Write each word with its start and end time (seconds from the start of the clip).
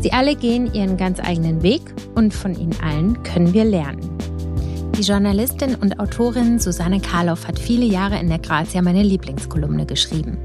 Sie 0.00 0.12
alle 0.12 0.36
gehen 0.36 0.72
ihren 0.72 0.96
ganz 0.96 1.18
eigenen 1.20 1.62
Weg 1.62 1.82
und 2.14 2.32
von 2.32 2.54
ihnen 2.54 2.76
allen 2.82 3.22
können 3.24 3.52
wir 3.52 3.64
lernen. 3.64 4.08
Die 4.96 5.02
Journalistin 5.02 5.76
und 5.76 6.00
Autorin 6.00 6.58
Susanne 6.58 7.00
Karloff 7.00 7.46
hat 7.46 7.58
viele 7.58 7.86
Jahre 7.86 8.18
in 8.18 8.28
der 8.28 8.40
Grazia 8.40 8.82
meine 8.82 9.02
Lieblingskolumne 9.02 9.86
geschrieben. 9.86 10.38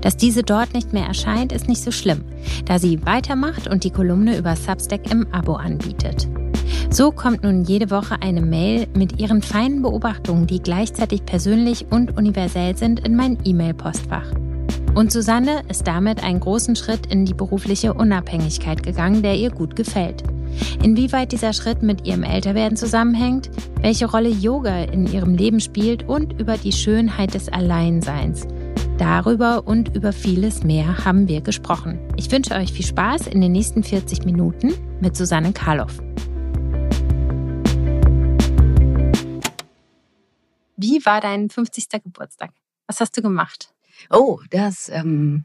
Dass 0.00 0.16
diese 0.16 0.42
dort 0.42 0.72
nicht 0.72 0.92
mehr 0.92 1.06
erscheint, 1.06 1.52
ist 1.52 1.68
nicht 1.68 1.82
so 1.82 1.90
schlimm, 1.90 2.24
da 2.64 2.78
sie 2.78 3.04
weitermacht 3.04 3.68
und 3.68 3.84
die 3.84 3.90
Kolumne 3.90 4.38
über 4.38 4.56
Substack 4.56 5.10
im 5.10 5.26
Abo 5.32 5.54
anbietet. 5.54 6.28
So 6.88 7.12
kommt 7.12 7.42
nun 7.42 7.64
jede 7.64 7.90
Woche 7.90 8.16
eine 8.20 8.40
Mail 8.40 8.86
mit 8.94 9.20
ihren 9.20 9.42
feinen 9.42 9.82
Beobachtungen, 9.82 10.46
die 10.46 10.60
gleichzeitig 10.60 11.24
persönlich 11.24 11.86
und 11.90 12.16
universell 12.16 12.76
sind, 12.76 13.06
in 13.06 13.16
mein 13.16 13.38
E-Mail-Postfach. 13.44 14.26
Und 14.94 15.12
Susanne 15.12 15.62
ist 15.68 15.86
damit 15.86 16.22
einen 16.22 16.40
großen 16.40 16.74
Schritt 16.74 17.06
in 17.06 17.24
die 17.24 17.34
berufliche 17.34 17.94
Unabhängigkeit 17.94 18.82
gegangen, 18.82 19.22
der 19.22 19.36
ihr 19.36 19.50
gut 19.50 19.76
gefällt. 19.76 20.24
Inwieweit 20.82 21.32
dieser 21.32 21.52
Schritt 21.52 21.82
mit 21.82 22.06
ihrem 22.06 22.24
Älterwerden 22.24 22.76
zusammenhängt, 22.76 23.50
welche 23.80 24.10
Rolle 24.10 24.30
Yoga 24.30 24.82
in 24.84 25.06
ihrem 25.06 25.34
Leben 25.34 25.60
spielt 25.60 26.08
und 26.08 26.40
über 26.40 26.56
die 26.58 26.72
Schönheit 26.72 27.34
des 27.34 27.48
Alleinseins. 27.48 28.46
Darüber 28.98 29.66
und 29.66 29.94
über 29.94 30.12
vieles 30.12 30.64
mehr 30.64 31.04
haben 31.04 31.28
wir 31.28 31.40
gesprochen. 31.40 31.98
Ich 32.16 32.30
wünsche 32.30 32.54
euch 32.54 32.72
viel 32.72 32.84
Spaß 32.84 33.28
in 33.28 33.40
den 33.40 33.52
nächsten 33.52 33.82
40 33.82 34.24
Minuten 34.24 34.74
mit 35.00 35.16
Susanne 35.16 35.52
Karloff. 35.52 35.98
Wie 40.76 41.04
war 41.06 41.20
dein 41.20 41.48
50. 41.48 41.88
Geburtstag? 42.02 42.50
Was 42.86 43.00
hast 43.00 43.16
du 43.16 43.22
gemacht? 43.22 43.72
Oh, 44.08 44.40
das, 44.50 44.88
ähm, 44.88 45.44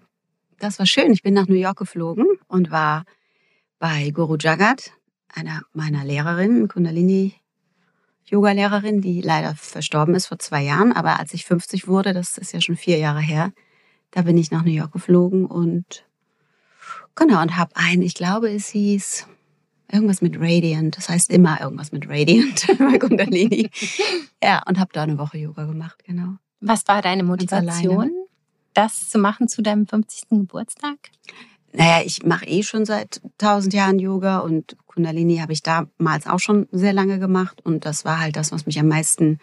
das 0.60 0.80
war 0.80 0.86
schön. 0.86 1.12
Ich 1.12 1.24
bin 1.24 1.34
nach 1.34 1.48
New 1.48 1.56
York 1.56 1.78
geflogen 1.78 2.26
und 2.48 2.72
war 2.72 3.04
bei 3.80 4.12
Guru 4.12 4.38
Jagat, 4.40 4.92
einer 5.34 5.62
meiner 5.74 6.06
Lehrerinnen, 6.06 6.68
Kundalini 6.68 7.36
Yoga-Lehrerin, 8.28 9.02
die 9.02 9.22
leider 9.22 9.56
verstorben 9.56 10.16
ist 10.16 10.28
vor 10.28 10.40
zwei 10.40 10.64
Jahren. 10.64 10.94
Aber 10.94 11.20
als 11.20 11.34
ich 11.34 11.46
50 11.46 11.88
wurde, 11.88 12.14
das 12.14 12.38
ist 12.38 12.54
ja 12.54 12.62
schon 12.62 12.78
vier 12.78 12.98
Jahre 12.98 13.22
her, 13.22 13.52
da 14.12 14.24
bin 14.24 14.38
ich 14.38 14.52
nach 14.52 14.64
New 14.64 14.72
York 14.72 14.94
geflogen 14.94 15.46
und 15.46 16.06
genau 17.16 17.42
und 17.42 17.58
habe 17.58 17.72
ein, 17.76 18.02
ich 18.02 18.16
glaube, 18.16 18.50
es 18.50 18.70
hieß 18.70 19.28
irgendwas 19.92 20.22
mit 20.22 20.38
Radiant. 20.40 20.98
Das 20.98 21.10
heißt 21.10 21.30
immer 21.32 21.62
irgendwas 21.62 21.92
mit 21.92 22.10
Radiant 22.10 22.66
bei 22.80 22.98
Kundalini. 22.98 23.70
ja, 24.44 24.64
und 24.68 24.80
habe 24.80 24.92
da 24.94 25.04
eine 25.04 25.18
Woche 25.18 25.38
Yoga 25.38 25.66
gemacht, 25.66 26.04
genau. 26.04 26.38
Was 26.62 26.88
war 26.88 27.02
deine 27.02 27.24
Motivation? 27.24 28.12
Das 28.76 29.10
zu 29.10 29.18
machen 29.18 29.48
zu 29.48 29.62
deinem 29.62 29.88
50. 29.88 30.30
Geburtstag? 30.30 30.98
Naja, 31.74 32.06
ich 32.06 32.24
mache 32.24 32.46
eh 32.46 32.64
schon 32.64 32.86
seit 32.86 33.22
tausend 33.38 33.74
Jahren 33.74 34.00
Yoga 34.00 34.40
und 34.40 34.78
Kundalini 34.86 35.38
habe 35.38 35.52
ich 35.52 35.62
damals 35.62 36.26
auch 36.26 36.40
schon 36.40 36.68
sehr 36.72 36.94
lange 36.94 37.20
gemacht 37.20 37.66
und 37.66 37.86
das 37.86 38.06
war 38.06 38.20
halt 38.20 38.38
das, 38.38 38.52
was 38.52 38.66
mich 38.66 38.80
am 38.80 38.88
meisten 38.88 39.40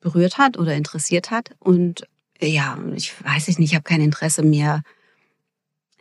berührt 0.00 0.38
hat 0.38 0.58
oder 0.58 0.74
interessiert 0.74 1.30
hat. 1.30 1.50
Und 1.58 2.06
ja, 2.40 2.78
ich 2.94 3.12
weiß 3.24 3.48
nicht, 3.48 3.60
ich 3.60 3.74
habe 3.74 3.82
kein 3.82 4.00
Interesse 4.00 4.42
mir 4.42 4.82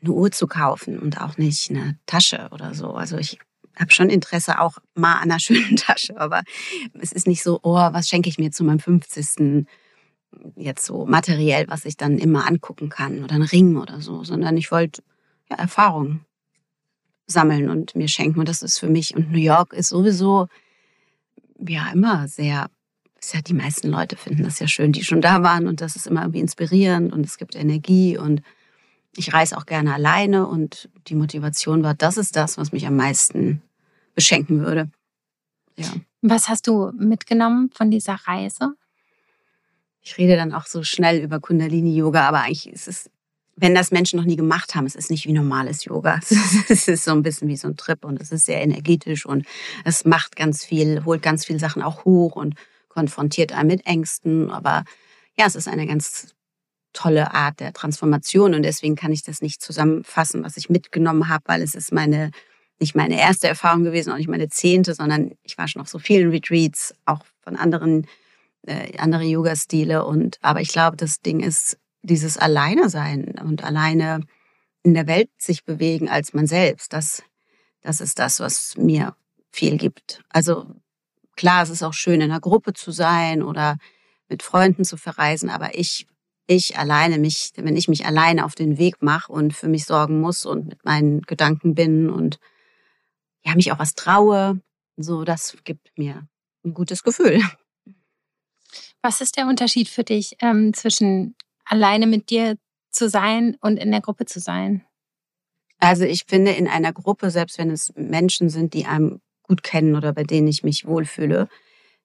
eine 0.01 0.11
Uhr 0.11 0.31
zu 0.31 0.47
kaufen 0.47 0.99
und 0.99 1.19
auch 1.19 1.37
nicht 1.37 1.69
eine 1.69 1.97
Tasche 2.05 2.49
oder 2.51 2.73
so. 2.73 2.93
Also 2.93 3.17
ich 3.17 3.39
habe 3.75 3.91
schon 3.91 4.09
Interesse 4.09 4.59
auch 4.59 4.77
mal 4.93 5.15
an 5.15 5.31
einer 5.31 5.39
schönen 5.39 5.77
Tasche, 5.77 6.19
aber 6.19 6.43
es 6.93 7.11
ist 7.11 7.27
nicht 7.27 7.43
so, 7.43 7.59
oh, 7.63 7.75
was 7.75 8.07
schenke 8.07 8.29
ich 8.29 8.37
mir 8.37 8.51
zu 8.51 8.63
meinem 8.63 8.79
50 8.79 9.67
jetzt 10.55 10.85
so 10.85 11.05
materiell, 11.05 11.67
was 11.67 11.85
ich 11.85 11.97
dann 11.97 12.17
immer 12.17 12.47
angucken 12.47 12.89
kann 12.89 13.23
oder 13.23 13.35
ein 13.35 13.41
Ring 13.41 13.77
oder 13.77 14.01
so, 14.01 14.23
sondern 14.23 14.57
ich 14.57 14.71
wollte 14.71 15.01
ja, 15.49 15.57
Erfahrungen 15.57 16.25
sammeln 17.25 17.69
und 17.69 17.95
mir 17.95 18.07
schenken. 18.07 18.39
Und 18.39 18.49
das 18.49 18.61
ist 18.61 18.79
für 18.79 18.89
mich. 18.89 19.15
Und 19.15 19.31
New 19.31 19.39
York 19.39 19.73
ist 19.73 19.89
sowieso 19.89 20.47
ja 21.67 21.91
immer 21.93 22.27
sehr, 22.27 22.69
ist 23.19 23.33
ja 23.33 23.41
die 23.41 23.53
meisten 23.53 23.89
Leute 23.89 24.15
finden 24.15 24.43
das 24.43 24.59
ja 24.59 24.67
schön, 24.67 24.91
die 24.91 25.03
schon 25.03 25.21
da 25.21 25.43
waren. 25.43 25.67
Und 25.67 25.81
das 25.81 25.95
ist 25.95 26.07
immer 26.07 26.21
irgendwie 26.21 26.39
inspirierend 26.39 27.13
und 27.13 27.25
es 27.25 27.37
gibt 27.37 27.55
Energie. 27.55 28.17
Und 28.17 28.41
ich 29.15 29.33
reise 29.33 29.57
auch 29.57 29.65
gerne 29.65 29.93
alleine. 29.93 30.47
Und 30.47 30.89
die 31.07 31.15
Motivation 31.15 31.83
war, 31.83 31.93
das 31.93 32.17
ist 32.17 32.35
das, 32.35 32.57
was 32.57 32.71
mich 32.71 32.87
am 32.87 32.95
meisten 32.95 33.61
beschenken 34.15 34.61
würde. 34.61 34.89
Ja. 35.77 35.87
Was 36.21 36.49
hast 36.49 36.67
du 36.67 36.91
mitgenommen 36.97 37.69
von 37.73 37.89
dieser 37.89 38.15
Reise? 38.15 38.75
Ich 40.01 40.17
rede 40.17 40.35
dann 40.35 40.53
auch 40.53 40.65
so 40.65 40.83
schnell 40.83 41.19
über 41.19 41.39
Kundalini-Yoga, 41.39 42.27
aber 42.27 42.41
eigentlich 42.41 42.69
ist 42.69 42.87
es, 42.87 43.09
wenn 43.55 43.75
das 43.75 43.91
Menschen 43.91 44.17
noch 44.17 44.25
nie 44.25 44.37
gemacht 44.37 44.75
haben, 44.75 44.85
es 44.85 44.95
ist 44.95 45.11
nicht 45.11 45.25
wie 45.25 45.33
normales 45.33 45.83
Yoga. 45.85 46.19
Es 46.69 46.87
ist 46.87 47.03
so 47.03 47.11
ein 47.11 47.23
bisschen 47.23 47.47
wie 47.49 47.57
so 47.57 47.67
ein 47.67 47.75
Trip 47.75 48.05
und 48.05 48.21
es 48.21 48.31
ist 48.31 48.45
sehr 48.45 48.61
energetisch 48.61 49.25
und 49.25 49.45
es 49.83 50.05
macht 50.05 50.35
ganz 50.35 50.63
viel, 50.63 51.03
holt 51.03 51.21
ganz 51.21 51.45
viele 51.45 51.59
Sachen 51.59 51.81
auch 51.81 52.05
hoch 52.05 52.35
und 52.35 52.55
konfrontiert 52.87 53.51
einen 53.51 53.67
mit 53.67 53.85
Ängsten. 53.85 54.49
Aber 54.49 54.85
ja, 55.37 55.45
es 55.45 55.55
ist 55.55 55.67
eine 55.67 55.85
ganz 55.87 56.33
tolle 56.93 57.33
Art 57.33 57.59
der 57.59 57.73
Transformation 57.73 58.53
und 58.53 58.63
deswegen 58.63 58.95
kann 58.95 59.11
ich 59.11 59.23
das 59.23 59.41
nicht 59.41 59.61
zusammenfassen, 59.61 60.43
was 60.43 60.57
ich 60.57 60.69
mitgenommen 60.69 61.27
habe, 61.27 61.43
weil 61.47 61.61
es 61.61 61.75
ist 61.75 61.91
meine 61.91 62.31
nicht 62.79 62.95
meine 62.95 63.19
erste 63.19 63.47
Erfahrung 63.47 63.83
gewesen, 63.83 64.11
auch 64.11 64.17
nicht 64.17 64.29
meine 64.29 64.47
zehnte, 64.47 64.93
sondern 64.93 65.31
ich 65.43 65.57
war 65.57 65.67
schon 65.67 65.81
auf 65.81 65.89
so 65.89 65.99
vielen 65.99 66.29
Retreats, 66.29 66.93
auch 67.05 67.25
von 67.41 67.57
anderen 67.57 68.07
äh, 68.65 68.97
andere 68.97 69.23
Yoga-Stile. 69.23 70.05
Und 70.05 70.37
aber 70.41 70.61
ich 70.61 70.69
glaube, 70.69 70.97
das 70.97 71.21
Ding 71.21 71.39
ist 71.39 71.77
dieses 72.01 72.37
Alleine 72.37 72.89
sein 72.89 73.35
und 73.43 73.63
alleine 73.63 74.21
in 74.83 74.93
der 74.93 75.07
Welt 75.07 75.29
sich 75.37 75.65
bewegen 75.65 76.09
als 76.09 76.33
man 76.33 76.47
selbst. 76.47 76.93
Das, 76.93 77.23
das 77.81 78.01
ist 78.01 78.19
das, 78.19 78.39
was 78.39 78.77
mir 78.77 79.15
viel 79.51 79.77
gibt. 79.77 80.23
Also 80.29 80.65
klar, 81.35 81.63
es 81.63 81.69
ist 81.69 81.83
auch 81.83 81.93
schön, 81.93 82.21
in 82.21 82.31
einer 82.31 82.39
Gruppe 82.39 82.73
zu 82.73 82.91
sein 82.91 83.43
oder 83.43 83.77
mit 84.29 84.43
Freunden 84.43 84.83
zu 84.83 84.95
verreisen, 84.95 85.49
aber 85.49 85.77
ich, 85.77 86.07
ich 86.47 86.77
alleine 86.77 87.17
mich, 87.17 87.51
wenn 87.55 87.75
ich 87.75 87.87
mich 87.87 88.05
alleine 88.05 88.45
auf 88.45 88.55
den 88.55 88.77
Weg 88.77 89.01
mache 89.01 89.31
und 89.31 89.53
für 89.53 89.67
mich 89.67 89.85
sorgen 89.85 90.21
muss 90.21 90.45
und 90.45 90.67
mit 90.67 90.85
meinen 90.85 91.21
Gedanken 91.21 91.73
bin 91.73 92.09
und 92.09 92.39
ja, 93.43 93.55
mich 93.55 93.71
auch 93.71 93.79
was 93.79 93.95
traue, 93.95 94.61
so, 94.97 95.23
das 95.23 95.55
gibt 95.63 95.97
mir 95.97 96.27
ein 96.63 96.73
gutes 96.73 97.03
Gefühl. 97.03 97.41
Was 99.01 99.21
ist 99.21 99.37
der 99.37 99.47
Unterschied 99.47 99.87
für 99.87 100.03
dich 100.03 100.35
ähm, 100.41 100.73
zwischen 100.73 101.35
alleine 101.65 102.07
mit 102.07 102.29
dir 102.29 102.57
zu 102.91 103.09
sein 103.09 103.55
und 103.61 103.77
in 103.77 103.91
der 103.91 104.01
Gruppe 104.01 104.25
zu 104.25 104.39
sein? 104.39 104.83
Also 105.79 106.03
ich 106.03 106.25
finde, 106.27 106.51
in 106.51 106.67
einer 106.67 106.91
Gruppe, 106.91 107.31
selbst 107.31 107.57
wenn 107.57 107.71
es 107.71 107.93
Menschen 107.95 108.49
sind, 108.49 108.73
die 108.73 108.85
einem 108.85 109.21
gut 109.43 109.63
kennen 109.63 109.95
oder 109.95 110.11
bei 110.11 110.23
denen 110.23 110.47
ich 110.47 110.63
mich 110.63 110.85
wohlfühle, 110.85 111.47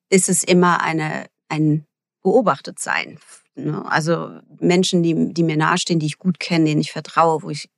ist 0.09 0.29
es 0.29 0.45
immer 0.45 0.83
eine, 0.83 1.27
ein 1.49 1.87
Beobachtetsein. 2.23 3.19
Ne? 3.57 3.85
Also 3.91 4.39
Menschen, 4.61 5.03
die, 5.03 5.35
die 5.35 5.43
mir 5.43 5.57
nahestehen, 5.57 5.99
die 5.99 6.07
ich 6.07 6.19
gut 6.19 6.39
kenne, 6.39 6.67
denen 6.67 6.81
ich 6.81 6.93
vertraue, 6.93 7.43
wo 7.43 7.51
ich 7.51 7.69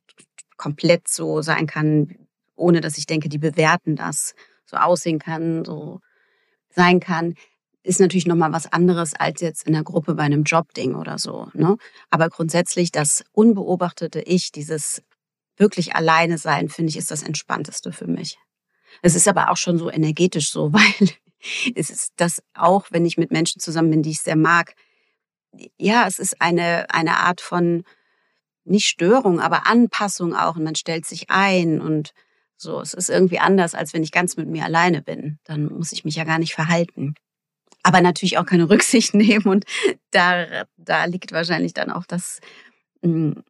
komplett 0.57 1.07
so 1.07 1.41
sein 1.41 1.65
kann, 1.65 2.27
ohne 2.55 2.81
dass 2.81 2.97
ich 2.97 3.07
denke, 3.07 3.29
die 3.29 3.39
bewerten 3.39 3.95
das, 3.95 4.35
so 4.65 4.77
aussehen 4.77 5.19
kann, 5.19 5.65
so 5.65 6.01
sein 6.69 6.99
kann 6.99 7.35
ist 7.87 8.01
natürlich 8.01 8.27
nochmal 8.27 8.51
was 8.51 8.71
anderes 8.71 9.13
als 9.13 9.39
jetzt 9.39 9.65
in 9.65 9.73
der 9.73 9.83
Gruppe 9.83 10.15
bei 10.15 10.23
einem 10.23 10.43
Jobding 10.43 10.95
oder 10.95 11.17
so. 11.17 11.47
Ne? 11.53 11.77
Aber 12.09 12.29
grundsätzlich 12.29 12.91
das 12.91 13.23
unbeobachtete 13.31 14.19
Ich, 14.21 14.51
dieses 14.51 15.01
wirklich 15.55 15.95
alleine 15.95 16.37
sein, 16.37 16.67
finde 16.67 16.89
ich, 16.89 16.97
ist 16.97 17.11
das 17.11 17.23
Entspannteste 17.23 17.93
für 17.93 18.07
mich. 18.07 18.37
Es 19.01 19.15
ist 19.15 19.27
aber 19.27 19.49
auch 19.51 19.57
schon 19.57 19.77
so 19.77 19.89
energetisch 19.89 20.51
so, 20.51 20.73
weil 20.73 21.09
es 21.75 21.89
ist 21.89 22.11
das 22.17 22.43
auch, 22.53 22.87
wenn 22.91 23.05
ich 23.05 23.17
mit 23.17 23.31
Menschen 23.31 23.61
zusammen 23.61 23.91
bin, 23.91 24.03
die 24.03 24.11
ich 24.11 24.21
sehr 24.21 24.35
mag, 24.35 24.75
ja, 25.77 26.05
es 26.07 26.19
ist 26.19 26.41
eine, 26.41 26.89
eine 26.89 27.17
Art 27.17 27.39
von, 27.39 27.83
nicht 28.65 28.87
Störung, 28.87 29.39
aber 29.39 29.65
Anpassung 29.65 30.35
auch. 30.35 30.57
Und 30.57 30.65
man 30.65 30.75
stellt 30.75 31.05
sich 31.05 31.29
ein 31.29 31.79
und 31.79 32.13
so. 32.57 32.81
Es 32.81 32.93
ist 32.93 33.09
irgendwie 33.09 33.39
anders, 33.39 33.75
als 33.75 33.93
wenn 33.93 34.03
ich 34.03 34.11
ganz 34.11 34.35
mit 34.35 34.49
mir 34.49 34.65
alleine 34.65 35.01
bin. 35.01 35.39
Dann 35.45 35.65
muss 35.67 35.93
ich 35.93 36.03
mich 36.03 36.15
ja 36.15 36.25
gar 36.25 36.37
nicht 36.37 36.53
verhalten. 36.53 37.15
Aber 37.83 38.01
natürlich 38.01 38.37
auch 38.37 38.45
keine 38.45 38.69
Rücksicht 38.69 39.13
nehmen. 39.13 39.45
Und 39.45 39.65
da, 40.11 40.65
da 40.77 41.05
liegt 41.05 41.31
wahrscheinlich 41.31 41.73
dann 41.73 41.91
auch 41.91 42.05
das, 42.05 42.39
hm, 43.01 43.43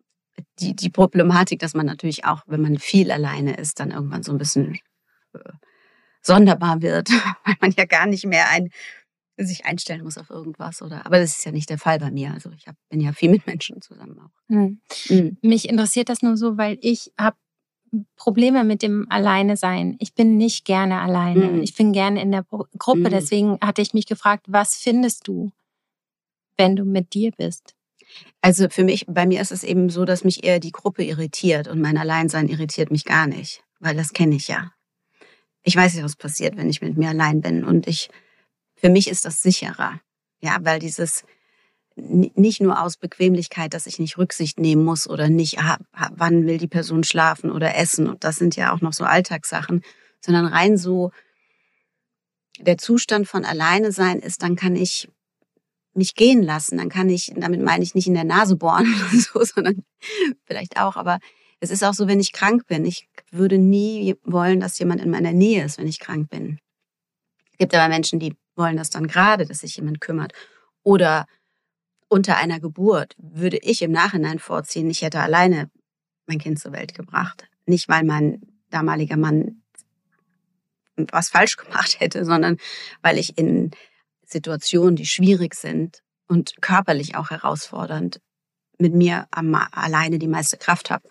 die, 0.60 0.76
die 0.76 0.90
Problematik, 0.90 1.60
dass 1.60 1.74
man 1.74 1.86
natürlich 1.86 2.26
auch, 2.26 2.44
wenn 2.48 2.62
man 2.62 2.78
viel 2.78 3.12
alleine 3.12 3.56
ist, 3.56 3.80
dann 3.80 3.92
irgendwann 3.92 4.24
so 4.24 4.32
ein 4.32 4.38
bisschen 4.38 4.76
äh, 5.34 5.40
sonderbar 6.22 6.82
wird, 6.82 7.10
weil 7.46 7.56
man 7.62 7.72
ja 7.72 7.86
gar 7.86 8.06
nicht 8.06 8.26
mehr 8.26 8.50
ein, 8.50 8.70
sich 9.38 9.66
einstellen 9.66 10.04
muss 10.04 10.18
auf 10.18 10.30
irgendwas 10.30 10.82
oder 10.82 11.06
aber 11.06 11.20
das 11.20 11.38
ist 11.38 11.46
ja 11.46 11.52
nicht 11.52 11.70
der 11.70 11.78
Fall 11.78 12.00
bei 12.00 12.10
mir 12.10 12.34
also 12.34 12.50
ich 12.52 12.68
hab, 12.68 12.76
bin 12.90 13.00
ja 13.00 13.14
viel 13.14 13.30
mit 13.30 13.46
Menschen 13.46 13.82
zusammen 13.82 14.20
auch 14.20 14.32
mhm. 14.48 14.82
Mhm. 15.10 15.38
mich 15.42 15.70
interessiert 15.70 16.10
das 16.10 16.24
nur 16.24 16.38
so 16.38 16.58
weil 16.58 16.80
ich 16.82 17.12
habe 17.20 17.38
Probleme 18.16 18.64
mit 18.64 18.82
dem 18.82 19.08
Alleine 19.10 19.58
sein 19.58 19.96
ich 20.00 20.14
bin 20.14 20.38
nicht 20.38 20.66
gerne 20.66 21.02
alleine 21.02 21.52
mhm. 21.52 21.62
ich 21.62 21.76
bin 21.76 21.94
gerne 21.94 22.22
in 22.22 22.32
der 22.32 22.44
Gruppe 22.78 23.00
mhm. 23.00 23.10
deswegen 23.12 23.58
hatte 23.62 23.82
ich 23.82 23.94
mich 23.94 24.06
gefragt 24.06 24.46
was 24.48 24.76
findest 24.76 25.28
du 25.28 25.52
wenn 26.58 26.76
du 26.76 26.86
mit 26.86 27.14
dir 27.14 27.32
bist 27.32 27.76
also 28.42 28.70
für 28.70 28.84
mich 28.84 29.06
bei 29.08 29.26
mir 29.26 29.42
ist 29.42 29.52
es 29.52 29.64
eben 29.64 29.90
so 29.90 30.06
dass 30.06 30.24
mich 30.24 30.44
eher 30.44 30.60
die 30.60 30.72
Gruppe 30.72 31.04
irritiert 31.04 31.68
und 31.68 31.82
mein 31.82 31.98
Alleinsein 31.98 32.48
irritiert 32.48 32.92
mich 32.92 33.06
gar 33.06 33.28
nicht 33.28 33.64
weil 33.80 33.96
das 33.96 34.14
kenne 34.14 34.36
ich 34.36 34.48
ja 34.48 34.72
ich 35.68 35.76
weiß 35.76 35.96
ja, 35.96 36.04
was 36.04 36.16
passiert, 36.16 36.56
wenn 36.56 36.70
ich 36.70 36.82
mit 36.82 36.98
mir 36.98 37.10
allein 37.10 37.42
bin. 37.42 37.66
Und 37.66 37.88
ich, 37.88 38.10
für 38.76 38.90
mich 38.90 39.10
ist 39.10 39.26
das 39.26 39.42
sicherer. 39.42 40.00
Ja, 40.40 40.60
weil 40.62 40.80
dieses, 40.80 41.26
nicht 42.00 42.62
nur 42.62 42.82
aus 42.82 42.98
Bequemlichkeit, 42.98 43.74
dass 43.74 43.88
ich 43.88 43.98
nicht 43.98 44.18
Rücksicht 44.18 44.60
nehmen 44.60 44.86
muss 44.86 45.10
oder 45.10 45.30
nicht, 45.30 45.58
wann 46.12 46.46
will 46.46 46.60
die 46.60 46.68
Person 46.68 47.04
schlafen 47.04 47.52
oder 47.52 47.76
essen. 47.76 48.08
Und 48.08 48.24
das 48.24 48.36
sind 48.36 48.56
ja 48.56 48.72
auch 48.72 48.82
noch 48.82 48.94
so 48.94 49.04
Alltagssachen, 49.04 49.82
sondern 50.22 50.46
rein 50.46 50.78
so 50.78 51.12
der 52.60 52.78
Zustand 52.78 53.28
von 53.28 53.46
alleine 53.46 53.92
sein 53.92 54.20
ist, 54.20 54.44
dann 54.44 54.56
kann 54.56 54.76
ich 54.76 55.10
mich 55.94 56.16
gehen 56.16 56.44
lassen. 56.44 56.78
Dann 56.78 56.90
kann 56.90 57.10
ich, 57.10 57.34
damit 57.36 57.62
meine 57.62 57.84
ich 57.84 57.96
nicht 57.96 58.08
in 58.08 58.14
der 58.14 58.24
Nase 58.24 58.56
bohren 58.56 58.86
oder 59.12 59.20
so, 59.20 59.44
sondern 59.44 59.84
vielleicht 60.46 60.80
auch, 60.80 60.96
aber 60.96 61.20
es 61.60 61.72
ist 61.72 61.84
auch 61.84 61.94
so, 61.94 62.08
wenn 62.08 62.20
ich 62.20 62.34
krank 62.34 62.68
bin. 62.68 62.86
Ich 62.86 63.08
würde 63.32 63.58
nie 63.58 64.16
wollen, 64.24 64.60
dass 64.60 64.78
jemand 64.78 65.02
in 65.02 65.10
meiner 65.10 65.34
Nähe 65.34 65.66
ist, 65.66 65.80
wenn 65.80 65.88
ich 65.88 66.00
krank 66.00 66.30
bin. 66.30 66.60
Es 67.54 67.58
gibt 67.58 67.74
aber 67.74 67.90
Menschen, 67.90 68.20
die 68.20 68.36
wollen 68.56 68.78
das 68.78 68.92
dann 68.92 69.08
gerade, 69.08 69.46
dass 69.46 69.60
sich 69.60 69.78
jemand 69.78 70.00
kümmert. 70.00 70.34
Oder 70.84 71.26
unter 72.10 72.38
einer 72.38 72.60
Geburt 72.60 73.16
würde 73.18 73.58
ich 73.58 73.82
im 73.82 73.92
Nachhinein 73.92 74.40
vorziehen, 74.40 74.90
ich 74.90 75.02
hätte 75.02 75.20
alleine 75.20 75.70
mein 76.26 76.40
Kind 76.40 76.60
zur 76.60 76.72
Welt 76.72 76.94
gebracht. 76.94 77.48
Nicht, 77.66 77.90
weil 77.90 78.04
mein 78.04 78.42
damaliger 78.70 79.18
Mann 79.18 79.64
was 80.96 81.30
falsch 81.30 81.58
gemacht 81.58 81.96
hätte, 82.00 82.26
sondern 82.26 82.58
weil 83.02 83.18
ich 83.18 83.38
in 83.38 83.72
Situationen, 84.26 84.96
die 84.96 85.06
schwierig 85.06 85.56
sind 85.56 86.02
und 86.28 86.62
körperlich 86.62 87.16
auch 87.16 87.30
herausfordernd, 87.30 88.20
mit 88.78 88.94
mir 88.94 89.28
alleine 89.32 90.20
die 90.20 90.28
meiste 90.28 90.58
Kraft 90.58 90.92
habe. 90.92 91.08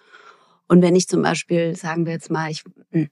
Und 0.69 0.82
wenn 0.82 0.94
ich 0.94 1.08
zum 1.08 1.22
Beispiel, 1.22 1.75
sagen 1.75 2.06
wir 2.06 2.12
jetzt 2.12 2.31
mal, 2.31 2.50
ich 2.50 2.62
hm, 2.90 3.08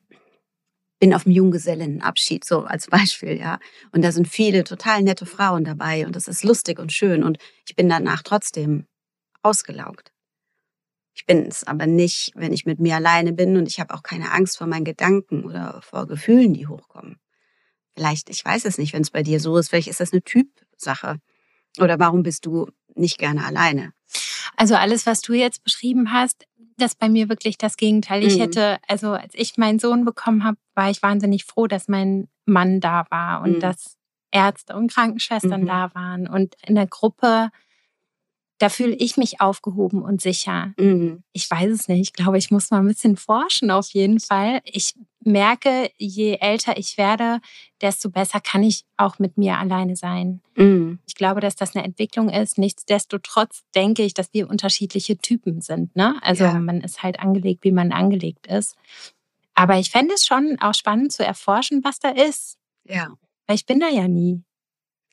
bin 1.05 1.13
auf 1.13 1.25
dem 1.25 1.33
Junggesellenabschied, 1.33 2.47
so 2.47 2.61
als 2.61 2.87
Beispiel, 2.87 3.39
ja, 3.39 3.59
und 3.93 4.01
da 4.01 4.11
sind 4.11 4.27
viele 4.27 4.65
total 4.65 5.03
nette 5.03 5.27
Frauen 5.27 5.63
dabei 5.63 6.07
und 6.07 6.17
das 6.17 6.29
ist 6.29 6.45
lustig 6.45 6.79
und 6.79 6.95
schön 6.95 7.23
und 7.23 7.37
ich 7.69 7.77
bin 7.77 7.91
danach 7.91 8.23
trotzdem 8.23 8.87
ausgelaugt. 9.43 10.15
Ich 11.15 11.27
bin 11.27 11.45
es 11.45 11.63
aber 11.65 11.87
nicht, 11.87 12.33
wenn 12.37 12.55
ich 12.55 12.65
mit 12.65 12.81
mir 12.81 12.95
alleine 12.95 13.35
bin 13.35 13.59
und 13.59 13.69
ich 13.69 13.81
habe 13.81 13.93
auch 13.93 14.03
keine 14.03 14.33
Angst 14.33 14.57
vor 14.57 14.67
meinen 14.67 14.87
Gedanken 14.87 15.45
oder 15.45 15.83
vor 15.83 16.07
Gefühlen, 16.07 16.55
die 16.55 16.69
hochkommen. 16.69 17.19
Vielleicht, 17.95 18.31
ich 18.31 18.43
weiß 18.43 18.65
es 18.65 18.79
nicht, 18.79 18.95
wenn 18.95 19.03
es 19.03 19.11
bei 19.11 19.23
dir 19.23 19.41
so 19.41 19.59
ist, 19.59 19.69
vielleicht 19.69 19.89
ist 19.89 20.01
das 20.01 20.15
eine 20.15 20.23
Typsache. 20.23 21.19
Oder 21.81 21.99
warum 21.99 22.23
bist 22.23 22.47
du 22.47 22.71
nicht 22.95 23.19
gerne 23.19 23.45
alleine? 23.45 23.93
Also 24.65 24.77
alles, 24.77 25.05
was 25.05 25.21
du 25.21 25.35
jetzt 25.35 25.63
beschrieben 25.63 26.11
hast, 26.11 26.47
das 26.79 26.95
bei 26.95 27.11
mir 27.11 27.29
wirklich 27.29 27.59
das 27.59 27.77
Gegenteil. 27.77 28.25
Ich 28.25 28.37
mhm. 28.37 28.41
hätte, 28.41 28.79
also 28.89 29.11
als 29.11 29.35
ich 29.35 29.59
meinen 29.59 29.79
Sohn 29.79 30.07
bekommen 30.07 30.43
habe, 30.43 30.57
war 30.75 30.89
ich 30.89 31.03
wahnsinnig 31.03 31.45
froh, 31.45 31.67
dass 31.67 31.87
mein 31.87 32.29
Mann 32.47 32.81
da 32.81 33.05
war 33.11 33.43
und 33.43 33.57
mhm. 33.57 33.61
dass 33.61 33.99
Ärzte 34.31 34.75
und 34.75 34.91
Krankenschwestern 34.91 35.65
mhm. 35.65 35.67
da 35.67 35.95
waren. 35.95 36.27
Und 36.27 36.55
in 36.67 36.77
der 36.77 36.87
Gruppe 36.87 37.51
da 38.59 38.71
fühle 38.71 38.95
ich 38.95 39.19
mich 39.19 39.43
aufgehoben 39.43 40.01
und 40.01 40.23
sicher. 40.23 40.73
Mhm. 40.79 41.23
Ich 41.35 41.51
weiß 41.51 41.71
es 41.71 41.89
nicht. 41.89 42.01
Ich 42.01 42.13
glaube, 42.15 42.39
ich 42.39 42.51
muss 42.51 42.71
mal 42.71 42.79
ein 42.79 42.87
bisschen 42.87 43.19
forschen 43.19 43.71
auf 43.71 43.91
jeden 43.91 44.21
Fall. 44.21 44.63
Ich 44.65 44.95
merke, 45.27 45.91
je 45.97 46.39
älter 46.41 46.77
ich 46.77 46.99
werde, 46.99 47.41
desto 47.81 48.11
besser 48.11 48.41
kann 48.41 48.63
ich 48.63 48.85
auch 48.97 49.19
mit 49.19 49.37
mir 49.37 49.59
alleine 49.59 49.97
sein. 49.97 50.41
Mhm. 50.57 50.99
Ich 51.07 51.15
glaube, 51.15 51.41
dass 51.41 51.57
das 51.57 51.75
eine 51.75 51.85
Entwicklung 51.85 52.29
ist. 52.29 52.59
Nichtsdestotrotz 52.59 53.63
denke 53.75 54.03
ich, 54.03 54.15
dass 54.15 54.33
wir 54.33 54.49
unterschiedliche 54.49 55.19
Typen 55.19 55.61
sind. 55.61 55.95
Ne? 55.97 56.17
Also 56.23 56.45
ja. 56.45 56.59
man 56.59 56.81
ist 56.81 57.03
halt 57.03 57.21
angelegt, 57.21 57.65
wie 57.65 57.73
man 57.73 57.93
angelegt 57.93 58.47
ist. 58.47 58.77
Aber 59.55 59.79
ich 59.79 59.91
fände 59.91 60.15
es 60.15 60.27
schon 60.27 60.57
auch 60.61 60.75
spannend 60.75 61.13
zu 61.13 61.25
erforschen, 61.25 61.83
was 61.85 61.99
da 61.99 62.11
ist. 62.11 62.57
Ja. 62.85 63.15
Weil 63.47 63.57
ich 63.57 63.67
bin 63.67 63.81
da 63.81 63.89
ja 63.89 64.09
nie. 64.09 64.43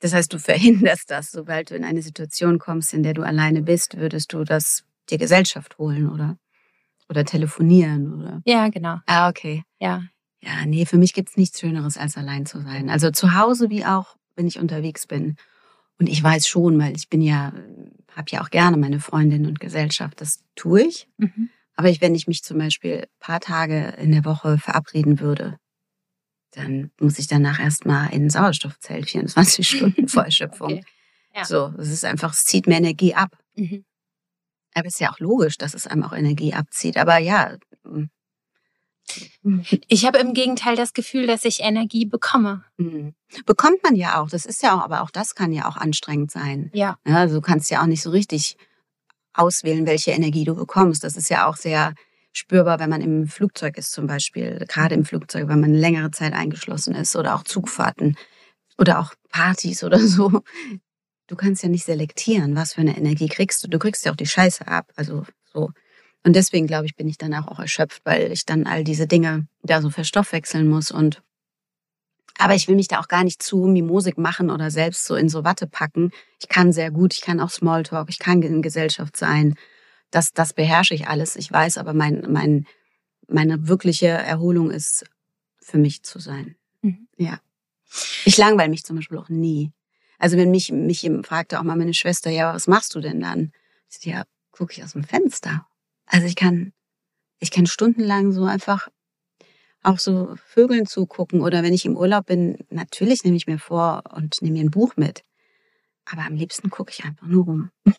Das 0.00 0.12
heißt, 0.12 0.32
du 0.32 0.38
verhinderst 0.38 1.10
das, 1.10 1.30
sobald 1.30 1.70
du 1.70 1.76
in 1.76 1.84
eine 1.84 2.02
Situation 2.02 2.58
kommst, 2.58 2.92
in 2.92 3.04
der 3.04 3.14
du 3.14 3.22
alleine 3.22 3.62
bist, 3.62 3.96
würdest 3.96 4.32
du 4.32 4.42
das 4.42 4.84
dir 5.10 5.18
Gesellschaft 5.18 5.78
holen, 5.78 6.10
oder? 6.10 6.36
Oder 7.12 7.26
telefonieren, 7.26 8.14
oder? 8.14 8.40
Ja, 8.46 8.70
genau. 8.70 8.96
Ah, 9.04 9.28
okay. 9.28 9.64
Ja. 9.78 10.04
Ja, 10.42 10.64
nee, 10.64 10.86
für 10.86 10.96
mich 10.96 11.12
gibt's 11.12 11.36
nichts 11.36 11.60
Schöneres, 11.60 11.98
als 11.98 12.16
allein 12.16 12.46
zu 12.46 12.62
sein. 12.62 12.88
Also 12.88 13.10
zu 13.10 13.34
Hause 13.34 13.68
wie 13.68 13.84
auch, 13.84 14.16
wenn 14.34 14.46
ich 14.46 14.58
unterwegs 14.58 15.06
bin. 15.06 15.36
Und 15.98 16.08
ich 16.08 16.22
weiß 16.22 16.48
schon, 16.48 16.78
weil 16.80 16.96
ich 16.96 17.10
bin 17.10 17.20
ja, 17.20 17.52
habe 18.16 18.30
ja 18.30 18.40
auch 18.40 18.48
gerne 18.48 18.78
meine 18.78 18.98
Freundin 18.98 19.44
und 19.44 19.60
Gesellschaft. 19.60 20.22
Das 20.22 20.42
tue 20.54 20.84
ich. 20.84 21.06
Mhm. 21.18 21.50
Aber 21.76 21.90
ich, 21.90 22.00
wenn 22.00 22.14
ich 22.14 22.26
mich 22.28 22.42
zum 22.42 22.56
Beispiel 22.56 23.06
paar 23.20 23.40
Tage 23.40 23.94
in 23.98 24.10
der 24.10 24.24
Woche 24.24 24.56
verabreden 24.56 25.20
würde, 25.20 25.58
dann 26.52 26.92
muss 26.98 27.18
ich 27.18 27.26
danach 27.26 27.60
erstmal 27.60 28.10
in 28.14 28.24
ein 28.24 28.30
Sauerstoffzelt 28.30 29.10
24 29.10 29.68
Stunden 29.68 30.08
Vollschöpfung. 30.08 30.72
Okay. 30.72 30.84
Ja. 31.34 31.44
So, 31.44 31.74
es 31.78 31.90
ist 31.90 32.06
einfach, 32.06 32.32
es 32.32 32.46
zieht 32.46 32.66
mir 32.66 32.76
Energie 32.78 33.14
ab. 33.14 33.36
Mhm. 33.54 33.84
Aber 34.74 34.86
es 34.86 34.94
ist 34.94 35.00
ja 35.00 35.10
auch 35.10 35.18
logisch, 35.18 35.58
dass 35.58 35.74
es 35.74 35.86
einem 35.86 36.04
auch 36.04 36.12
Energie 36.12 36.54
abzieht. 36.54 36.96
Aber 36.96 37.18
ja. 37.18 37.56
Mm. 37.84 38.04
Ich 39.88 40.06
habe 40.06 40.18
im 40.18 40.32
Gegenteil 40.32 40.76
das 40.76 40.92
Gefühl, 40.92 41.26
dass 41.26 41.44
ich 41.44 41.60
Energie 41.60 42.06
bekomme. 42.06 42.64
Mhm. 42.76 43.14
Bekommt 43.44 43.82
man 43.82 43.96
ja 43.96 44.20
auch. 44.20 44.30
Das 44.30 44.46
ist 44.46 44.62
ja 44.62 44.76
auch, 44.76 44.82
aber 44.82 45.02
auch 45.02 45.10
das 45.10 45.34
kann 45.34 45.52
ja 45.52 45.68
auch 45.68 45.76
anstrengend 45.76 46.30
sein. 46.30 46.70
Ja. 46.72 46.96
ja 47.06 47.16
also 47.16 47.36
du 47.36 47.40
kannst 47.40 47.70
ja 47.70 47.82
auch 47.82 47.86
nicht 47.86 48.02
so 48.02 48.10
richtig 48.10 48.56
auswählen, 49.34 49.86
welche 49.86 50.12
Energie 50.12 50.44
du 50.44 50.54
bekommst. 50.54 51.04
Das 51.04 51.16
ist 51.16 51.28
ja 51.28 51.46
auch 51.46 51.56
sehr 51.56 51.94
spürbar, 52.32 52.78
wenn 52.78 52.90
man 52.90 53.00
im 53.00 53.26
Flugzeug 53.26 53.76
ist 53.76 53.92
zum 53.92 54.06
Beispiel, 54.06 54.64
gerade 54.68 54.94
im 54.94 55.04
Flugzeug, 55.04 55.48
wenn 55.48 55.60
man 55.60 55.74
längere 55.74 56.10
Zeit 56.10 56.32
eingeschlossen 56.32 56.94
ist 56.94 57.14
oder 57.16 57.34
auch 57.34 57.42
Zugfahrten 57.42 58.16
oder 58.78 59.00
auch 59.00 59.14
Partys 59.30 59.84
oder 59.84 59.98
so. 60.06 60.42
Du 61.26 61.36
kannst 61.36 61.62
ja 61.62 61.68
nicht 61.68 61.84
selektieren, 61.84 62.56
was 62.56 62.74
für 62.74 62.80
eine 62.80 62.96
Energie 62.96 63.28
kriegst 63.28 63.62
du. 63.62 63.68
Du 63.68 63.78
kriegst 63.78 64.04
ja 64.04 64.12
auch 64.12 64.16
die 64.16 64.26
Scheiße 64.26 64.66
ab, 64.66 64.92
also 64.96 65.24
so. 65.52 65.70
Und 66.24 66.36
deswegen 66.36 66.66
glaube 66.66 66.86
ich, 66.86 66.94
bin 66.94 67.08
ich 67.08 67.18
danach 67.18 67.48
auch 67.48 67.58
erschöpft, 67.58 68.02
weil 68.04 68.30
ich 68.30 68.44
dann 68.44 68.66
all 68.66 68.84
diese 68.84 69.06
Dinge 69.06 69.46
da 69.62 69.82
so 69.82 69.90
verstoffwechseln 69.90 70.68
muss 70.68 70.90
und 70.90 71.22
aber 72.38 72.54
ich 72.54 72.66
will 72.66 72.76
mich 72.76 72.88
da 72.88 72.98
auch 72.98 73.08
gar 73.08 73.24
nicht 73.24 73.42
zu 73.42 73.58
mimosig 73.58 74.16
machen 74.16 74.50
oder 74.50 74.70
selbst 74.70 75.04
so 75.04 75.14
in 75.14 75.28
so 75.28 75.44
Watte 75.44 75.66
packen. 75.66 76.10
Ich 76.40 76.48
kann 76.48 76.72
sehr 76.72 76.90
gut, 76.90 77.12
ich 77.14 77.20
kann 77.20 77.40
auch 77.40 77.50
Smalltalk, 77.50 78.08
ich 78.08 78.18
kann 78.18 78.42
in 78.42 78.62
Gesellschaft 78.62 79.16
sein 79.16 79.54
das, 80.12 80.32
das 80.32 80.52
beherrsche 80.52 80.94
ich 80.94 81.08
alles. 81.08 81.34
Ich 81.34 81.50
weiß 81.50 81.78
aber, 81.78 81.94
mein, 81.94 82.24
mein, 82.28 82.66
meine 83.26 83.66
wirkliche 83.66 84.08
Erholung 84.08 84.70
ist, 84.70 85.04
für 85.58 85.78
mich 85.78 86.02
zu 86.04 86.18
sein. 86.20 86.56
Mhm. 86.82 87.08
Ja. 87.16 87.40
Ich 88.24 88.36
langweile 88.36 88.70
mich 88.70 88.84
zum 88.84 88.96
Beispiel 88.96 89.18
auch 89.18 89.28
nie. 89.28 89.72
Also 90.22 90.36
wenn 90.36 90.52
mich, 90.52 90.70
mich 90.70 91.10
fragte 91.24 91.58
auch 91.58 91.64
mal 91.64 91.76
meine 91.76 91.94
Schwester, 91.94 92.30
ja, 92.30 92.54
was 92.54 92.68
machst 92.68 92.94
du 92.94 93.00
denn 93.00 93.18
dann? 93.18 93.50
Ich 93.90 94.04
ja, 94.04 94.22
gucke 94.52 94.72
ich 94.72 94.84
aus 94.84 94.92
dem 94.92 95.02
Fenster. 95.02 95.66
Also 96.06 96.28
ich 96.28 96.36
kann, 96.36 96.72
ich 97.40 97.50
kann 97.50 97.66
stundenlang 97.66 98.30
so 98.30 98.44
einfach 98.44 98.86
auch 99.82 99.98
so 99.98 100.36
Vögeln 100.46 100.86
zugucken 100.86 101.40
oder 101.40 101.64
wenn 101.64 101.72
ich 101.72 101.84
im 101.86 101.96
Urlaub 101.96 102.26
bin, 102.26 102.58
natürlich 102.70 103.24
nehme 103.24 103.36
ich 103.36 103.48
mir 103.48 103.58
vor 103.58 104.04
und 104.14 104.40
nehme 104.42 104.58
mir 104.58 104.64
ein 104.64 104.70
Buch 104.70 104.92
mit. 104.94 105.24
Aber 106.04 106.22
am 106.22 106.36
liebsten 106.36 106.70
gucke 106.70 106.92
ich 106.96 107.04
einfach 107.04 107.26
nur 107.26 107.44
rum. 107.44 107.70
Das 107.84 107.96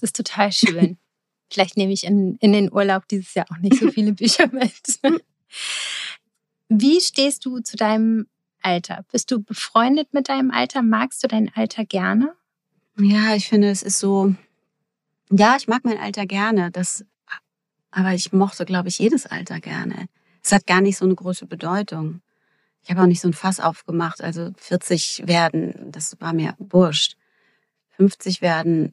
ist 0.00 0.16
total 0.16 0.50
schön. 0.50 0.98
Vielleicht 1.48 1.76
nehme 1.76 1.92
ich 1.92 2.02
in, 2.02 2.38
in 2.40 2.52
den 2.52 2.72
Urlaub 2.72 3.06
dieses 3.06 3.34
Jahr 3.34 3.46
auch 3.52 3.58
nicht 3.58 3.78
so 3.78 3.88
viele 3.92 4.12
Bücher 4.14 4.48
mit. 4.48 4.98
Wie 6.68 7.00
stehst 7.00 7.44
du 7.44 7.60
zu 7.60 7.76
deinem 7.76 8.26
Alter? 8.62 9.04
Bist 9.10 9.30
du 9.30 9.42
befreundet 9.42 10.12
mit 10.12 10.28
deinem 10.28 10.50
Alter? 10.50 10.82
Magst 10.82 11.22
du 11.22 11.28
dein 11.28 11.50
Alter 11.54 11.84
gerne? 11.84 12.34
Ja, 12.98 13.34
ich 13.34 13.48
finde, 13.48 13.70
es 13.70 13.82
ist 13.82 13.98
so, 13.98 14.34
ja, 15.30 15.56
ich 15.56 15.68
mag 15.68 15.84
mein 15.84 15.98
Alter 15.98 16.26
gerne, 16.26 16.70
das, 16.70 17.04
aber 17.90 18.12
ich 18.12 18.32
mochte, 18.32 18.64
glaube 18.64 18.88
ich, 18.88 18.98
jedes 18.98 19.26
Alter 19.26 19.60
gerne. 19.60 20.08
Es 20.42 20.52
hat 20.52 20.66
gar 20.66 20.80
nicht 20.80 20.98
so 20.98 21.04
eine 21.04 21.14
große 21.14 21.46
Bedeutung. 21.46 22.20
Ich 22.82 22.90
habe 22.90 23.02
auch 23.02 23.06
nicht 23.06 23.20
so 23.20 23.28
ein 23.28 23.34
Fass 23.34 23.60
aufgemacht. 23.60 24.20
Also 24.20 24.50
40 24.56 25.26
werden, 25.26 25.92
das 25.92 26.20
war 26.20 26.32
mir 26.32 26.54
wurscht. 26.58 27.16
50 27.96 28.42
werden, 28.42 28.92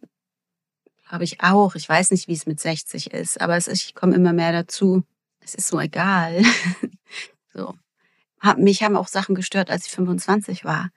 glaube 1.07 1.23
ich 1.23 1.41
auch. 1.41 1.75
Ich 1.75 1.89
weiß 1.89 2.11
nicht, 2.11 2.27
wie 2.27 2.33
es 2.33 2.45
mit 2.45 2.59
60 2.59 3.11
ist, 3.11 3.41
aber 3.41 3.57
es 3.57 3.67
ist, 3.67 3.83
ich 3.83 3.95
komme 3.95 4.15
immer 4.15 4.33
mehr 4.33 4.51
dazu. 4.51 5.03
Es 5.41 5.55
ist 5.55 5.67
so 5.67 5.79
egal. 5.79 6.43
so. 7.53 7.73
Mich 8.58 8.84
haben 8.84 8.96
auch 8.96 9.08
Sachen 9.08 9.36
gestört, 9.36 9.69
als 9.69 9.86
ich 9.86 9.91
25 9.91 10.65
war. 10.65 10.89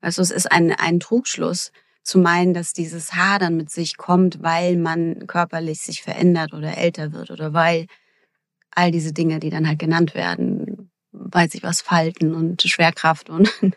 Also 0.00 0.22
es 0.22 0.30
ist 0.30 0.50
ein, 0.50 0.72
ein 0.72 1.00
Trugschluss 1.00 1.72
zu 2.02 2.18
meinen, 2.18 2.54
dass 2.54 2.72
dieses 2.72 3.14
Hadern 3.14 3.56
mit 3.56 3.70
sich 3.70 3.96
kommt, 3.96 4.42
weil 4.42 4.76
man 4.76 5.26
körperlich 5.26 5.80
sich 5.80 6.02
verändert 6.02 6.54
oder 6.54 6.76
älter 6.76 7.12
wird 7.12 7.30
oder 7.30 7.52
weil 7.52 7.86
all 8.70 8.90
diese 8.90 9.12
Dinge, 9.12 9.40
die 9.40 9.50
dann 9.50 9.66
halt 9.66 9.78
genannt 9.78 10.14
werden, 10.14 10.90
weil 11.10 11.50
sich 11.50 11.62
was 11.62 11.80
falten 11.80 12.34
und 12.34 12.62
Schwerkraft 12.62 13.30
und 13.30 13.50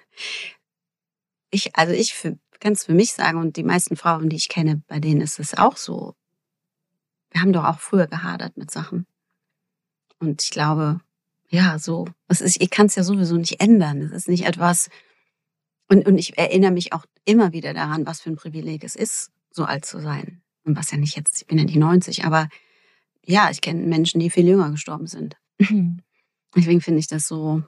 ich, 1.51 1.75
also 1.75 1.93
ich 1.93 2.13
kann 2.59 2.73
es 2.73 2.85
für 2.85 2.93
mich 2.93 3.13
sagen 3.13 3.39
und 3.39 3.55
die 3.55 3.63
meisten 3.63 3.95
Frauen, 3.95 4.29
die 4.29 4.35
ich 4.35 4.49
kenne, 4.49 4.83
bei 4.87 4.99
denen 4.99 5.21
ist 5.21 5.39
es 5.39 5.57
auch 5.57 5.77
so. 5.77 6.13
Wir 7.31 7.41
haben 7.41 7.53
doch 7.53 7.65
auch 7.65 7.79
früher 7.79 8.07
gehadert 8.07 8.57
mit 8.57 8.69
Sachen. 8.71 9.07
Und 10.19 10.43
ich 10.43 10.49
glaube, 10.49 10.99
ja, 11.49 11.79
so, 11.79 12.07
es 12.27 12.41
ist, 12.41 12.61
ich 12.61 12.69
kann 12.69 12.85
es 12.85 12.95
ja 12.95 13.03
sowieso 13.03 13.35
nicht 13.35 13.59
ändern. 13.59 14.01
Es 14.01 14.11
ist 14.11 14.29
nicht 14.29 14.45
etwas, 14.45 14.89
und, 15.89 16.05
und 16.07 16.17
ich 16.17 16.37
erinnere 16.37 16.71
mich 16.71 16.93
auch 16.93 17.05
immer 17.25 17.51
wieder 17.51 17.73
daran, 17.73 18.05
was 18.05 18.21
für 18.21 18.29
ein 18.29 18.35
Privileg 18.35 18.83
es 18.83 18.95
ist, 18.95 19.31
so 19.51 19.65
alt 19.65 19.85
zu 19.85 19.99
sein. 19.99 20.41
Und 20.63 20.77
was 20.77 20.91
ja 20.91 20.97
nicht 20.97 21.17
jetzt, 21.17 21.41
ich 21.41 21.47
bin 21.47 21.57
ja 21.57 21.63
nicht 21.63 21.75
90, 21.75 22.25
aber 22.25 22.47
ja, 23.25 23.49
ich 23.49 23.61
kenne 23.61 23.85
Menschen, 23.85 24.19
die 24.19 24.29
viel 24.29 24.47
jünger 24.47 24.69
gestorben 24.69 25.07
sind. 25.07 25.35
Mhm. 25.57 26.01
Deswegen 26.55 26.81
finde 26.81 26.99
ich 26.99 27.07
das 27.07 27.27
so, 27.27 27.63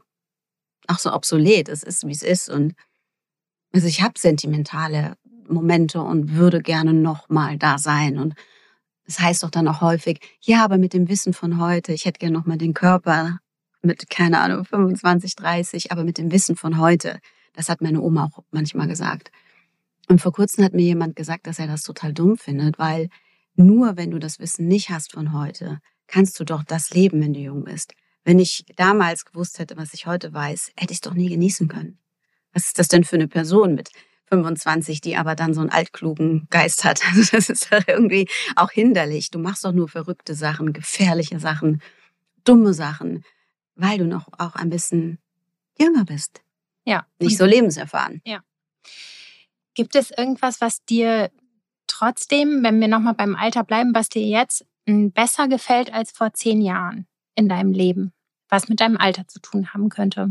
auch 0.88 1.00
so 1.00 1.11
obsolet. 1.11 1.67
Es 1.67 1.83
ist, 1.83 2.05
wie 2.05 2.11
es 2.11 2.21
ist. 2.21 2.50
Und 2.50 2.73
also 3.73 3.88
ich 3.88 4.03
habe 4.03 4.19
sentimentale 4.19 5.15
Momente 5.47 6.01
und 6.01 6.35
würde 6.35 6.61
gerne 6.61 6.93
noch 6.93 7.29
mal 7.29 7.57
da 7.57 7.79
sein. 7.79 8.19
Und 8.19 8.35
das 9.05 9.19
heißt 9.19 9.41
doch 9.41 9.50
dann 9.50 9.67
auch 9.67 9.81
häufig, 9.81 10.19
ja, 10.41 10.63
aber 10.63 10.77
mit 10.77 10.93
dem 10.93 11.09
Wissen 11.09 11.33
von 11.33 11.59
heute, 11.59 11.91
ich 11.91 12.05
hätte 12.05 12.19
gerne 12.19 12.38
noch 12.38 12.45
mal 12.45 12.57
den 12.57 12.73
Körper 12.73 13.39
mit, 13.81 14.09
keine 14.09 14.39
Ahnung, 14.39 14.65
25, 14.65 15.35
30, 15.35 15.91
aber 15.91 16.03
mit 16.03 16.17
dem 16.17 16.31
Wissen 16.31 16.55
von 16.55 16.77
heute. 16.77 17.19
Das 17.53 17.69
hat 17.69 17.81
meine 17.81 18.01
Oma 18.01 18.25
auch 18.25 18.43
manchmal 18.51 18.88
gesagt. 18.88 19.31
Und 20.07 20.21
vor 20.21 20.33
kurzem 20.33 20.63
hat 20.63 20.73
mir 20.73 20.83
jemand 20.83 21.15
gesagt, 21.15 21.47
dass 21.47 21.59
er 21.59 21.67
das 21.67 21.83
total 21.83 22.13
dumm 22.13 22.38
findet, 22.38 22.79
weil 22.79 23.09
nur 23.55 23.97
wenn 23.97 24.11
du 24.11 24.19
das 24.19 24.39
Wissen 24.39 24.67
nicht 24.67 24.89
hast 24.89 25.13
von 25.13 25.33
heute, 25.33 25.79
kannst 26.07 26.39
du 26.39 26.43
doch 26.43 26.63
das 26.63 26.91
leben, 26.91 27.21
wenn 27.21 27.33
du 27.33 27.39
jung 27.39 27.63
bist. 27.63 27.93
Wenn 28.23 28.39
ich 28.39 28.65
damals 28.75 29.25
gewusst 29.25 29.59
hätte, 29.59 29.77
was 29.77 29.93
ich 29.93 30.05
heute 30.05 30.33
weiß, 30.33 30.71
hätte 30.77 30.91
ich 30.91 30.97
es 30.97 31.01
doch 31.01 31.13
nie 31.13 31.29
genießen 31.29 31.67
können. 31.67 31.97
Was 32.53 32.67
ist 32.67 32.79
das 32.79 32.88
denn 32.88 33.03
für 33.03 33.15
eine 33.15 33.27
Person 33.27 33.75
mit 33.75 33.89
25, 34.27 35.01
die 35.01 35.15
aber 35.15 35.35
dann 35.35 35.53
so 35.53 35.61
einen 35.61 35.69
altklugen 35.69 36.47
Geist 36.50 36.83
hat? 36.83 37.01
Also 37.07 37.23
das 37.31 37.50
ist 37.50 37.71
doch 37.71 37.81
irgendwie 37.88 38.27
auch 38.55 38.71
hinderlich. 38.71 39.31
Du 39.31 39.39
machst 39.39 39.65
doch 39.65 39.71
nur 39.71 39.88
verrückte 39.88 40.35
Sachen, 40.35 40.73
gefährliche 40.73 41.39
Sachen, 41.39 41.81
dumme 42.43 42.73
Sachen, 42.73 43.23
weil 43.81 43.97
du 43.97 44.05
noch 44.05 44.27
auch 44.38 44.55
ein 44.55 44.69
bisschen 44.69 45.19
jünger 45.79 46.05
bist. 46.05 46.41
Ja. 46.85 47.05
Nicht 47.19 47.38
so 47.38 47.45
lebenserfahren. 47.45 48.21
Ja. 48.25 48.41
Gibt 49.73 49.95
es 49.95 50.11
irgendwas, 50.11 50.61
was 50.61 50.83
dir 50.85 51.31
trotzdem, 51.88 52.63
wenn 52.63 52.79
wir 52.79 52.88
nochmal 52.88 53.13
beim 53.13 53.35
Alter 53.35 53.63
bleiben, 53.63 53.93
was 53.93 54.09
dir 54.09 54.25
jetzt 54.25 54.65
hm, 54.88 55.11
besser 55.11 55.47
gefällt 55.47 55.93
als 55.93 56.11
vor 56.11 56.33
zehn 56.33 56.61
Jahren 56.61 57.07
in 57.35 57.47
deinem 57.50 57.71
Leben, 57.71 58.13
was 58.50 58.69
mit 58.69 58.79
deinem 58.79 58.97
Alter 58.97 59.27
zu 59.27 59.39
tun 59.39 59.73
haben 59.73 59.89
könnte? 59.89 60.29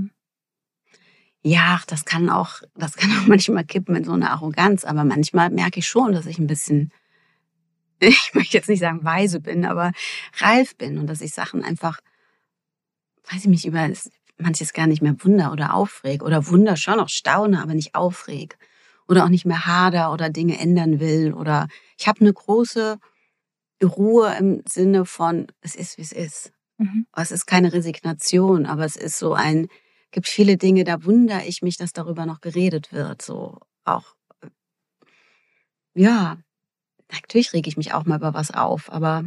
Ja, 1.43 1.81
das 1.87 2.05
kann 2.05 2.29
auch, 2.29 2.61
das 2.75 2.97
kann 2.97 3.11
auch 3.13 3.27
manchmal 3.27 3.65
kippen 3.65 3.97
in 3.97 4.05
so 4.05 4.13
eine 4.13 4.31
Arroganz, 4.31 4.85
aber 4.85 5.05
manchmal 5.05 5.51
merke 5.51 5.79
ich 5.79 5.89
schon, 5.89 6.13
dass 6.13 6.27
ich 6.27 6.39
ein 6.39 6.47
bisschen, 6.47 6.93
ich 8.01 8.33
möchte 8.35 8.57
jetzt 8.57 8.69
nicht 8.69 8.81
sagen 8.81 9.05
weise 9.05 9.41
bin, 9.41 9.65
aber 9.65 9.93
reif 10.39 10.77
bin 10.77 10.99
und 10.99 11.07
dass 11.07 11.21
ich 11.21 11.33
Sachen 11.33 11.65
einfach, 11.65 12.01
weiß 13.31 13.43
ich 13.43 13.49
mich 13.49 13.67
über 13.67 13.89
manches 14.39 14.73
gar 14.73 14.87
nicht 14.87 15.03
mehr 15.03 15.15
wunder 15.23 15.53
oder 15.53 15.75
aufreg 15.75 16.23
oder 16.23 16.49
wunder 16.49 16.77
schon 16.77 17.01
auch 17.01 17.09
staune, 17.09 17.63
aber 17.63 17.75
nicht 17.75 17.95
aufreg 17.95 18.59
oder 19.07 19.25
auch 19.25 19.29
nicht 19.29 19.45
mehr 19.45 19.67
hader 19.67 20.13
oder 20.13 20.31
Dinge 20.31 20.59
ändern 20.59 21.01
will 21.01 21.35
oder 21.35 21.69
ich 21.99 22.09
habe 22.09 22.21
eine 22.21 22.33
große 22.33 22.99
Ruhe 23.83 24.35
im 24.39 24.63
Sinne 24.69 25.05
von 25.05 25.47
es 25.61 25.75
ist 25.75 25.99
wie 25.99 26.03
es 26.03 26.13
ist. 26.13 26.53
Mhm. 26.79 27.07
Es 27.15 27.31
ist 27.31 27.47
keine 27.47 27.73
Resignation, 27.73 28.67
aber 28.67 28.85
es 28.85 28.97
ist 28.97 29.19
so 29.19 29.35
ein 29.35 29.69
gibt 30.11 30.27
viele 30.27 30.57
Dinge, 30.57 30.83
da 30.85 31.05
wundere 31.05 31.45
ich 31.45 31.63
mich, 31.63 31.77
dass 31.77 31.93
darüber 31.93 32.27
noch 32.27 32.41
geredet 32.41 32.93
wird, 32.93 33.23
so 33.23 33.59
auch 33.85 34.15
ja, 35.95 36.39
natürlich 37.11 37.53
rege 37.53 37.69
ich 37.69 37.77
mich 37.77 37.93
auch 37.93 38.05
mal 38.07 38.19
über 38.19 38.35
was 38.35 38.51
auf, 38.51 38.91
aber 38.93 39.25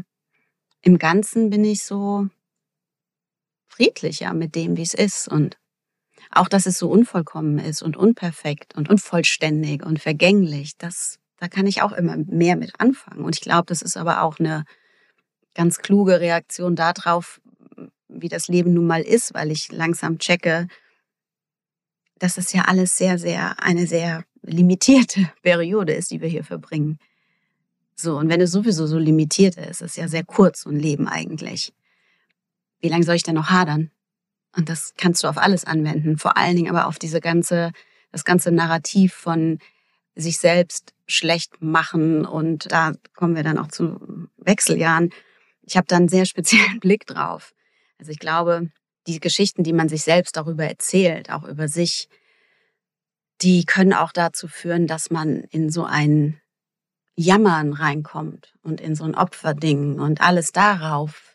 im 0.81 0.97
Ganzen 0.97 1.49
bin 1.49 1.63
ich 1.63 1.83
so 1.83 2.27
friedlicher 3.73 4.33
mit 4.33 4.55
dem, 4.55 4.77
wie 4.77 4.83
es 4.83 4.93
ist 4.93 5.27
und 5.27 5.57
auch, 6.31 6.47
dass 6.47 6.65
es 6.65 6.77
so 6.77 6.89
unvollkommen 6.89 7.59
ist 7.59 7.81
und 7.81 7.97
unperfekt 7.97 8.75
und 8.75 8.89
unvollständig 8.89 9.83
und 9.83 9.99
vergänglich, 9.99 10.77
das, 10.77 11.19
da 11.37 11.47
kann 11.47 11.67
ich 11.67 11.81
auch 11.81 11.91
immer 11.91 12.17
mehr 12.17 12.55
mit 12.55 12.79
anfangen. 12.79 13.23
Und 13.23 13.35
ich 13.35 13.41
glaube, 13.41 13.65
das 13.67 13.81
ist 13.81 13.97
aber 13.97 14.21
auch 14.21 14.39
eine 14.39 14.63
ganz 15.53 15.79
kluge 15.79 16.19
Reaktion 16.19 16.75
darauf, 16.75 17.41
wie 18.07 18.29
das 18.29 18.47
Leben 18.47 18.73
nun 18.73 18.87
mal 18.87 19.01
ist, 19.01 19.33
weil 19.33 19.51
ich 19.51 19.71
langsam 19.71 20.17
checke, 20.17 20.67
dass 22.19 22.37
es 22.37 22.53
ja 22.53 22.63
alles 22.63 22.95
sehr, 22.95 23.17
sehr, 23.17 23.61
eine 23.61 23.87
sehr 23.87 24.23
limitierte 24.41 25.31
Periode 25.41 25.93
ist, 25.93 26.11
die 26.11 26.21
wir 26.21 26.29
hier 26.29 26.43
verbringen. 26.43 26.99
So, 27.95 28.17
und 28.17 28.29
wenn 28.29 28.41
es 28.41 28.51
sowieso 28.51 28.87
so 28.87 28.97
limitiert 28.97 29.55
ist, 29.57 29.81
ist 29.81 29.81
es 29.81 29.95
ja 29.95 30.07
sehr 30.07 30.23
kurz, 30.23 30.61
so 30.61 30.69
ein 30.69 30.79
Leben 30.79 31.07
eigentlich. 31.07 31.73
Wie 32.83 32.89
lange 32.89 33.05
soll 33.05 33.15
ich 33.15 33.23
denn 33.23 33.35
noch 33.35 33.49
hadern? 33.49 33.91
Und 34.57 34.67
das 34.67 34.93
kannst 34.97 35.23
du 35.23 35.27
auf 35.29 35.37
alles 35.37 35.63
anwenden, 35.63 36.17
vor 36.17 36.35
allen 36.37 36.57
Dingen 36.57 36.69
aber 36.69 36.87
auf 36.87 36.99
diese 36.99 37.21
ganze, 37.21 37.71
das 38.11 38.25
ganze 38.25 38.51
Narrativ 38.51 39.13
von 39.13 39.59
sich 40.15 40.37
selbst 40.37 40.93
schlecht 41.07 41.61
machen. 41.61 42.25
Und 42.25 42.69
da 42.73 42.91
kommen 43.15 43.37
wir 43.37 43.43
dann 43.43 43.57
auch 43.57 43.69
zu 43.69 44.27
Wechseljahren. 44.35 45.11
Ich 45.61 45.77
habe 45.77 45.87
da 45.87 45.95
einen 45.95 46.09
sehr 46.09 46.25
speziellen 46.33 46.81
Blick 46.81 47.07
drauf. 47.07 47.53
Also 47.97 48.11
ich 48.11 48.19
glaube, 48.19 48.69
die 49.07 49.21
Geschichten, 49.21 49.63
die 49.63 49.73
man 49.73 49.87
sich 49.87 50.03
selbst 50.03 50.35
darüber 50.35 50.65
erzählt, 50.65 51.31
auch 51.31 51.45
über 51.45 51.69
sich, 51.69 52.09
die 53.41 53.63
können 53.63 53.93
auch 53.93 54.11
dazu 54.11 54.49
führen, 54.49 54.87
dass 54.87 55.09
man 55.09 55.45
in 55.51 55.69
so 55.69 55.85
ein 55.85 56.41
Jammern 57.15 57.71
reinkommt 57.71 58.53
und 58.61 58.81
in 58.81 58.93
so 58.95 59.05
ein 59.05 59.15
Opferding 59.15 59.99
und 59.99 60.19
alles 60.19 60.51
darauf, 60.51 61.32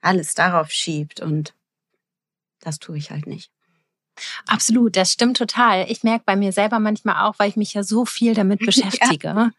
alles 0.00 0.34
darauf 0.34 0.70
schiebt 0.70 1.20
und 1.20 1.54
das 2.60 2.78
tue 2.78 2.98
ich 2.98 3.10
halt 3.10 3.26
nicht. 3.26 3.50
Absolut, 4.46 4.96
das 4.96 5.12
stimmt 5.12 5.36
total. 5.36 5.90
Ich 5.90 6.02
merke 6.02 6.24
bei 6.26 6.36
mir 6.36 6.52
selber 6.52 6.78
manchmal 6.78 7.26
auch, 7.26 7.38
weil 7.38 7.48
ich 7.48 7.56
mich 7.56 7.74
ja 7.74 7.82
so 7.82 8.04
viel 8.04 8.34
damit 8.34 8.60
beschäftige, 8.66 9.28
ja. 9.28 9.50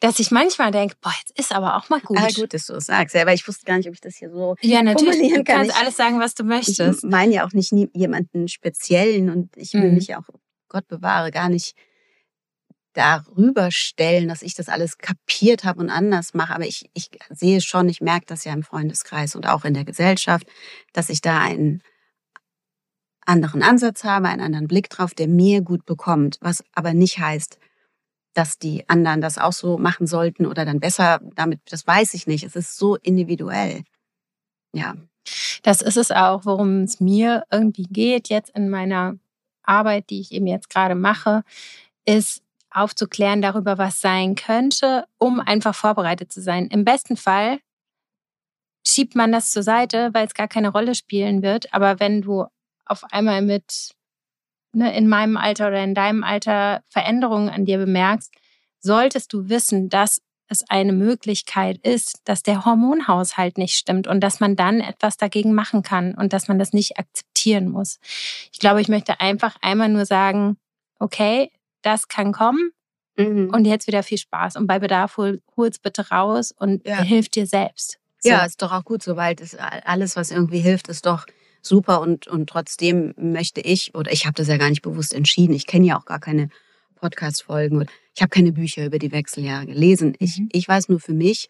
dass 0.00 0.18
ich 0.18 0.30
manchmal 0.30 0.70
denke, 0.70 0.96
boah, 1.00 1.12
jetzt 1.18 1.38
ist 1.38 1.54
aber 1.54 1.76
auch 1.76 1.88
mal 1.88 2.00
gut. 2.00 2.18
Aber 2.18 2.28
gut, 2.28 2.54
dass 2.54 2.66
du 2.66 2.74
es 2.74 2.86
sagst, 2.86 3.14
ja, 3.14 3.26
weil 3.26 3.34
ich 3.34 3.46
wusste 3.46 3.64
gar 3.66 3.76
nicht, 3.76 3.88
ob 3.88 3.94
ich 3.94 4.00
das 4.00 4.16
hier 4.16 4.30
so 4.30 4.56
Ja, 4.62 4.82
natürlich, 4.82 5.32
du 5.34 5.44
kannst 5.44 5.76
alles 5.78 5.96
sagen, 5.96 6.20
was 6.20 6.34
du 6.34 6.44
möchtest. 6.44 7.04
Ich 7.04 7.10
meine 7.10 7.34
ja 7.34 7.46
auch 7.46 7.52
nicht 7.52 7.72
jemanden 7.92 8.48
speziellen 8.48 9.30
und 9.30 9.56
ich 9.56 9.74
will 9.74 9.88
mhm. 9.88 9.94
mich 9.94 10.08
ja 10.08 10.18
auch, 10.18 10.28
Gott 10.68 10.86
bewahre, 10.88 11.30
gar 11.30 11.48
nicht 11.48 11.74
darüber 12.98 13.70
stellen, 13.70 14.28
dass 14.28 14.42
ich 14.42 14.54
das 14.54 14.68
alles 14.68 14.98
kapiert 14.98 15.62
habe 15.62 15.80
und 15.80 15.88
anders 15.88 16.34
mache. 16.34 16.52
Aber 16.52 16.66
ich, 16.66 16.90
ich 16.94 17.10
sehe 17.30 17.60
schon, 17.60 17.88
ich 17.88 18.00
merke 18.00 18.26
das 18.26 18.44
ja 18.44 18.52
im 18.52 18.64
Freundeskreis 18.64 19.36
und 19.36 19.46
auch 19.46 19.64
in 19.64 19.74
der 19.74 19.84
Gesellschaft, 19.84 20.46
dass 20.92 21.08
ich 21.08 21.20
da 21.20 21.40
einen 21.40 21.80
anderen 23.24 23.62
Ansatz 23.62 24.02
habe, 24.02 24.28
einen 24.28 24.42
anderen 24.42 24.66
Blick 24.66 24.90
drauf, 24.90 25.14
der 25.14 25.28
mir 25.28 25.60
gut 25.62 25.86
bekommt, 25.86 26.38
was 26.40 26.64
aber 26.74 26.92
nicht 26.92 27.18
heißt, 27.20 27.58
dass 28.34 28.58
die 28.58 28.88
anderen 28.88 29.20
das 29.20 29.38
auch 29.38 29.52
so 29.52 29.78
machen 29.78 30.08
sollten 30.08 30.44
oder 30.44 30.64
dann 30.64 30.80
besser 30.80 31.20
damit, 31.34 31.60
das 31.70 31.86
weiß 31.86 32.14
ich 32.14 32.26
nicht. 32.26 32.42
Es 32.44 32.56
ist 32.56 32.76
so 32.76 32.96
individuell. 32.96 33.84
Ja. 34.72 34.94
Das 35.62 35.82
ist 35.82 35.96
es 35.96 36.10
auch, 36.10 36.46
worum 36.46 36.82
es 36.82 37.00
mir 37.00 37.44
irgendwie 37.52 37.84
geht 37.84 38.28
jetzt 38.28 38.50
in 38.56 38.70
meiner 38.70 39.18
Arbeit, 39.62 40.10
die 40.10 40.20
ich 40.20 40.32
eben 40.32 40.46
jetzt 40.46 40.70
gerade 40.70 40.94
mache, 40.94 41.42
ist 42.06 42.42
aufzuklären 42.70 43.42
darüber, 43.42 43.78
was 43.78 44.00
sein 44.00 44.34
könnte, 44.34 45.04
um 45.18 45.40
einfach 45.40 45.74
vorbereitet 45.74 46.32
zu 46.32 46.40
sein. 46.40 46.68
Im 46.68 46.84
besten 46.84 47.16
Fall 47.16 47.58
schiebt 48.86 49.14
man 49.14 49.32
das 49.32 49.50
zur 49.50 49.62
Seite, 49.62 50.10
weil 50.12 50.26
es 50.26 50.34
gar 50.34 50.48
keine 50.48 50.70
Rolle 50.70 50.94
spielen 50.94 51.42
wird. 51.42 51.72
Aber 51.72 52.00
wenn 52.00 52.22
du 52.22 52.46
auf 52.86 53.04
einmal 53.12 53.42
mit 53.42 53.90
ne, 54.72 54.96
in 54.96 55.08
meinem 55.08 55.36
Alter 55.36 55.68
oder 55.68 55.82
in 55.82 55.94
deinem 55.94 56.24
Alter 56.24 56.82
Veränderungen 56.88 57.48
an 57.48 57.64
dir 57.64 57.78
bemerkst, 57.78 58.32
solltest 58.80 59.32
du 59.32 59.48
wissen, 59.48 59.88
dass 59.88 60.20
es 60.48 60.68
eine 60.70 60.92
Möglichkeit 60.92 61.78
ist, 61.78 62.22
dass 62.24 62.42
der 62.42 62.64
Hormonhaushalt 62.64 63.58
nicht 63.58 63.74
stimmt 63.74 64.06
und 64.06 64.20
dass 64.20 64.40
man 64.40 64.56
dann 64.56 64.80
etwas 64.80 65.18
dagegen 65.18 65.52
machen 65.52 65.82
kann 65.82 66.14
und 66.14 66.32
dass 66.32 66.48
man 66.48 66.58
das 66.58 66.72
nicht 66.72 66.98
akzeptieren 66.98 67.68
muss. 67.68 67.98
Ich 68.52 68.58
glaube, 68.58 68.80
ich 68.80 68.88
möchte 68.88 69.20
einfach 69.20 69.56
einmal 69.60 69.90
nur 69.90 70.06
sagen, 70.06 70.56
okay, 70.98 71.50
das 71.82 72.08
kann 72.08 72.32
kommen 72.32 72.70
mhm. 73.16 73.50
und 73.50 73.64
jetzt 73.64 73.86
wieder 73.86 74.02
viel 74.02 74.18
Spaß 74.18 74.56
und 74.56 74.66
bei 74.66 74.78
Bedarf 74.78 75.16
hol, 75.16 75.40
hol's 75.56 75.78
bitte 75.78 76.08
raus 76.10 76.52
und 76.56 76.86
ja. 76.86 77.02
hilf 77.02 77.28
dir 77.28 77.46
selbst. 77.46 77.98
So. 78.20 78.30
Ja, 78.30 78.44
ist 78.44 78.62
doch 78.62 78.72
auch 78.72 78.84
gut, 78.84 79.02
sobald 79.02 79.40
es 79.40 79.54
alles, 79.54 80.16
was 80.16 80.30
irgendwie 80.30 80.58
hilft, 80.58 80.88
ist 80.88 81.06
doch 81.06 81.26
super 81.62 82.00
und, 82.00 82.26
und 82.26 82.48
trotzdem 82.48 83.14
möchte 83.16 83.60
ich, 83.60 83.94
oder 83.94 84.12
ich 84.12 84.26
habe 84.26 84.34
das 84.34 84.48
ja 84.48 84.56
gar 84.56 84.70
nicht 84.70 84.82
bewusst 84.82 85.14
entschieden, 85.14 85.54
ich 85.54 85.66
kenne 85.66 85.86
ja 85.86 85.98
auch 85.98 86.04
gar 86.04 86.18
keine 86.20 86.48
Podcast-Folgen. 86.98 87.86
Ich 88.14 88.22
habe 88.22 88.30
keine 88.30 88.52
Bücher 88.52 88.84
über 88.84 88.98
die 88.98 89.12
Wechseljahre 89.12 89.66
gelesen. 89.66 90.14
Ich, 90.18 90.38
mhm. 90.38 90.48
ich 90.52 90.66
weiß 90.66 90.88
nur 90.88 91.00
für 91.00 91.14
mich, 91.14 91.48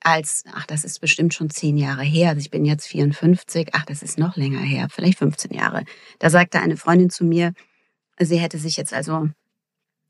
als, 0.00 0.42
ach, 0.52 0.66
das 0.66 0.84
ist 0.84 1.00
bestimmt 1.00 1.32
schon 1.32 1.50
zehn 1.50 1.76
Jahre 1.76 2.02
her, 2.02 2.30
also 2.30 2.40
ich 2.40 2.50
bin 2.50 2.64
jetzt 2.64 2.88
54, 2.88 3.68
ach, 3.72 3.84
das 3.84 4.02
ist 4.02 4.18
noch 4.18 4.36
länger 4.36 4.60
her, 4.60 4.88
vielleicht 4.90 5.18
15 5.18 5.52
Jahre. 5.52 5.84
Da 6.18 6.28
sagte 6.28 6.60
eine 6.60 6.76
Freundin 6.76 7.08
zu 7.08 7.24
mir, 7.24 7.52
sie 8.18 8.38
hätte 8.38 8.58
sich 8.58 8.76
jetzt 8.76 8.92
also, 8.92 9.28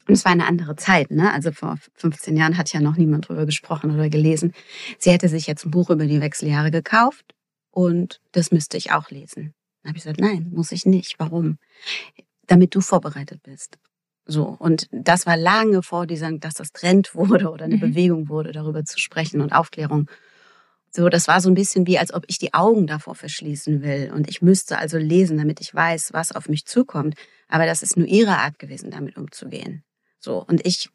und 0.06 0.14
es 0.14 0.24
war 0.24 0.32
eine 0.32 0.46
andere 0.46 0.76
Zeit, 0.76 1.10
ne? 1.10 1.32
Also 1.32 1.52
vor 1.52 1.76
15 1.94 2.36
Jahren 2.36 2.58
hat 2.58 2.72
ja 2.72 2.80
noch 2.80 2.96
niemand 2.96 3.28
drüber 3.28 3.46
gesprochen 3.46 3.90
oder 3.92 4.08
gelesen. 4.08 4.52
Sie 4.98 5.10
hätte 5.10 5.28
sich 5.28 5.46
jetzt 5.46 5.64
ein 5.64 5.70
Buch 5.70 5.90
über 5.90 6.06
die 6.06 6.20
Wechseljahre 6.20 6.70
gekauft 6.70 7.34
und 7.70 8.20
das 8.32 8.50
müsste 8.50 8.76
ich 8.76 8.92
auch 8.92 9.10
lesen. 9.10 9.54
Dann 9.82 9.90
habe 9.90 9.98
ich 9.98 10.04
gesagt, 10.04 10.20
nein, 10.20 10.50
muss 10.52 10.72
ich 10.72 10.86
nicht. 10.86 11.16
Warum? 11.18 11.58
Damit 12.46 12.74
du 12.74 12.80
vorbereitet 12.80 13.42
bist. 13.42 13.78
So, 14.24 14.44
und 14.58 14.88
das 14.92 15.26
war 15.26 15.36
lange 15.36 15.82
vor 15.82 16.06
dieser, 16.06 16.30
dass 16.38 16.54
das 16.54 16.72
Trend 16.72 17.14
wurde 17.14 17.50
oder 17.50 17.64
eine 17.64 17.76
mhm. 17.76 17.80
Bewegung 17.80 18.28
wurde, 18.28 18.52
darüber 18.52 18.84
zu 18.84 18.98
sprechen 18.98 19.40
und 19.40 19.52
Aufklärung. 19.52 20.08
So, 20.94 21.08
das 21.08 21.26
war 21.26 21.40
so 21.40 21.48
ein 21.48 21.54
bisschen 21.54 21.86
wie, 21.86 21.98
als 21.98 22.12
ob 22.12 22.24
ich 22.28 22.38
die 22.38 22.52
Augen 22.52 22.86
davor 22.86 23.14
verschließen 23.14 23.82
will. 23.82 24.12
Und 24.14 24.28
ich 24.28 24.42
müsste 24.42 24.78
also 24.78 24.98
lesen, 24.98 25.38
damit 25.38 25.60
ich 25.60 25.74
weiß, 25.74 26.12
was 26.12 26.32
auf 26.32 26.48
mich 26.48 26.66
zukommt. 26.66 27.14
Aber 27.48 27.66
das 27.66 27.82
ist 27.82 27.96
nur 27.96 28.06
ihre 28.06 28.36
Art 28.38 28.58
gewesen, 28.58 28.90
damit 28.90 29.16
umzugehen. 29.16 29.84
So, 30.22 30.44
und 30.44 30.64
ich, 30.66 30.88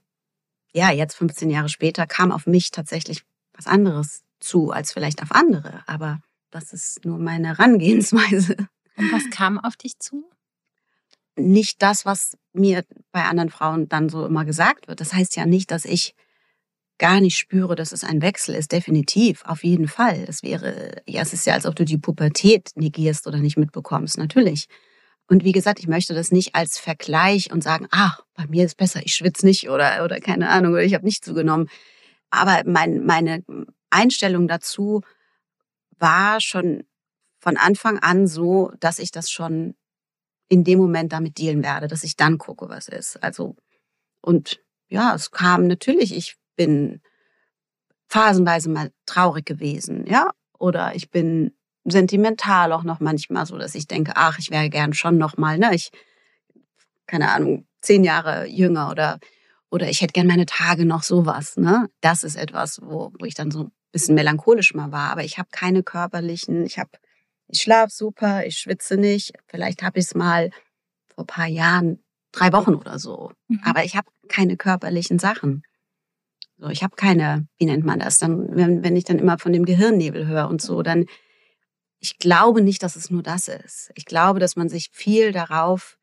ja, 0.74 0.92
jetzt 0.92 1.16
15 1.16 1.50
Jahre 1.50 1.70
später 1.70 2.08
kam 2.08 2.32
auf 2.32 2.48
mich 2.48 2.72
tatsächlich 2.72 3.24
was 3.54 3.68
anderes 3.68 4.24
zu, 4.40 4.72
als 4.72 4.94
vielleicht 4.94 5.22
auf 5.22 5.32
andere. 5.32 5.84
Aber 5.88 6.20
das 6.52 6.74
ist 6.74 7.06
nur 7.06 7.20
meine 7.20 7.50
Herangehensweise. 7.50 8.56
Und 8.96 9.12
was 9.12 9.30
kam 9.30 9.60
auf 9.60 9.76
dich 9.76 10.00
zu? 10.00 10.28
nicht 11.38 11.82
das, 11.82 12.06
was 12.06 12.38
mir 12.54 12.84
bei 13.12 13.24
anderen 13.24 13.50
Frauen 13.50 13.88
dann 13.88 14.10
so 14.10 14.26
immer 14.26 14.46
gesagt 14.46 14.88
wird. 14.88 15.00
Das 15.00 15.14
heißt 15.14 15.36
ja 15.36 15.46
nicht, 15.46 15.72
dass 15.72 15.86
ich 15.86 16.16
gar 16.98 17.22
nicht 17.22 17.38
spüre, 17.38 17.76
dass 17.76 17.92
es 17.92 18.04
ein 18.04 18.22
Wechsel 18.22 18.56
ist. 18.56 18.72
Definitiv, 18.72 19.44
auf 19.46 19.64
jeden 19.64 19.88
Fall. 19.88 20.26
Es 20.28 20.42
wäre, 20.42 21.02
ja, 21.08 21.22
es 21.22 21.34
ist 21.34 21.46
ja, 21.46 21.54
als 21.54 21.66
ob 21.66 21.76
du 21.76 21.86
die 21.86 22.00
Pubertät 22.00 22.72
negierst 22.76 23.28
oder 23.28 23.38
nicht 23.38 23.58
mitbekommst. 23.58 24.18
Natürlich. 24.18 24.68
Und 25.28 25.44
wie 25.44 25.52
gesagt, 25.52 25.80
ich 25.80 25.88
möchte 25.88 26.14
das 26.14 26.32
nicht 26.32 26.56
als 26.56 26.80
Vergleich 26.80 27.52
und 27.52 27.62
sagen, 27.62 27.88
ach, 27.92 28.22
bei 28.34 28.48
mir 28.48 28.66
ist 28.66 28.78
besser, 28.78 29.02
ich 29.04 29.14
schwitze 29.14 29.46
nicht 29.46 29.70
oder, 29.70 30.04
oder 30.04 30.20
keine 30.20 30.50
Ahnung, 30.50 30.74
oder 30.74 30.84
ich 30.84 30.94
habe 30.94 31.06
nicht 31.06 31.24
zugenommen. 31.24 31.70
Aber 32.30 32.62
mein, 32.66 33.06
meine 33.06 33.44
Einstellung 33.90 34.48
dazu 34.48 35.02
war 35.98 36.40
schon 36.40 36.84
von 37.40 37.58
Anfang 37.58 38.00
an 38.00 38.28
so, 38.28 38.72
dass 38.80 39.00
ich 39.00 39.12
das 39.12 39.30
schon 39.30 39.76
in 40.50 40.64
dem 40.64 40.80
Moment 40.80 41.12
damit 41.12 41.38
dealen 41.38 41.64
werde, 41.64 41.88
dass 41.88 42.04
ich 42.04 42.16
dann 42.16 42.38
gucke, 42.38 42.70
was 42.70 42.88
ist. 42.88 43.22
Also, 43.22 43.56
und 44.22 44.62
ja, 44.88 45.14
es 45.14 45.32
kam 45.32 45.68
natürlich, 45.68 46.16
ich 46.16 46.38
bin 46.56 47.02
phasenweise 48.08 48.70
mal 48.70 48.92
traurig 49.06 49.46
gewesen, 49.46 50.06
ja, 50.08 50.32
oder 50.58 50.96
ich 50.96 51.12
bin 51.12 51.57
sentimental 51.92 52.72
auch 52.72 52.84
noch 52.84 53.00
manchmal 53.00 53.46
so, 53.46 53.58
dass 53.58 53.76
ich 53.76 53.88
denke, 53.88 54.14
ach, 54.16 54.40
ich 54.40 54.52
wäre 54.52 54.70
gern 54.70 54.94
schon 54.94 55.18
noch 55.18 55.38
mal, 55.38 55.58
ne, 55.58 55.74
ich, 55.74 55.92
keine 57.06 57.32
Ahnung, 57.32 57.66
zehn 57.82 58.04
Jahre 58.04 58.48
jünger 58.48 58.92
oder, 58.92 59.20
oder 59.70 59.90
ich 59.90 60.02
hätte 60.02 60.14
gern 60.14 60.28
meine 60.28 60.46
Tage 60.46 60.86
noch 60.86 61.04
sowas, 61.04 61.58
ne. 61.58 61.88
Das 62.02 62.24
ist 62.24 62.36
etwas, 62.36 62.80
wo, 62.82 63.12
wo 63.20 63.26
ich 63.26 63.36
dann 63.36 63.52
so 63.52 63.64
ein 63.66 63.72
bisschen 63.92 64.16
melancholisch 64.16 64.74
mal 64.74 64.92
war, 64.92 65.12
aber 65.12 65.24
ich 65.24 65.38
habe 65.38 65.50
keine 65.52 65.84
körperlichen, 65.84 66.66
ich 66.66 66.78
habe 66.78 66.92
ich 67.50 67.62
schlafe 67.62 67.94
super, 67.94 68.46
ich 68.46 68.58
schwitze 68.58 68.98
nicht. 68.98 69.34
Vielleicht 69.48 69.84
habe 69.84 70.00
ich 70.00 70.06
es 70.06 70.16
mal 70.16 70.50
vor 71.08 71.24
ein 71.24 71.28
paar 71.28 71.48
Jahren, 71.48 72.04
drei 72.32 72.52
Wochen 72.52 72.76
oder 72.76 73.00
so. 73.00 73.32
Mhm. 73.48 73.62
Aber 73.64 73.84
ich 73.84 73.96
habe 73.96 74.10
keine 74.28 74.58
körperlichen 74.58 75.20
Sachen. 75.20 75.64
So, 76.58 76.70
ich 76.70 76.84
habe 76.84 76.96
keine, 76.96 77.48
wie 77.58 77.66
nennt 77.66 77.86
man 77.86 78.00
das? 78.00 78.18
Dann, 78.18 78.56
wenn, 78.56 78.84
wenn 78.84 78.96
ich 78.96 79.06
dann 79.06 79.20
immer 79.20 79.38
von 79.38 79.54
dem 79.54 79.66
Gehirnnebel 79.66 80.28
höre 80.28 80.50
und 80.50 80.62
so, 80.62 80.82
dann, 80.82 81.06
ich 82.00 82.18
glaube 82.18 82.62
nicht, 82.62 82.84
dass 82.84 82.96
es 82.96 83.10
nur 83.10 83.24
das 83.24 83.48
ist. 83.48 83.92
Ich 83.96 84.06
glaube, 84.06 84.40
dass 84.40 84.56
man 84.56 84.70
sich 84.70 84.90
viel 84.92 85.32
darauf 85.32 85.98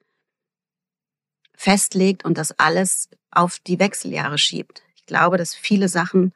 festlegt 1.55 2.25
und 2.25 2.37
das 2.37 2.53
alles 2.59 3.09
auf 3.31 3.59
die 3.61 3.79
Wechseljahre 3.79 4.39
schiebt. 4.39 4.83
Ich 4.97 5.07
glaube, 5.07 5.37
dass 5.37 5.55
viele 5.55 5.89
Sachen 5.89 6.33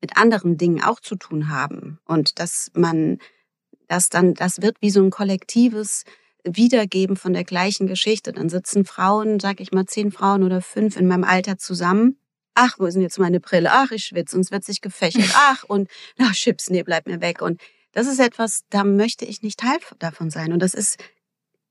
mit 0.00 0.16
anderen 0.16 0.56
Dingen 0.56 0.82
auch 0.82 1.00
zu 1.00 1.16
tun 1.16 1.48
haben 1.48 1.98
und 2.04 2.38
dass 2.38 2.70
man 2.74 3.18
dass 3.90 4.08
dann, 4.08 4.34
das 4.34 4.62
wird 4.62 4.76
wie 4.80 4.90
so 4.90 5.02
ein 5.02 5.10
kollektives 5.10 6.04
Wiedergeben 6.44 7.16
von 7.16 7.32
der 7.32 7.44
gleichen 7.44 7.88
Geschichte. 7.88 8.32
Dann 8.32 8.48
sitzen 8.48 8.84
Frauen, 8.84 9.40
sag 9.40 9.60
ich 9.60 9.72
mal, 9.72 9.84
zehn 9.84 10.12
Frauen 10.12 10.44
oder 10.44 10.62
fünf 10.62 10.96
in 10.96 11.08
meinem 11.08 11.24
Alter 11.24 11.58
zusammen. 11.58 12.16
Ach, 12.54 12.78
wo 12.78 12.86
ist 12.86 12.94
denn 12.94 13.02
jetzt 13.02 13.18
meine 13.18 13.40
Brille? 13.40 13.70
Ach, 13.72 13.90
ich 13.90 14.04
schwitze 14.04 14.36
und 14.36 14.42
es 14.42 14.52
wird 14.52 14.64
sich 14.64 14.80
gefächert. 14.80 15.30
Ach, 15.34 15.64
und 15.64 15.90
na, 16.16 16.30
Chips, 16.30 16.70
nee, 16.70 16.84
bleib 16.84 17.06
mir 17.06 17.20
weg. 17.20 17.42
Und 17.42 17.60
das 17.92 18.06
ist 18.06 18.20
etwas, 18.20 18.62
da 18.70 18.84
möchte 18.84 19.24
ich 19.24 19.42
nicht 19.42 19.60
Teil 19.60 19.78
davon 19.98 20.30
sein. 20.30 20.52
Und 20.52 20.60
das 20.60 20.74
ist 20.74 20.98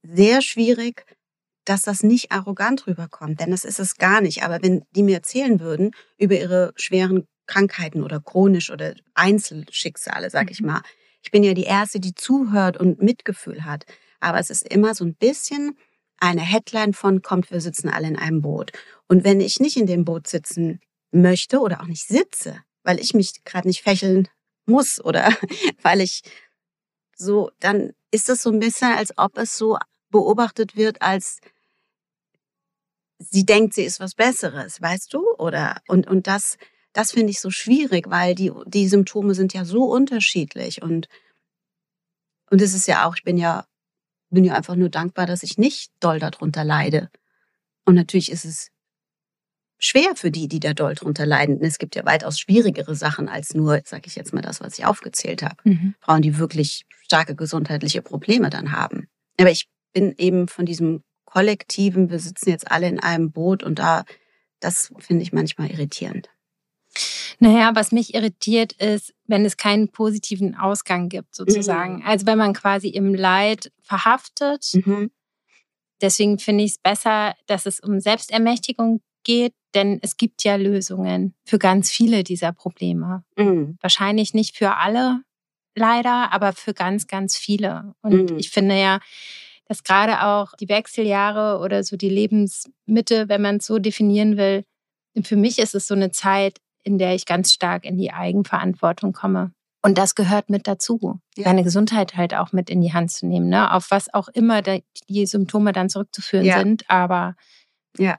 sehr 0.02 0.42
schwierig, 0.42 1.04
dass 1.64 1.82
das 1.82 2.02
nicht 2.02 2.32
arrogant 2.32 2.86
rüberkommt, 2.86 3.40
denn 3.40 3.50
das 3.50 3.64
ist 3.64 3.78
es 3.78 3.96
gar 3.96 4.20
nicht. 4.20 4.42
Aber 4.42 4.62
wenn 4.62 4.82
die 4.94 5.02
mir 5.02 5.16
erzählen 5.16 5.60
würden 5.60 5.92
über 6.18 6.38
ihre 6.38 6.72
schweren 6.76 7.26
Krankheiten 7.46 8.02
oder 8.02 8.20
chronisch 8.20 8.70
oder 8.70 8.94
Einzelschicksale, 9.14 10.30
sag 10.30 10.50
ich 10.50 10.60
mhm. 10.60 10.68
mal, 10.68 10.82
ich 11.22 11.30
bin 11.30 11.42
ja 11.42 11.52
die 11.52 11.64
Erste, 11.64 12.00
die 12.00 12.14
zuhört 12.14 12.78
und 12.78 13.02
Mitgefühl 13.02 13.64
hat. 13.64 13.84
Aber 14.20 14.38
es 14.38 14.50
ist 14.50 14.66
immer 14.66 14.94
so 14.94 15.04
ein 15.04 15.14
bisschen 15.14 15.76
eine 16.18 16.42
Headline 16.42 16.92
von 16.92 17.22
kommt, 17.22 17.50
wir 17.50 17.60
sitzen 17.60 17.88
alle 17.88 18.08
in 18.08 18.16
einem 18.16 18.42
Boot. 18.42 18.72
Und 19.08 19.24
wenn 19.24 19.40
ich 19.40 19.60
nicht 19.60 19.76
in 19.76 19.86
dem 19.86 20.04
Boot 20.04 20.26
sitzen 20.26 20.80
möchte 21.10 21.60
oder 21.60 21.80
auch 21.80 21.86
nicht 21.86 22.06
sitze, 22.06 22.58
weil 22.84 23.00
ich 23.00 23.14
mich 23.14 23.44
gerade 23.44 23.68
nicht 23.68 23.82
fächeln 23.82 24.28
muss 24.66 25.02
oder 25.02 25.32
weil 25.82 26.00
ich 26.00 26.22
so, 27.16 27.50
dann 27.60 27.92
ist 28.10 28.28
es 28.28 28.42
so 28.42 28.50
ein 28.50 28.60
bisschen, 28.60 28.92
als 28.92 29.16
ob 29.18 29.36
es 29.38 29.56
so 29.56 29.78
beobachtet 30.10 30.76
wird, 30.76 31.02
als 31.02 31.40
sie 33.18 33.44
denkt, 33.44 33.74
sie 33.74 33.84
ist 33.84 34.00
was 34.00 34.14
Besseres, 34.14 34.80
weißt 34.80 35.12
du? 35.12 35.24
Oder 35.36 35.82
und 35.86 36.06
und 36.06 36.26
das 36.26 36.56
das 36.92 37.12
finde 37.12 37.30
ich 37.30 37.40
so 37.40 37.50
schwierig, 37.50 38.10
weil 38.10 38.34
die, 38.34 38.52
die 38.66 38.88
Symptome 38.88 39.34
sind 39.34 39.54
ja 39.54 39.64
so 39.64 39.84
unterschiedlich 39.84 40.82
und, 40.82 41.08
und 42.50 42.60
es 42.60 42.74
ist 42.74 42.88
ja 42.88 43.06
auch, 43.06 43.14
ich 43.16 43.22
bin 43.22 43.38
ja, 43.38 43.64
bin 44.30 44.44
ja 44.44 44.54
einfach 44.54 44.76
nur 44.76 44.88
dankbar, 44.88 45.26
dass 45.26 45.42
ich 45.42 45.58
nicht 45.58 45.92
doll 46.00 46.18
darunter 46.18 46.64
leide. 46.64 47.10
Und 47.84 47.94
natürlich 47.94 48.30
ist 48.30 48.44
es 48.44 48.70
schwer 49.80 50.14
für 50.14 50.30
die, 50.30 50.46
die 50.46 50.60
da 50.60 50.74
doll 50.74 50.94
drunter 50.94 51.26
leiden. 51.26 51.58
Es 51.62 51.78
gibt 51.78 51.96
ja 51.96 52.04
weitaus 52.04 52.38
schwierigere 52.38 52.94
Sachen 52.94 53.28
als 53.28 53.54
nur, 53.54 53.80
sage 53.84 54.04
ich 54.06 54.14
jetzt 54.14 54.32
mal 54.32 54.42
das, 54.42 54.60
was 54.60 54.78
ich 54.78 54.84
aufgezählt 54.84 55.42
habe. 55.42 55.56
Mhm. 55.64 55.94
Frauen, 56.00 56.22
die 56.22 56.38
wirklich 56.38 56.84
starke 57.02 57.34
gesundheitliche 57.34 58.02
Probleme 58.02 58.50
dann 58.50 58.72
haben. 58.72 59.08
Aber 59.40 59.50
ich 59.50 59.68
bin 59.92 60.14
eben 60.18 60.46
von 60.46 60.66
diesem 60.66 61.02
kollektiven, 61.24 62.10
wir 62.10 62.18
sitzen 62.18 62.50
jetzt 62.50 62.70
alle 62.70 62.88
in 62.88 63.00
einem 63.00 63.32
Boot 63.32 63.62
und 63.62 63.78
da, 63.78 64.04
das 64.60 64.92
finde 64.98 65.22
ich 65.22 65.32
manchmal 65.32 65.70
irritierend. 65.70 66.28
Naja, 67.38 67.72
was 67.74 67.92
mich 67.92 68.14
irritiert 68.14 68.72
ist, 68.74 69.14
wenn 69.26 69.44
es 69.44 69.56
keinen 69.56 69.88
positiven 69.88 70.56
Ausgang 70.56 71.08
gibt, 71.08 71.34
sozusagen. 71.34 71.96
Mhm. 71.96 72.06
Also 72.06 72.26
wenn 72.26 72.36
man 72.36 72.52
quasi 72.52 72.88
im 72.88 73.14
Leid 73.14 73.72
verhaftet. 73.80 74.66
Mhm. 74.74 75.10
Deswegen 76.02 76.38
finde 76.38 76.64
ich 76.64 76.72
es 76.72 76.78
besser, 76.78 77.34
dass 77.46 77.66
es 77.66 77.80
um 77.80 78.00
Selbstermächtigung 78.00 79.00
geht, 79.24 79.54
denn 79.74 79.98
es 80.02 80.16
gibt 80.16 80.44
ja 80.44 80.56
Lösungen 80.56 81.34
für 81.44 81.58
ganz 81.58 81.90
viele 81.90 82.24
dieser 82.24 82.52
Probleme. 82.52 83.24
Mhm. 83.36 83.76
Wahrscheinlich 83.80 84.34
nicht 84.34 84.56
für 84.56 84.76
alle, 84.76 85.22
leider, 85.74 86.32
aber 86.32 86.52
für 86.52 86.74
ganz, 86.74 87.06
ganz 87.06 87.36
viele. 87.36 87.94
Und 88.02 88.32
mhm. 88.32 88.38
ich 88.38 88.50
finde 88.50 88.78
ja, 88.78 89.00
dass 89.66 89.84
gerade 89.84 90.24
auch 90.24 90.54
die 90.58 90.68
Wechseljahre 90.68 91.60
oder 91.62 91.84
so 91.84 91.96
die 91.96 92.08
Lebensmitte, 92.08 93.28
wenn 93.28 93.42
man 93.42 93.56
es 93.56 93.66
so 93.66 93.78
definieren 93.78 94.36
will, 94.36 94.64
für 95.22 95.36
mich 95.36 95.58
ist 95.58 95.74
es 95.74 95.86
so 95.86 95.94
eine 95.94 96.10
Zeit, 96.10 96.58
in 96.82 96.98
der 96.98 97.14
ich 97.14 97.26
ganz 97.26 97.52
stark 97.52 97.84
in 97.84 97.96
die 97.96 98.12
Eigenverantwortung 98.12 99.12
komme. 99.12 99.52
Und 99.82 99.96
das 99.96 100.14
gehört 100.14 100.50
mit 100.50 100.66
dazu, 100.66 101.20
ja. 101.36 101.44
seine 101.44 101.64
Gesundheit 101.64 102.16
halt 102.16 102.34
auch 102.34 102.52
mit 102.52 102.68
in 102.68 102.80
die 102.82 102.92
Hand 102.92 103.12
zu 103.12 103.26
nehmen, 103.26 103.48
ne? 103.48 103.72
auf 103.72 103.90
was 103.90 104.12
auch 104.12 104.28
immer 104.28 104.60
die 104.62 105.26
Symptome 105.26 105.72
dann 105.72 105.88
zurückzuführen 105.88 106.44
ja. 106.44 106.58
sind. 106.58 106.88
Aber 106.88 107.34
ja, 107.96 108.18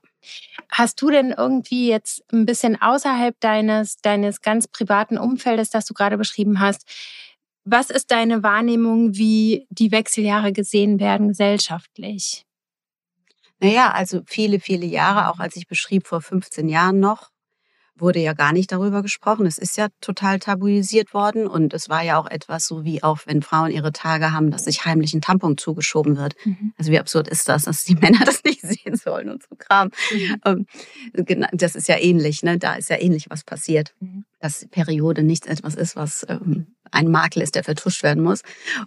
Hast 0.69 1.01
du 1.01 1.09
denn 1.09 1.31
irgendwie 1.31 1.89
jetzt 1.89 2.23
ein 2.31 2.45
bisschen 2.45 2.81
außerhalb 2.81 3.39
deines, 3.39 3.97
deines 3.97 4.41
ganz 4.41 4.67
privaten 4.67 5.17
Umfeldes, 5.17 5.69
das 5.69 5.85
du 5.85 5.93
gerade 5.93 6.17
beschrieben 6.17 6.59
hast, 6.59 6.87
was 7.63 7.89
ist 7.89 8.11
deine 8.11 8.43
Wahrnehmung, 8.43 9.15
wie 9.15 9.67
die 9.69 9.91
Wechseljahre 9.91 10.51
gesehen 10.51 10.99
werden 10.99 11.29
gesellschaftlich? 11.29 12.45
Naja, 13.59 13.91
also 13.91 14.21
viele, 14.25 14.59
viele 14.59 14.87
Jahre, 14.87 15.29
auch 15.29 15.39
als 15.39 15.55
ich 15.55 15.67
beschrieb 15.67 16.07
vor 16.07 16.21
15 16.21 16.67
Jahren 16.67 16.99
noch, 16.99 17.30
wurde 18.01 18.19
ja 18.19 18.33
gar 18.33 18.51
nicht 18.53 18.71
darüber 18.71 19.01
gesprochen. 19.01 19.45
Es 19.45 19.57
ist 19.57 19.77
ja 19.77 19.87
total 20.01 20.39
tabuisiert 20.39 21.13
worden 21.13 21.47
und 21.47 21.73
es 21.73 21.89
war 21.89 22.03
ja 22.03 22.19
auch 22.19 22.29
etwas 22.29 22.67
so 22.67 22.83
wie 22.83 23.03
auch, 23.03 23.19
wenn 23.25 23.41
Frauen 23.41 23.71
ihre 23.71 23.91
Tage 23.91 24.31
haben, 24.31 24.51
dass 24.51 24.65
sich 24.65 24.85
heimlich 24.85 25.13
ein 25.13 25.21
Tampon 25.21 25.57
zugeschoben 25.57 26.17
wird. 26.17 26.35
Mhm. 26.43 26.73
Also 26.77 26.91
wie 26.91 26.99
absurd 26.99 27.27
ist 27.27 27.47
das, 27.47 27.63
dass 27.63 27.83
die 27.83 27.95
Männer 28.01 28.25
das 28.25 28.43
nicht 28.43 28.61
sehen 28.61 28.95
sollen 28.95 29.29
und 29.29 29.43
so 29.43 29.55
Kram. 29.55 29.91
Mhm. 30.11 30.41
Ähm, 31.15 31.47
das 31.53 31.75
ist 31.75 31.87
ja 31.87 31.97
ähnlich, 31.97 32.43
ne? 32.43 32.57
Da 32.57 32.73
ist 32.73 32.89
ja 32.89 32.99
ähnlich 32.99 33.29
was 33.29 33.43
passiert. 33.43 33.93
Mhm. 33.99 34.25
Dass 34.39 34.67
Periode 34.71 35.23
nicht 35.23 35.45
etwas 35.45 35.75
ist, 35.75 35.95
was 35.95 36.25
ähm, 36.27 36.67
ein 36.91 37.09
Makel 37.09 37.41
ist, 37.41 37.55
der 37.55 37.63
vertuscht 37.63 38.03
werden 38.03 38.23
muss. 38.23 38.41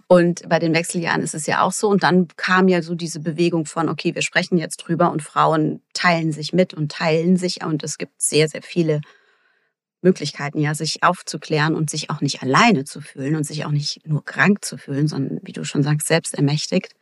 Und 0.07 0.47
bei 0.47 0.59
den 0.59 0.73
Wechseljahren 0.73 1.21
ist 1.21 1.35
es 1.35 1.45
ja 1.47 1.61
auch 1.61 1.71
so. 1.71 1.89
Und 1.89 2.03
dann 2.03 2.27
kam 2.37 2.67
ja 2.67 2.81
so 2.81 2.95
diese 2.95 3.19
Bewegung 3.19 3.65
von, 3.65 3.89
okay, 3.89 4.15
wir 4.15 4.21
sprechen 4.21 4.57
jetzt 4.57 4.77
drüber 4.77 5.11
und 5.11 5.21
Frauen 5.21 5.81
teilen 5.93 6.31
sich 6.31 6.53
mit 6.53 6.73
und 6.73 6.91
teilen 6.91 7.37
sich. 7.37 7.63
Und 7.63 7.83
es 7.83 7.97
gibt 7.97 8.21
sehr, 8.21 8.47
sehr 8.47 8.61
viele 8.61 9.01
Möglichkeiten, 10.01 10.59
ja, 10.59 10.75
sich 10.75 11.03
aufzuklären 11.03 11.75
und 11.75 11.89
sich 11.89 12.09
auch 12.09 12.21
nicht 12.21 12.43
alleine 12.43 12.85
zu 12.85 13.01
fühlen 13.01 13.35
und 13.35 13.43
sich 13.43 13.65
auch 13.65 13.71
nicht 13.71 14.07
nur 14.07 14.23
krank 14.23 14.63
zu 14.63 14.77
fühlen, 14.77 15.07
sondern, 15.07 15.39
wie 15.43 15.51
du 15.51 15.65
schon 15.65 15.83
sagst, 15.83 16.07
selbst 16.07 16.35
ermächtigt. 16.35 16.93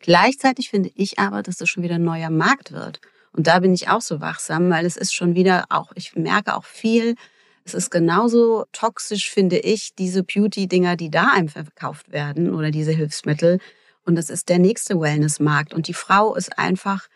Gleichzeitig 0.00 0.70
finde 0.70 0.90
ich 0.96 1.20
aber, 1.20 1.42
dass 1.42 1.56
das 1.56 1.68
schon 1.68 1.84
wieder 1.84 1.94
ein 1.94 2.04
neuer 2.04 2.30
Markt 2.30 2.72
wird. 2.72 3.00
Und 3.32 3.46
da 3.46 3.60
bin 3.60 3.72
ich 3.72 3.88
auch 3.88 4.02
so 4.02 4.20
wachsam, 4.20 4.68
weil 4.70 4.84
es 4.84 4.96
ist 4.96 5.14
schon 5.14 5.34
wieder 5.34 5.64
auch, 5.70 5.92
ich 5.94 6.14
merke 6.16 6.54
auch 6.54 6.64
viel, 6.64 7.14
es 7.64 7.74
ist 7.74 7.90
genauso 7.90 8.64
toxisch, 8.72 9.30
finde 9.30 9.58
ich, 9.58 9.94
diese 9.94 10.22
Beauty-Dinger, 10.22 10.96
die 10.96 11.10
da 11.10 11.28
einem 11.32 11.48
verkauft 11.48 12.12
werden 12.12 12.54
oder 12.54 12.70
diese 12.70 12.92
Hilfsmittel. 12.92 13.58
Und 14.04 14.16
das 14.16 14.30
ist 14.30 14.48
der 14.48 14.58
nächste 14.58 15.00
Wellness-Markt. 15.00 15.74
Und 15.74 15.88
die 15.88 15.94
Frau 15.94 16.34
ist 16.34 16.58
einfach 16.58 17.08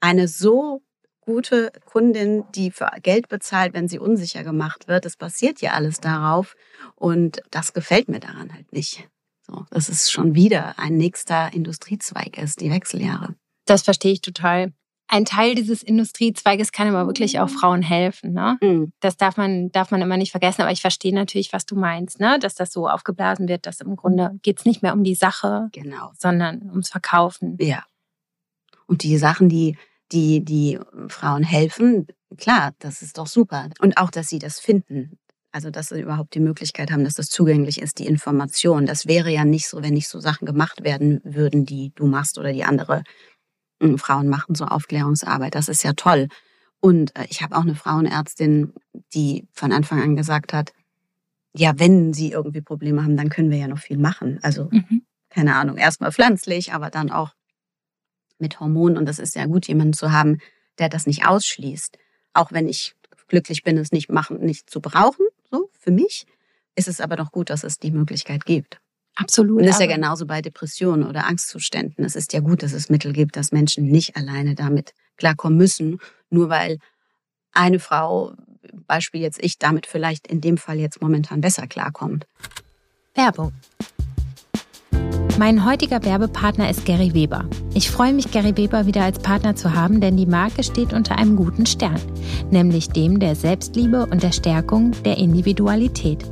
eine 0.00 0.28
so 0.28 0.82
gute 1.20 1.70
Kundin, 1.84 2.44
die 2.54 2.70
für 2.70 2.90
Geld 3.02 3.28
bezahlt, 3.28 3.74
wenn 3.74 3.88
sie 3.88 3.98
unsicher 3.98 4.42
gemacht 4.42 4.88
wird. 4.88 5.04
Das 5.04 5.16
basiert 5.16 5.60
ja 5.60 5.72
alles 5.72 6.00
darauf. 6.00 6.56
Und 6.96 7.42
das 7.50 7.72
gefällt 7.72 8.08
mir 8.08 8.20
daran 8.20 8.52
halt 8.52 8.72
nicht. 8.72 9.08
So, 9.46 9.64
dass 9.70 9.88
es 9.88 10.10
schon 10.10 10.34
wieder 10.34 10.78
ein 10.78 10.96
nächster 10.96 11.52
Industriezweig 11.52 12.38
ist, 12.38 12.60
die 12.60 12.70
Wechseljahre. 12.70 13.34
Das 13.66 13.82
verstehe 13.82 14.12
ich 14.12 14.20
total 14.22 14.72
ein 15.08 15.24
Teil 15.24 15.54
dieses 15.54 15.82
Industriezweiges 15.82 16.70
kann 16.70 16.88
aber 16.88 17.06
wirklich 17.06 17.40
auch 17.40 17.48
Frauen 17.48 17.82
helfen. 17.82 18.32
Ne? 18.34 18.58
Mhm. 18.60 18.92
Das 19.00 19.16
darf 19.16 19.38
man, 19.38 19.72
darf 19.72 19.90
man 19.90 20.02
immer 20.02 20.18
nicht 20.18 20.30
vergessen. 20.30 20.62
Aber 20.62 20.70
ich 20.70 20.82
verstehe 20.82 21.14
natürlich, 21.14 21.52
was 21.52 21.64
du 21.64 21.76
meinst, 21.76 22.20
ne? 22.20 22.38
dass 22.38 22.54
das 22.54 22.70
so 22.70 22.88
aufgeblasen 22.88 23.48
wird, 23.48 23.66
dass 23.66 23.80
im 23.80 23.96
Grunde 23.96 24.38
geht 24.42 24.58
es 24.58 24.64
nicht 24.66 24.82
mehr 24.82 24.92
um 24.92 25.02
die 25.02 25.14
Sache, 25.14 25.68
genau. 25.72 26.12
sondern 26.18 26.68
ums 26.70 26.90
Verkaufen. 26.90 27.56
Ja. 27.58 27.84
Und 28.86 29.02
die 29.02 29.16
Sachen, 29.16 29.48
die, 29.48 29.76
die, 30.12 30.44
die 30.44 30.78
Frauen 31.08 31.42
helfen, 31.42 32.06
klar, 32.36 32.72
das 32.78 33.00
ist 33.00 33.18
doch 33.18 33.26
super. 33.26 33.70
Und 33.80 33.96
auch, 33.96 34.10
dass 34.10 34.28
sie 34.28 34.38
das 34.38 34.60
finden. 34.60 35.18
Also, 35.50 35.70
dass 35.70 35.88
sie 35.88 36.00
überhaupt 36.00 36.34
die 36.34 36.40
Möglichkeit 36.40 36.90
haben, 36.90 37.04
dass 37.04 37.14
das 37.14 37.30
zugänglich 37.30 37.80
ist, 37.80 37.98
die 37.98 38.06
Information. 38.06 38.84
Das 38.84 39.06
wäre 39.06 39.30
ja 39.30 39.46
nicht 39.46 39.66
so, 39.66 39.82
wenn 39.82 39.94
nicht 39.94 40.08
so 40.08 40.20
Sachen 40.20 40.44
gemacht 40.44 40.84
werden 40.84 41.20
würden, 41.24 41.64
die 41.64 41.92
du 41.94 42.06
machst 42.06 42.36
oder 42.36 42.52
die 42.52 42.64
andere 42.64 43.02
Frauen 43.98 44.28
machen 44.28 44.54
so 44.54 44.64
Aufklärungsarbeit. 44.64 45.54
Das 45.54 45.68
ist 45.68 45.82
ja 45.84 45.92
toll. 45.92 46.28
Und 46.80 47.16
äh, 47.16 47.26
ich 47.28 47.42
habe 47.42 47.56
auch 47.56 47.62
eine 47.62 47.74
Frauenärztin, 47.74 48.72
die 49.14 49.46
von 49.52 49.72
Anfang 49.72 50.02
an 50.02 50.16
gesagt 50.16 50.52
hat, 50.52 50.72
ja, 51.54 51.78
wenn 51.78 52.12
sie 52.12 52.32
irgendwie 52.32 52.60
Probleme 52.60 53.02
haben, 53.02 53.16
dann 53.16 53.30
können 53.30 53.50
wir 53.50 53.58
ja 53.58 53.68
noch 53.68 53.78
viel 53.78 53.98
machen. 53.98 54.38
Also, 54.42 54.68
mhm. 54.70 55.02
keine 55.28 55.56
Ahnung, 55.56 55.76
erstmal 55.76 56.12
pflanzlich, 56.12 56.72
aber 56.72 56.90
dann 56.90 57.10
auch 57.10 57.34
mit 58.38 58.60
Hormonen. 58.60 58.96
Und 58.96 59.06
das 59.06 59.18
ist 59.18 59.34
ja 59.34 59.46
gut, 59.46 59.66
jemanden 59.66 59.92
zu 59.92 60.12
haben, 60.12 60.38
der 60.78 60.88
das 60.88 61.06
nicht 61.06 61.26
ausschließt. 61.26 61.98
Auch 62.34 62.52
wenn 62.52 62.68
ich 62.68 62.94
glücklich 63.26 63.62
bin, 63.62 63.76
es 63.78 63.92
nicht 63.92 64.10
machen, 64.10 64.40
nicht 64.40 64.70
zu 64.70 64.80
brauchen, 64.80 65.26
so 65.50 65.68
für 65.72 65.90
mich, 65.90 66.26
ist 66.76 66.88
es 66.88 67.00
aber 67.00 67.16
doch 67.16 67.32
gut, 67.32 67.50
dass 67.50 67.64
es 67.64 67.78
die 67.78 67.90
Möglichkeit 67.90 68.44
gibt. 68.44 68.80
Absolut. 69.18 69.58
Und 69.58 69.66
das 69.66 69.74
ist 69.74 69.80
ja 69.80 69.92
genauso 69.92 70.26
bei 70.26 70.40
Depressionen 70.40 71.04
oder 71.04 71.26
Angstzuständen. 71.26 72.04
Es 72.04 72.14
ist 72.14 72.32
ja 72.32 72.40
gut, 72.40 72.62
dass 72.62 72.72
es 72.72 72.88
Mittel 72.88 73.12
gibt, 73.12 73.36
dass 73.36 73.50
Menschen 73.50 73.84
nicht 73.86 74.16
alleine 74.16 74.54
damit 74.54 74.94
klarkommen 75.16 75.58
müssen, 75.58 75.98
nur 76.30 76.48
weil 76.48 76.78
eine 77.52 77.80
Frau, 77.80 78.34
Beispiel 78.86 79.20
jetzt 79.20 79.42
ich, 79.42 79.58
damit 79.58 79.86
vielleicht 79.86 80.28
in 80.28 80.40
dem 80.40 80.56
Fall 80.56 80.78
jetzt 80.78 81.02
momentan 81.02 81.40
besser 81.40 81.66
klarkommt. 81.66 82.26
Werbung. 83.14 83.52
Mein 85.36 85.64
heutiger 85.64 86.04
Werbepartner 86.04 86.70
ist 86.70 86.84
Gary 86.84 87.12
Weber. 87.12 87.48
Ich 87.74 87.90
freue 87.90 88.12
mich, 88.12 88.30
Gary 88.30 88.56
Weber 88.56 88.86
wieder 88.86 89.02
als 89.02 89.18
Partner 89.18 89.56
zu 89.56 89.74
haben, 89.74 90.00
denn 90.00 90.16
die 90.16 90.26
Marke 90.26 90.62
steht 90.62 90.92
unter 90.92 91.18
einem 91.18 91.34
guten 91.34 91.66
Stern, 91.66 92.00
nämlich 92.52 92.90
dem 92.90 93.18
der 93.18 93.34
Selbstliebe 93.34 94.06
und 94.06 94.22
der 94.22 94.32
Stärkung 94.32 94.92
der 95.02 95.18
Individualität. 95.18 96.24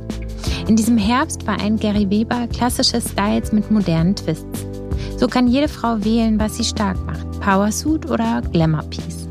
In 0.67 0.75
diesem 0.75 0.97
Herbst 0.97 1.47
war 1.47 1.61
ein 1.61 1.77
Gary 1.77 2.09
Weber 2.09 2.45
klassische 2.47 2.99
Styles 2.99 3.53
mit 3.53 3.71
modernen 3.71 4.17
Twists. 4.17 4.65
So 5.17 5.27
kann 5.27 5.47
jede 5.47 5.69
Frau 5.69 6.03
wählen, 6.03 6.37
was 6.41 6.57
sie 6.57 6.65
stark 6.65 6.97
macht, 7.05 7.39
Powersuit 7.39 8.09
oder 8.09 8.41
Glamour 8.51 8.83
Piece. 8.83 9.29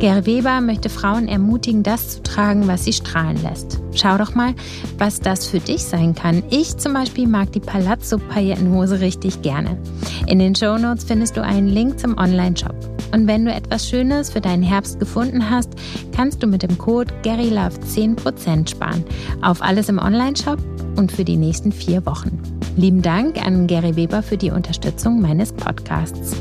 Gary 0.00 0.26
Weber 0.26 0.60
möchte 0.60 0.90
Frauen 0.90 1.28
ermutigen, 1.28 1.82
das 1.82 2.10
zu 2.10 2.22
tragen, 2.22 2.68
was 2.68 2.84
sie 2.84 2.92
strahlen 2.92 3.42
lässt. 3.42 3.80
Schau 3.94 4.18
doch 4.18 4.34
mal, 4.34 4.54
was 4.98 5.20
das 5.20 5.46
für 5.46 5.60
dich 5.60 5.82
sein 5.82 6.14
kann. 6.14 6.42
Ich 6.50 6.76
zum 6.76 6.92
Beispiel 6.92 7.26
mag 7.26 7.52
die 7.52 7.60
Palazzo-Paillettenhose 7.60 9.00
richtig 9.00 9.40
gerne. 9.40 9.78
In 10.26 10.38
den 10.38 10.54
Show 10.54 10.76
Notes 10.76 11.04
findest 11.04 11.38
du 11.38 11.42
einen 11.42 11.68
Link 11.68 11.98
zum 11.98 12.18
Online-Shop. 12.18 12.89
Und 13.12 13.26
wenn 13.26 13.44
du 13.44 13.52
etwas 13.52 13.88
Schönes 13.88 14.30
für 14.30 14.40
deinen 14.40 14.62
Herbst 14.62 14.98
gefunden 14.98 15.50
hast, 15.50 15.70
kannst 16.14 16.42
du 16.42 16.46
mit 16.46 16.62
dem 16.62 16.78
Code 16.78 17.12
GaryLove 17.22 17.78
10% 17.80 18.68
sparen. 18.68 19.04
Auf 19.42 19.62
alles 19.62 19.88
im 19.88 19.98
Online-Shop 19.98 20.58
und 20.96 21.12
für 21.12 21.24
die 21.24 21.36
nächsten 21.36 21.72
vier 21.72 22.04
Wochen. 22.06 22.40
Lieben 22.76 23.02
Dank 23.02 23.44
an 23.44 23.66
Gary 23.66 23.96
Weber 23.96 24.22
für 24.22 24.36
die 24.36 24.50
Unterstützung 24.50 25.20
meines 25.20 25.52
Podcasts. 25.52 26.36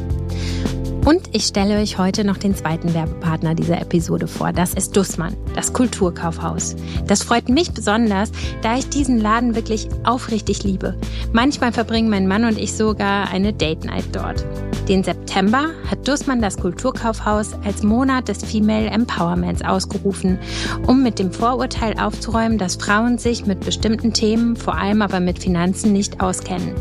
Und 1.10 1.30
ich 1.32 1.46
stelle 1.46 1.80
euch 1.80 1.98
heute 1.98 2.24
noch 2.24 2.38
den 2.38 2.54
zweiten 2.54 2.94
Werbepartner 2.94 3.56
dieser 3.56 3.82
Episode 3.82 4.28
vor. 4.28 4.54
Das 4.54 4.76
ist 4.76 4.96
Dussmann, 4.96 5.36
das 5.56 5.74
Kulturkaufhaus. 5.74 6.76
Das 7.08 7.24
freut 7.24 7.50
mich 7.50 7.72
besonders, 7.72 8.32
da 8.62 8.78
ich 8.78 8.90
diesen 8.90 9.20
Laden 9.20 9.56
wirklich 9.56 9.90
aufrichtig 10.04 10.64
liebe. 10.64 10.96
Manchmal 11.34 11.72
verbringen 11.72 12.12
mein 12.12 12.28
Mann 12.28 12.46
und 12.46 12.60
ich 12.60 12.76
sogar 12.76 13.28
eine 13.32 13.54
Date 13.54 13.86
Night 13.86 14.06
dort. 14.12 14.46
Den 14.88 15.04
September 15.04 15.70
hat 15.90 16.08
Dussmann 16.08 16.44
das 16.44 16.58
Kulturkaufhaus 16.58 17.56
als 17.66 17.82
Monat 17.82 18.28
des 18.28 18.44
Female 18.44 18.92
Empowerments 18.92 19.64
ausgerufen, 19.64 20.38
um 20.86 21.02
mit 21.02 21.18
dem 21.18 21.32
Vorurteil 21.32 22.00
aufzuräumen, 22.00 22.60
dass 22.60 22.76
Frauen 22.76 23.18
sich 23.18 23.48
mit 23.48 23.62
bestimmten 23.62 24.14
Themen, 24.14 24.56
vor 24.56 24.78
allem 24.78 25.02
aber 25.02 25.22
mit 25.22 25.40
Finanzen, 25.40 25.92
nicht 25.92 26.22
auskennen. 26.22 26.76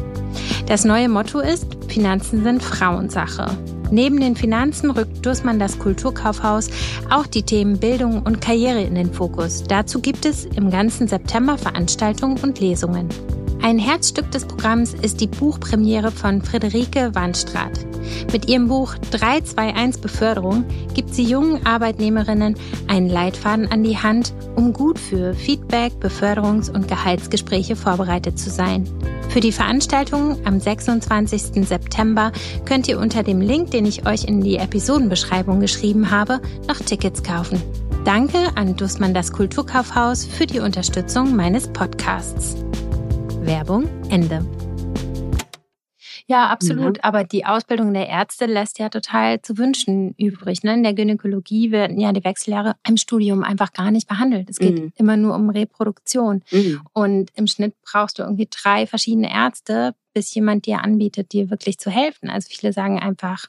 Das 0.66 0.84
neue 0.84 1.08
Motto 1.08 1.38
ist, 1.38 1.66
Finanzen 1.88 2.42
sind 2.42 2.62
Frauensache. 2.62 3.56
Neben 3.90 4.20
den 4.20 4.36
Finanzen 4.36 4.90
rückt 4.90 5.24
Dussmann 5.24 5.58
das 5.58 5.78
Kulturkaufhaus 5.78 6.68
auch 7.10 7.26
die 7.26 7.42
Themen 7.42 7.78
Bildung 7.78 8.22
und 8.22 8.40
Karriere 8.40 8.82
in 8.82 8.94
den 8.94 9.12
Fokus. 9.12 9.64
Dazu 9.66 10.00
gibt 10.00 10.26
es 10.26 10.44
im 10.44 10.70
ganzen 10.70 11.08
September 11.08 11.56
Veranstaltungen 11.56 12.38
und 12.40 12.60
Lesungen. 12.60 13.08
Ein 13.62 13.78
Herzstück 13.78 14.30
des 14.30 14.44
Programms 14.44 14.94
ist 14.94 15.20
die 15.20 15.26
Buchpremiere 15.26 16.10
von 16.10 16.42
Friederike 16.42 17.14
Wandstraat. 17.14 17.86
Mit 18.32 18.48
ihrem 18.48 18.68
Buch 18.68 18.94
321 19.10 20.00
Beförderung 20.00 20.64
gibt 20.94 21.14
sie 21.14 21.24
jungen 21.24 21.66
Arbeitnehmerinnen 21.66 22.54
einen 22.86 23.08
Leitfaden 23.08 23.70
an 23.70 23.82
die 23.82 23.98
Hand, 23.98 24.32
um 24.54 24.72
gut 24.72 24.98
für 24.98 25.34
Feedback, 25.34 25.94
Beförderungs- 26.00 26.70
und 26.70 26.88
Gehaltsgespräche 26.88 27.74
vorbereitet 27.74 28.38
zu 28.38 28.50
sein. 28.50 28.88
Für 29.28 29.40
die 29.40 29.52
Veranstaltung 29.52 30.38
am 30.46 30.58
26. 30.58 31.66
September 31.66 32.32
könnt 32.64 32.88
ihr 32.88 32.98
unter 32.98 33.22
dem 33.22 33.40
Link, 33.40 33.70
den 33.70 33.84
ich 33.84 34.06
euch 34.06 34.24
in 34.24 34.40
die 34.40 34.56
Episodenbeschreibung 34.56 35.60
geschrieben 35.60 36.10
habe, 36.10 36.40
noch 36.66 36.78
Tickets 36.78 37.22
kaufen. 37.22 37.62
Danke 38.04 38.38
an 38.54 38.74
Dussmann 38.76 39.12
das 39.12 39.32
Kulturkaufhaus 39.32 40.24
für 40.24 40.46
die 40.46 40.60
Unterstützung 40.60 41.36
meines 41.36 41.68
Podcasts. 41.68 42.56
Werbung 43.42 43.86
Ende. 44.08 44.44
Ja, 46.30 46.48
absolut. 46.48 46.98
Mhm. 46.98 47.02
Aber 47.02 47.24
die 47.24 47.46
Ausbildung 47.46 47.94
der 47.94 48.06
Ärzte 48.06 48.44
lässt 48.44 48.78
ja 48.78 48.90
total 48.90 49.40
zu 49.40 49.56
wünschen 49.56 50.14
übrig. 50.18 50.62
Ne? 50.62 50.74
In 50.74 50.82
der 50.82 50.92
Gynäkologie 50.92 51.70
werden 51.70 51.98
ja 51.98 52.12
die 52.12 52.22
Wechseljahre 52.22 52.76
im 52.86 52.98
Studium 52.98 53.42
einfach 53.42 53.72
gar 53.72 53.90
nicht 53.90 54.06
behandelt. 54.06 54.50
Es 54.50 54.58
geht 54.58 54.78
mhm. 54.78 54.92
immer 54.96 55.16
nur 55.16 55.34
um 55.34 55.48
Reproduktion. 55.48 56.42
Mhm. 56.50 56.82
Und 56.92 57.30
im 57.34 57.46
Schnitt 57.46 57.74
brauchst 57.82 58.18
du 58.18 58.24
irgendwie 58.24 58.46
drei 58.50 58.86
verschiedene 58.86 59.32
Ärzte, 59.32 59.94
bis 60.12 60.34
jemand 60.34 60.66
dir 60.66 60.84
anbietet, 60.84 61.32
dir 61.32 61.48
wirklich 61.48 61.78
zu 61.78 61.90
helfen. 61.90 62.28
Also 62.28 62.48
viele 62.50 62.74
sagen 62.74 63.00
einfach, 63.00 63.46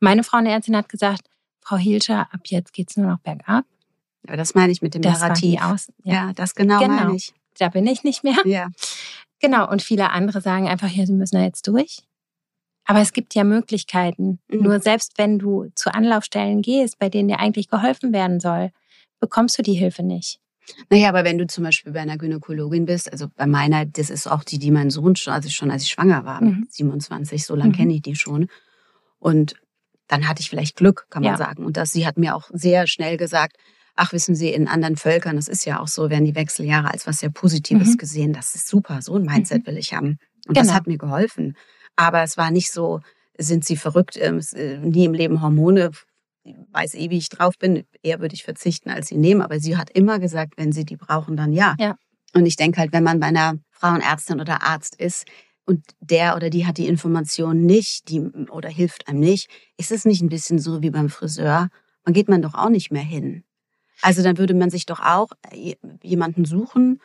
meine 0.00 0.24
Frauenärztin 0.24 0.76
hat 0.78 0.88
gesagt, 0.88 1.28
Frau 1.60 1.76
Hielscher, 1.76 2.28
ab 2.32 2.40
jetzt 2.46 2.72
geht's 2.72 2.96
nur 2.96 3.06
noch 3.06 3.18
bergab. 3.18 3.66
Aber 4.26 4.38
das 4.38 4.54
meine 4.54 4.72
ich 4.72 4.80
mit 4.80 4.94
dem 4.94 5.02
Das 5.02 5.20
Narrativ. 5.20 5.62
Aus 5.62 5.92
ja. 6.04 6.14
ja. 6.14 6.32
das 6.32 6.54
genau, 6.54 6.78
Genau. 6.78 6.94
meine 6.94 7.16
ich. 7.16 7.34
Da 7.58 7.68
bin 7.68 7.86
ich 7.86 8.02
nicht 8.02 8.24
mehr. 8.24 8.38
Ja. 8.46 8.68
Genau. 9.40 9.70
Und 9.70 9.82
viele 9.82 10.10
andere 10.10 10.40
sagen 10.40 10.68
einfach, 10.68 10.88
ja, 10.88 11.04
sie 11.04 11.12
müssen 11.12 11.36
da 11.36 11.42
jetzt 11.42 11.68
durch. 11.68 12.02
Aber 12.86 13.00
es 13.00 13.12
gibt 13.12 13.34
ja 13.34 13.44
Möglichkeiten. 13.44 14.40
Mhm. 14.48 14.62
Nur 14.62 14.80
selbst 14.80 15.12
wenn 15.16 15.38
du 15.38 15.66
zu 15.74 15.92
Anlaufstellen 15.94 16.62
gehst, 16.62 16.98
bei 16.98 17.08
denen 17.08 17.28
dir 17.28 17.40
eigentlich 17.40 17.68
geholfen 17.68 18.12
werden 18.12 18.40
soll, 18.40 18.70
bekommst 19.20 19.58
du 19.58 19.62
die 19.62 19.72
Hilfe 19.74 20.02
nicht. 20.02 20.38
Naja, 20.90 21.08
aber 21.10 21.24
wenn 21.24 21.36
du 21.38 21.46
zum 21.46 21.64
Beispiel 21.64 21.92
bei 21.92 22.00
einer 22.00 22.16
Gynäkologin 22.16 22.86
bist, 22.86 23.10
also 23.12 23.26
bei 23.36 23.46
meiner, 23.46 23.84
das 23.84 24.08
ist 24.10 24.26
auch 24.26 24.44
die, 24.44 24.58
die 24.58 24.70
mein 24.70 24.90
Sohn 24.90 25.14
schon, 25.16 25.32
also 25.34 25.48
schon 25.50 25.70
als 25.70 25.82
ich 25.82 25.90
schwanger 25.90 26.24
war, 26.24 26.42
Mhm. 26.42 26.60
mit 26.60 26.72
27, 26.72 27.44
so 27.44 27.54
lange 27.54 27.70
Mhm. 27.70 27.76
kenne 27.76 27.94
ich 27.94 28.02
die 28.02 28.16
schon. 28.16 28.48
Und 29.18 29.54
dann 30.08 30.28
hatte 30.28 30.40
ich 30.40 30.50
vielleicht 30.50 30.76
Glück, 30.76 31.06
kann 31.10 31.22
man 31.22 31.32
Ja. 31.32 31.36
sagen. 31.38 31.64
Und 31.64 31.76
das, 31.76 31.90
sie 31.92 32.06
hat 32.06 32.18
mir 32.18 32.34
auch 32.34 32.50
sehr 32.52 32.86
schnell 32.86 33.16
gesagt, 33.16 33.56
ach, 33.94 34.12
wissen 34.12 34.34
Sie, 34.34 34.50
in 34.50 34.66
anderen 34.68 34.96
Völkern, 34.96 35.36
das 35.36 35.48
ist 35.48 35.64
ja 35.64 35.80
auch 35.80 35.88
so, 35.88 36.10
werden 36.10 36.24
die 36.24 36.34
Wechseljahre 36.34 36.90
als 36.90 37.06
was 37.06 37.18
sehr 37.20 37.30
Positives 37.30 37.92
Mhm. 37.94 37.98
gesehen. 37.98 38.32
Das 38.32 38.54
ist 38.54 38.66
super, 38.68 39.00
so 39.02 39.14
ein 39.16 39.22
Mindset 39.24 39.66
will 39.66 39.78
ich 39.78 39.94
haben. 39.94 40.18
Und 40.48 40.56
das 40.56 40.66
Genau. 40.66 40.74
hat 40.78 40.86
mir 40.86 40.98
geholfen. 40.98 41.56
Aber 41.96 42.22
es 42.22 42.36
war 42.36 42.50
nicht 42.50 42.70
so, 42.70 43.00
sind 43.38 43.64
Sie 43.64 43.76
verrückt, 43.76 44.16
ähm, 44.20 44.40
äh, 44.54 44.78
nie 44.78 45.04
im 45.04 45.14
Leben 45.14 45.42
Hormone, 45.42 45.90
weiß 46.44 46.94
eh, 46.94 47.10
wie 47.10 47.18
ich 47.18 47.28
drauf 47.28 47.54
bin. 47.58 47.84
Eher 48.02 48.20
würde 48.20 48.34
ich 48.34 48.44
verzichten, 48.44 48.90
als 48.90 49.08
sie 49.08 49.16
nehmen. 49.16 49.42
Aber 49.42 49.58
sie 49.60 49.76
hat 49.76 49.90
immer 49.90 50.18
gesagt, 50.18 50.54
wenn 50.56 50.72
sie 50.72 50.84
die 50.84 50.96
brauchen, 50.96 51.36
dann 51.36 51.52
ja. 51.52 51.74
Ja. 51.78 51.96
Und 52.34 52.46
ich 52.46 52.56
denke 52.56 52.80
halt, 52.80 52.92
wenn 52.92 53.04
man 53.04 53.20
bei 53.20 53.28
einer 53.28 53.58
Frauenärztin 53.70 54.40
oder 54.40 54.62
Arzt 54.62 54.96
ist 54.96 55.24
und 55.66 55.84
der 56.00 56.36
oder 56.36 56.50
die 56.50 56.66
hat 56.66 56.78
die 56.78 56.88
Information 56.88 57.64
nicht, 57.64 58.08
die 58.08 58.20
oder 58.20 58.68
hilft 58.68 59.08
einem 59.08 59.20
nicht, 59.20 59.48
ist 59.78 59.92
es 59.92 60.04
nicht 60.04 60.20
ein 60.20 60.28
bisschen 60.28 60.58
so 60.58 60.82
wie 60.82 60.90
beim 60.90 61.08
Friseur? 61.08 61.68
Man 62.04 62.12
geht 62.12 62.28
man 62.28 62.42
doch 62.42 62.54
auch 62.54 62.68
nicht 62.68 62.90
mehr 62.90 63.02
hin. 63.02 63.44
Also 64.02 64.22
dann 64.22 64.36
würde 64.36 64.54
man 64.54 64.70
sich 64.70 64.84
doch 64.84 65.00
auch 65.00 65.30
äh, 65.50 65.76
jemanden 66.02 66.44
suchen, 66.44 67.00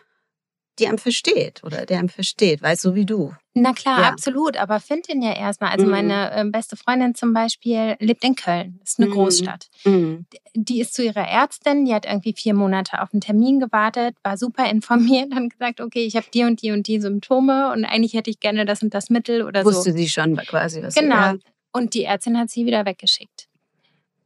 die 0.80 0.88
einem 0.88 0.98
versteht 0.98 1.64
oder 1.64 1.86
der 1.86 2.00
einem 2.00 2.10
versteht, 2.10 2.62
weißt 2.62 2.82
so 2.82 2.96
wie 2.96 3.06
du. 3.06 3.34
Na 3.54 3.74
klar, 3.74 4.02
Ja. 4.02 4.08
absolut. 4.10 4.58
Aber 4.58 4.80
find 4.80 5.10
ihn 5.10 5.22
ja 5.22 5.34
erstmal. 5.36 5.72
Also 5.72 5.86
Mhm. 5.86 5.92
meine 5.92 6.32
äh, 6.32 6.46
beste 6.46 6.76
Freundin 6.78 7.14
zum 7.16 7.34
Beispiel 7.34 7.96
lebt 8.00 8.24
in 8.24 8.36
Köln. 8.36 8.78
Das 8.80 8.92
ist 8.92 9.00
eine 9.00 9.10
Mhm. 9.10 9.14
Großstadt. 9.14 9.68
Mhm. 9.84 10.26
Die 10.56 10.80
ist 10.80 10.94
zu 10.94 11.04
ihrer 11.04 11.28
Ärztin, 11.28 11.86
die 11.86 11.94
hat 11.94 12.06
irgendwie 12.06 12.34
vier 12.34 12.54
Monate 12.54 13.02
auf 13.02 13.10
einen 13.14 13.22
Termin 13.22 13.60
gewartet, 13.60 14.16
war 14.24 14.38
super 14.38 14.70
informiert, 14.70 15.32
hat 15.36 15.50
gesagt, 15.50 15.82
okay, 15.82 16.06
ich 16.06 16.16
habe 16.16 16.28
die 16.34 16.44
und 16.44 16.62
die 16.62 16.72
und 16.72 16.88
die 16.88 17.00
Symptome 17.02 17.72
und 17.74 17.86
eigentlich 17.86 18.14
hätte 18.14 18.30
ich 18.30 18.40
gerne 18.40 18.66
das 18.66 18.82
und 18.82 18.94
das 18.94 19.10
Mittel 19.10 19.44
oder 19.44 19.66
Wusste 19.66 19.92
so. 19.92 19.98
sie 19.98 20.08
schon 20.10 20.36
quasi, 20.38 20.82
was 20.82 20.96
Genau. 20.96 21.16
Ja. 21.16 21.36
Und 21.72 21.94
die 21.94 22.04
Ärztin 22.06 22.38
hat 22.38 22.50
sie 22.50 22.66
wieder 22.66 22.86
weggeschickt. 22.86 23.48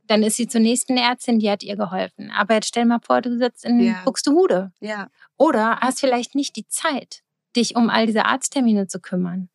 Dann 0.08 0.22
ist 0.22 0.36
sie 0.36 0.48
zur 0.48 0.60
nächsten 0.60 0.98
Ärztin, 0.98 1.40
die 1.40 1.50
hat 1.50 1.64
ihr 1.64 1.78
geholfen. 1.78 2.30
Aber 2.32 2.56
jetzt 2.56 2.68
stell 2.68 2.84
mal 2.86 3.00
vor, 3.02 3.22
du 3.22 3.38
sitzt 3.38 3.64
in 3.64 3.80
Ja. 3.80 4.02
Buxtehude 4.04 4.72
ja. 4.82 5.08
Oder 5.44 5.78
hast 5.82 6.00
vielleicht 6.00 6.36
nicht 6.36 6.56
die 6.56 6.68
Zeit, 6.68 7.22
dich 7.56 7.76
um 7.76 7.90
all 7.90 8.06
diese 8.06 8.26
Arzttermine 8.26 8.88
zu 8.88 9.00
kümmern. 9.00 9.50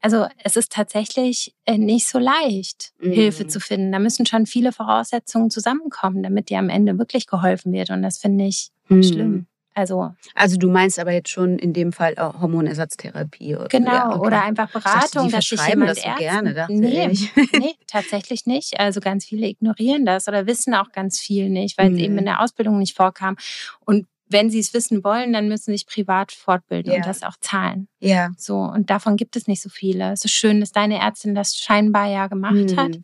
Also 0.00 0.26
es 0.44 0.56
ist 0.56 0.70
tatsächlich 0.72 1.54
äh, 1.64 1.78
nicht 1.78 2.06
so 2.06 2.18
leicht, 2.18 2.92
Mhm. 3.00 3.12
Hilfe 3.12 3.46
zu 3.48 3.58
finden. 3.60 3.90
Da 3.92 3.98
müssen 3.98 4.24
schon 4.26 4.46
viele 4.46 4.70
Voraussetzungen 4.72 5.50
zusammenkommen, 5.50 6.22
damit 6.22 6.48
dir 6.50 6.58
am 6.58 6.68
Ende 6.68 6.98
wirklich 6.98 7.26
geholfen 7.26 7.72
wird. 7.72 7.90
Und 7.90 8.02
das 8.02 8.18
finde 8.18 8.44
ich 8.46 8.70
Hm. 8.88 9.02
schlimm. 9.02 9.46
Also 9.74 10.14
Also 10.34 10.56
du 10.56 10.70
meinst 10.70 10.98
aber 10.98 11.12
jetzt 11.12 11.28
schon 11.30 11.58
in 11.58 11.72
dem 11.72 11.92
Fall 11.92 12.16
auch 12.18 12.40
Hormonersatztherapie. 12.40 13.56
Oder? 13.56 13.68
genau, 13.68 13.92
Ja, 13.92 14.10
okay. 14.10 14.26
oder 14.26 14.42
einfach 14.42 14.70
Beratung, 14.70 15.28
dass 15.30 15.44
sich 15.46 15.60
jemand 15.66 15.90
das 15.90 15.98
so 16.02 16.04
Ärzten- 16.08 16.18
gerne, 16.20 16.54
dachte 16.54 16.72
nee, 16.72 17.08
ich. 17.10 17.30
nee, 17.52 17.74
tatsächlich 17.86 18.46
nicht. 18.46 18.78
Also 18.80 19.00
ganz 19.00 19.24
viele 19.24 19.46
ignorieren 19.48 20.06
das 20.06 20.28
oder 20.28 20.46
wissen 20.46 20.72
auch 20.74 20.92
ganz 20.92 21.18
viel 21.20 21.50
nicht, 21.50 21.76
weil 21.78 21.88
es 21.90 21.98
Mhm. 21.98 22.04
eben 22.04 22.18
in 22.18 22.24
der 22.26 22.40
Ausbildung 22.42 22.78
nicht 22.78 22.94
vorkam. 22.96 23.36
Und 23.84 24.06
wenn 24.28 24.50
sie 24.50 24.58
es 24.58 24.74
wissen 24.74 25.04
wollen, 25.04 25.32
dann 25.32 25.48
müssen 25.48 25.66
sie 25.66 25.72
sich 25.78 25.86
privat 25.86 26.32
fortbilden 26.32 26.92
Ja. 26.92 26.98
und 26.98 27.06
das 27.06 27.22
auch 27.22 27.36
zahlen. 27.40 27.88
Ja. 28.00 28.30
So, 28.36 28.58
und 28.58 28.90
davon 28.90 29.16
gibt 29.16 29.36
es 29.36 29.46
nicht 29.46 29.62
so 29.62 29.68
viele. 29.68 30.12
Es 30.12 30.24
ist 30.24 30.32
schön, 30.32 30.60
dass 30.60 30.72
deine 30.72 30.98
Ärztin 30.98 31.34
das 31.34 31.56
scheinbar 31.56 32.06
ja 32.06 32.26
gemacht 32.26 32.54
Mhm. 32.72 32.76
hat, 32.76 32.98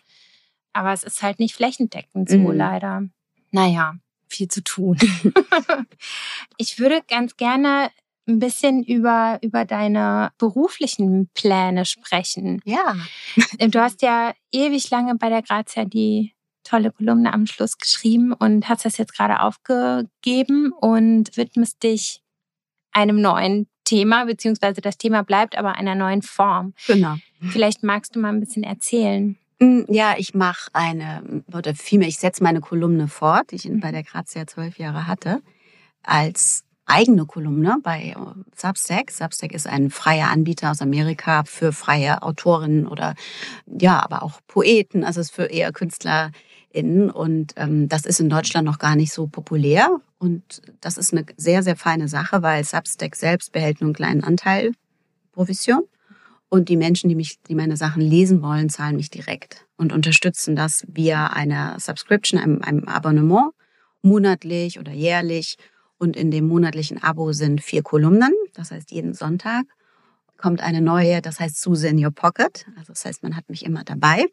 aber 0.72 0.92
es 0.92 1.02
ist 1.04 1.22
halt 1.22 1.38
nicht 1.38 1.54
flächendeckend 1.54 2.28
so, 2.28 2.38
Mhm. 2.38 2.52
leider. 2.52 3.02
Naja, 3.50 3.94
viel 4.28 4.48
zu 4.48 4.62
tun. 4.64 4.96
ich 6.56 6.78
würde 6.78 7.02
ganz 7.08 7.36
gerne 7.36 7.90
ein 8.28 8.38
bisschen 8.38 8.82
über, 8.84 9.38
über 9.42 9.64
deine 9.64 10.30
beruflichen 10.38 11.28
Pläne 11.34 11.84
sprechen. 11.84 12.60
Ja. 12.64 12.94
Du 13.58 13.80
hast 13.80 14.00
ja 14.02 14.32
ewig 14.52 14.90
lange 14.90 15.16
bei 15.16 15.28
der 15.28 15.42
Grazia 15.42 15.84
die 15.84 16.32
tolle 16.64 16.90
Kolumne 16.92 17.32
am 17.32 17.46
Schluss 17.46 17.78
geschrieben 17.78 18.32
und 18.32 18.68
hast 18.68 18.84
das 18.84 18.96
jetzt 18.98 19.14
gerade 19.14 19.40
aufgegeben 19.40 20.72
und 20.72 21.36
widmest 21.36 21.82
dich 21.82 22.22
einem 22.92 23.20
neuen 23.20 23.66
Thema, 23.84 24.24
beziehungsweise 24.26 24.80
das 24.80 24.96
Thema 24.98 25.22
bleibt 25.22 25.56
aber 25.58 25.74
einer 25.76 25.94
neuen 25.94 26.22
Form. 26.22 26.74
Genau. 26.86 27.16
Vielleicht 27.50 27.82
magst 27.82 28.14
du 28.14 28.20
mal 28.20 28.28
ein 28.28 28.40
bisschen 28.40 28.62
erzählen. 28.62 29.36
Mm, 29.58 29.82
Ja, 29.88 30.14
ich 30.16 30.34
mache 30.34 30.70
eine, 30.72 31.42
oder 31.52 31.74
vielmehr, 31.74 32.08
ich 32.08 32.18
setze 32.18 32.42
meine 32.44 32.60
Kolumne 32.60 33.08
fort, 33.08 33.50
die 33.50 33.56
ich 33.56 33.66
in- 33.66 33.76
Mhm. 33.76 33.80
bei 33.80 33.90
der 33.92 34.02
Grazia 34.04 34.46
zwölf 34.46 34.78
Jahre 34.78 35.06
hatte, 35.06 35.40
als 36.02 36.64
eigene 36.84 37.26
Kolumne 37.26 37.78
bei 37.82 38.10
äh, 38.10 38.16
Substack. 38.56 39.10
Substack 39.10 39.52
ist 39.52 39.66
ein 39.66 39.90
freier 39.90 40.28
Anbieter 40.30 40.70
aus 40.70 40.82
Amerika 40.82 41.44
für 41.44 41.72
freie 41.72 42.22
Autorinnen 42.22 42.86
oder 42.86 43.14
ja, 43.66 44.00
aber 44.02 44.22
auch 44.22 44.40
Poeten, 44.48 45.04
also 45.04 45.20
es 45.20 45.28
ist 45.30 45.34
für 45.34 45.44
eher 45.46 45.72
KünstlerInnen. 46.72 47.10
Und 47.10 47.54
ähm, 47.56 47.88
das 47.88 48.04
ist 48.04 48.20
in 48.20 48.28
Deutschland 48.28 48.66
noch 48.66 48.78
gar 48.78 48.96
nicht 48.96 49.12
so 49.12 49.26
populär. 49.26 50.00
Und 50.18 50.62
das 50.80 50.98
ist 50.98 51.12
eine 51.12 51.26
sehr, 51.36 51.62
sehr 51.62 51.76
feine 51.76 52.08
Sache, 52.08 52.42
weil 52.42 52.64
Substack 52.64 53.16
selbst 53.16 53.52
behält 53.52 53.80
nur 53.80 53.88
einen 53.88 53.94
kleinen 53.94 54.24
Anteil 54.24 54.72
Provision. 55.32 55.82
Und 56.48 56.68
die 56.68 56.76
Menschen, 56.76 57.08
die 57.08 57.14
mich, 57.14 57.40
die 57.48 57.54
meine 57.54 57.78
Sachen 57.78 58.02
lesen 58.02 58.42
wollen, 58.42 58.68
zahlen 58.68 58.96
mich 58.96 59.08
direkt 59.08 59.66
und 59.78 59.90
unterstützen 59.90 60.54
das 60.54 60.84
via 60.86 61.28
einer 61.28 61.80
Subscription, 61.80 62.38
einem, 62.38 62.60
einem 62.62 62.84
Abonnement, 62.88 63.52
monatlich 64.02 64.78
oder 64.78 64.92
jährlich. 64.92 65.56
Und 65.96 66.14
in 66.14 66.30
dem 66.30 66.48
monatlichen 66.48 67.02
Abo 67.02 67.32
sind 67.32 67.62
vier 67.62 67.82
Kolumnen. 67.82 68.34
Das 68.54 68.70
heißt, 68.70 68.90
jeden 68.90 69.14
Sonntag 69.14 69.64
kommt 70.36 70.60
eine 70.60 70.82
neue, 70.82 71.22
das 71.22 71.40
heißt 71.40 71.58
Susan 71.58 72.04
Your 72.04 72.10
Pocket. 72.10 72.66
Also 72.76 72.92
das 72.92 73.04
heißt, 73.04 73.22
man 73.22 73.34
hat 73.34 73.48
mich 73.48 73.64
immer 73.64 73.84
dabei. 73.84 74.26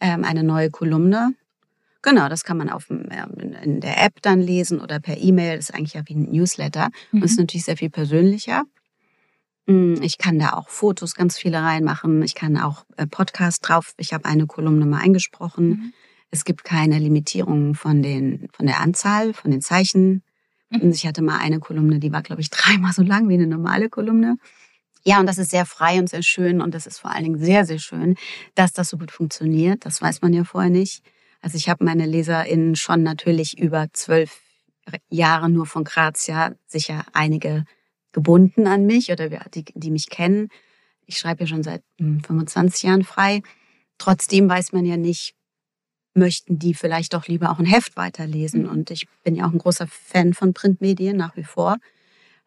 Ähm, 0.00 0.24
eine 0.24 0.42
neue 0.42 0.70
Kolumne. 0.70 1.34
Genau, 2.08 2.28
das 2.28 2.44
kann 2.44 2.56
man 2.56 2.70
auf 2.70 2.88
ähm, 2.88 3.08
in- 3.62 3.80
der 3.80 4.00
App 4.04 4.22
dann 4.22 4.40
lesen 4.40 4.80
oder 4.80 5.00
per 5.00 5.16
E-Mail. 5.18 5.56
Das 5.56 5.70
ist 5.70 5.74
eigentlich 5.74 5.94
ja 5.94 6.02
wie 6.06 6.14
ein 6.14 6.30
Newsletter. 6.30 6.90
Und 7.10 7.24
ist 7.24 7.36
natürlich 7.38 7.64
sehr 7.64 7.76
viel 7.76 7.90
persönlicher. 7.90 8.62
Mm, 9.66 9.94
Ich 10.02 10.16
kann 10.16 10.38
da 10.38 10.52
auch 10.52 10.68
Fotos 10.68 11.16
ganz 11.16 11.36
viele 11.36 11.58
reinmachen. 11.60 12.22
Ich 12.22 12.36
kann 12.36 12.56
auch 12.58 12.84
äh, 12.96 13.08
Podcast 13.08 13.68
drauf. 13.68 13.92
Ich 13.98 14.12
habe 14.12 14.24
eine 14.26 14.46
Kolumne 14.46 14.86
mal 14.86 15.00
eingesprochen. 15.00 15.68
Mhm. 15.68 15.92
Es 16.30 16.44
gibt 16.44 16.62
keine 16.62 16.98
Limitierung 17.00 17.74
von 17.74 18.02
den 18.02 18.48
von 18.52 18.66
der 18.66 18.78
Anzahl, 18.80 19.32
von 19.32 19.50
den 19.50 19.60
Zeichen. 19.60 20.22
Mhm. 20.70 20.80
Und 20.82 20.94
ich 20.94 21.06
hatte 21.08 21.22
mal 21.22 21.38
eine 21.38 21.58
Kolumne, 21.58 21.98
die 21.98 22.12
war 22.12 22.22
glaube 22.22 22.40
ich 22.40 22.50
dreimal 22.58 22.92
so 22.92 23.02
lang 23.02 23.28
wie 23.28 23.34
eine 23.34 23.48
normale 23.48 23.88
Kolumne. 23.88 24.36
Ja, 25.04 25.18
und 25.18 25.26
das 25.26 25.38
ist 25.38 25.50
sehr 25.50 25.66
frei 25.66 25.98
und 25.98 26.08
sehr 26.08 26.22
schön 26.22 26.60
und 26.60 26.72
das 26.72 26.86
ist 26.86 26.98
vor 26.98 27.10
allen 27.12 27.24
Dingen 27.24 27.38
sehr 27.38 27.64
sehr 27.64 27.78
schön, 27.80 28.14
dass 28.54 28.72
das 28.72 28.90
so 28.90 28.96
gut 28.98 29.10
funktioniert. 29.10 29.84
Das 29.86 30.00
weiß 30.00 30.20
man 30.22 30.32
ja 30.32 30.44
vorher 30.44 30.70
nicht. 30.70 31.02
Also 31.40 31.56
ich 31.56 31.68
habe 31.68 31.84
meine 31.84 32.06
LeserInnen 32.06 32.76
schon 32.76 33.02
natürlich 33.02 33.58
über 33.58 33.86
zwölf 33.92 34.40
Jahre 35.08 35.48
nur 35.48 35.66
von 35.66 35.84
Grazia 35.84 36.54
sicher 36.66 37.04
einige 37.12 37.64
gebunden 38.12 38.66
an 38.66 38.86
mich 38.86 39.10
oder 39.12 39.28
die, 39.28 39.64
die 39.74 39.90
mich 39.90 40.08
kennen. 40.08 40.48
Ich 41.06 41.18
schreibe 41.18 41.42
ja 41.42 41.46
schon 41.46 41.62
seit 41.62 41.82
hm, 41.98 42.20
25 42.20 42.84
Jahren 42.84 43.04
frei. 43.04 43.42
Trotzdem 43.98 44.48
weiß 44.48 44.72
man 44.72 44.84
ja 44.84 44.96
nicht, 44.96 45.34
möchten 46.14 46.58
die 46.58 46.74
vielleicht 46.74 47.14
doch 47.14 47.28
lieber 47.28 47.50
auch 47.50 47.58
ein 47.58 47.66
Heft 47.66 47.96
weiterlesen. 47.96 48.62
Mhm. 48.62 48.70
Und 48.70 48.90
ich 48.90 49.06
bin 49.22 49.34
ja 49.34 49.46
auch 49.46 49.52
ein 49.52 49.58
großer 49.58 49.86
Fan 49.86 50.34
von 50.34 50.54
Printmedien 50.54 51.16
nach 51.16 51.36
wie 51.36 51.44
vor. 51.44 51.76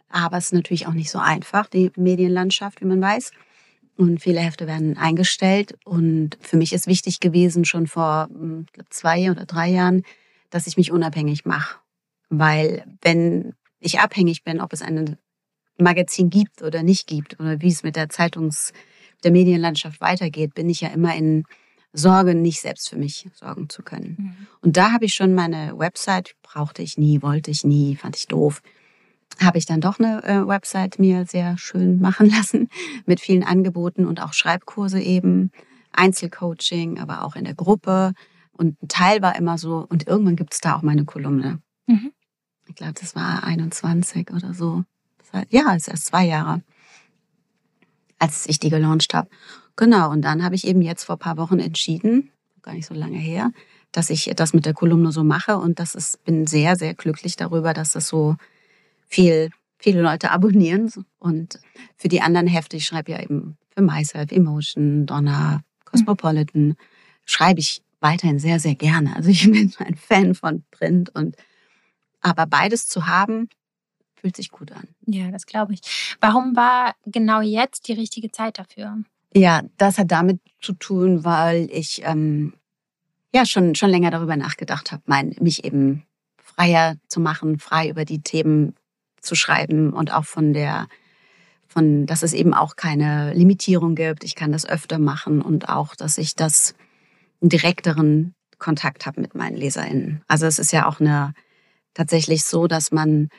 Aber 0.10 0.38
es 0.38 0.46
ist 0.46 0.54
natürlich 0.54 0.88
auch 0.88 0.94
nicht 0.94 1.12
so 1.12 1.20
einfach, 1.20 1.68
die 1.68 1.92
Medienlandschaft, 1.96 2.82
wie 2.82 2.86
man 2.86 3.00
weiß. 3.00 3.32
Und 4.00 4.22
viele 4.22 4.40
Hefte 4.40 4.66
werden 4.66 4.98
eingestellt. 4.98 5.78
Und 5.84 6.38
für 6.40 6.56
mich 6.56 6.72
ist 6.72 6.88
wichtig 6.88 7.20
gewesen, 7.20 7.66
schon 7.66 7.86
vor 7.86 8.30
hm, 8.32 8.66
glaub, 8.72 8.94
zwei 8.94 9.30
oder 9.30 9.46
drei 9.46 9.68
Jahren, 9.68 10.04
dass 10.50 10.68
ich 10.68 10.78
mich 10.78 10.94
unabhängig 10.94 11.44
mache. 11.44 11.80
Weil 12.30 12.86
wenn 13.02 13.56
ich 13.82 14.00
abhängig 14.00 14.46
bin, 14.46 14.62
ob 14.62 14.72
es 14.72 14.82
ein 14.82 15.18
Magazin 15.78 16.30
gibt 16.30 16.62
oder 16.62 16.82
nicht 16.82 17.08
gibt 17.08 17.42
oder 17.42 17.60
wie 17.60 17.68
es 17.68 17.84
mit 17.84 17.98
der 17.98 18.08
Zeitungs-, 18.08 18.72
der 19.26 19.32
Medienlandschaft 19.32 20.00
weitergeht, 20.00 20.54
bin 20.54 20.70
ich 20.70 20.80
ja 20.80 20.88
immer 20.88 21.14
in 21.14 21.44
Sorge, 21.92 22.36
nicht 22.36 22.62
selbst 22.62 22.88
für 22.88 22.98
mich 22.98 23.28
sorgen 23.34 23.68
zu 23.68 23.84
können. 23.84 24.16
Mhm. 24.18 24.48
Und 24.62 24.78
da 24.78 24.94
habe 24.94 25.04
ich 25.04 25.14
schon 25.14 25.34
meine 25.34 25.78
Website, 25.78 26.36
brauchte 26.42 26.84
ich 26.84 26.98
nie, 26.98 27.22
wollte 27.22 27.52
ich 27.52 27.66
nie, 27.66 27.98
fand 27.98 28.16
ich 28.16 28.28
doof. 28.28 28.62
Habe 29.40 29.58
ich 29.58 29.66
dann 29.66 29.82
doch 29.82 30.00
eine 30.00 30.24
äh, 30.24 30.48
Website 30.48 31.00
mir 31.00 31.26
sehr 31.26 31.58
schön 31.58 32.00
machen 32.00 32.30
lassen 32.36 32.70
mit 33.06 33.20
vielen 33.20 33.44
Angeboten 33.44 34.06
und 34.06 34.22
auch 34.22 34.34
Schreibkurse 34.34 35.00
eben, 35.00 35.52
Einzelcoaching, 35.92 37.00
aber 37.00 37.24
auch 37.24 37.36
in 37.36 37.46
der 37.46 37.56
Gruppe 37.56 38.14
Und 38.52 38.82
ein 38.82 38.88
Teil 38.88 39.22
war 39.22 39.36
immer 39.36 39.58
so, 39.58 39.86
und 39.90 40.08
irgendwann 40.08 40.36
gibt 40.36 40.54
es 40.54 40.60
da 40.60 40.76
auch 40.76 40.82
meine 40.82 41.06
Kolumne. 41.06 41.60
Mhm. 41.88 42.12
Ich 42.68 42.76
glaube, 42.76 42.94
das 42.94 43.16
war 43.16 43.44
21 43.44 44.32
oder 44.32 44.54
so. 44.54 44.84
Ja, 45.50 45.74
ist 45.74 45.88
erst 45.88 46.06
zwei 46.08 46.26
Jahre, 46.26 46.62
als 48.18 48.48
ich 48.48 48.60
die 48.60 48.70
gelauncht 48.70 49.14
habe. 49.14 49.30
Genau, 49.76 50.12
und 50.12 50.22
dann 50.22 50.44
habe 50.44 50.56
ich 50.56 50.68
eben 50.68 50.82
jetzt 50.82 51.04
vor 51.04 51.16
ein 51.16 51.20
paar 51.20 51.38
Wochen 51.38 51.60
entschieden, 51.60 52.32
gar 52.62 52.74
nicht 52.74 52.86
so 52.86 52.94
lange 52.94 53.18
her, 53.18 53.52
dass 53.92 54.10
ich 54.10 54.32
das 54.36 54.54
mit 54.54 54.66
der 54.66 54.74
Kolumne 54.74 55.12
so 55.12 55.24
mache 55.24 55.58
und 55.58 55.80
das 55.80 55.96
ist, 55.96 56.24
bin 56.26 56.46
sehr, 56.46 56.76
sehr 56.76 56.94
glücklich 56.94 57.36
darüber, 57.36 57.74
dass 57.74 57.92
das 57.92 58.08
so 58.08 58.36
viel, 59.10 59.50
viele 59.78 60.02
Leute 60.02 60.32
abonnieren 60.32 60.92
und 61.18 61.60
für 61.98 62.08
die 62.08 62.22
anderen 62.22 62.48
Hefte, 62.48 62.78
ich 62.78 62.86
schreibe 62.86 63.12
ja 63.12 63.22
eben 63.22 63.58
für 63.70 63.82
MySelf, 63.82 64.32
Emotion, 64.32 65.06
Donner, 65.06 65.64
Cosmopolitan, 65.86 66.68
mhm. 66.70 66.76
schreibe 67.26 67.60
ich 67.60 67.82
weiterhin 68.00 68.40
sehr, 68.40 68.60
sehr 68.60 68.76
gerne. 68.76 69.16
Also 69.16 69.30
ich 69.30 69.44
bin 69.52 69.74
ein 69.80 69.96
Fan 69.96 70.36
von 70.36 70.64
Print 70.72 71.10
und 71.16 71.36
aber 72.22 72.46
beides 72.46 72.88
zu 72.88 73.08
haben, 73.08 73.50
fühlt 74.16 74.36
sich 74.36 74.52
gut 74.52 74.72
an. 74.72 74.88
Ja, 75.06 75.32
das 75.32 75.46
glaube 75.46 75.74
ich. 75.74 75.82
Warum 76.20 76.56
war 76.56 76.96
genau 77.06 77.42
jetzt 77.42 77.88
die 77.88 77.94
richtige 77.94 78.32
Zeit 78.32 78.60
dafür? 78.60 78.98
Ja, 79.34 79.62
das 79.78 79.98
hat 79.98 80.12
damit 80.12 80.42
zu 80.60 80.74
tun, 80.74 81.24
weil 81.24 81.70
ich 81.72 82.02
ähm, 82.04 82.54
ja 83.34 83.46
schon 83.46 83.76
schon 83.76 83.90
länger 83.90 84.12
darüber 84.12 84.36
nachgedacht 84.36 84.92
habe, 84.92 85.04
mein, 85.06 85.36
mich 85.40 85.64
eben 85.64 86.04
freier 86.38 86.98
zu 87.08 87.22
machen, 87.22 87.60
frei 87.60 87.90
über 87.90 88.04
die 88.04 88.22
Themen 88.22 88.76
zu 89.22 89.36
schreiben 89.36 89.94
und 89.94 90.14
auch 90.14 90.26
von 90.26 90.54
der 90.54 90.88
von, 91.68 92.08
dass 92.08 92.24
es 92.24 92.34
eben 92.34 92.56
auch 92.56 92.76
keine 92.76 93.32
Limitierung 93.34 93.94
gibt. 93.94 94.24
Ich 94.24 94.34
kann 94.36 94.52
das 94.52 94.66
öfter 94.66 94.98
machen 94.98 95.42
und 95.42 95.70
auch, 95.70 95.96
dass 95.96 96.18
ich 96.18 96.36
das 96.36 96.74
einen 97.42 97.50
direkteren 97.50 98.34
Kontakt 98.58 99.06
habe 99.06 99.22
mit 99.22 99.36
meinen 99.36 99.56
LeserInnen. 99.56 100.24
Also 100.28 100.48
es 100.48 100.58
ist 100.58 100.72
ja 100.72 100.88
auch 100.88 101.00
eine 101.00 101.34
tatsächlich 101.94 102.44
so, 102.44 102.68
dass 102.68 102.92
man, 102.92 103.30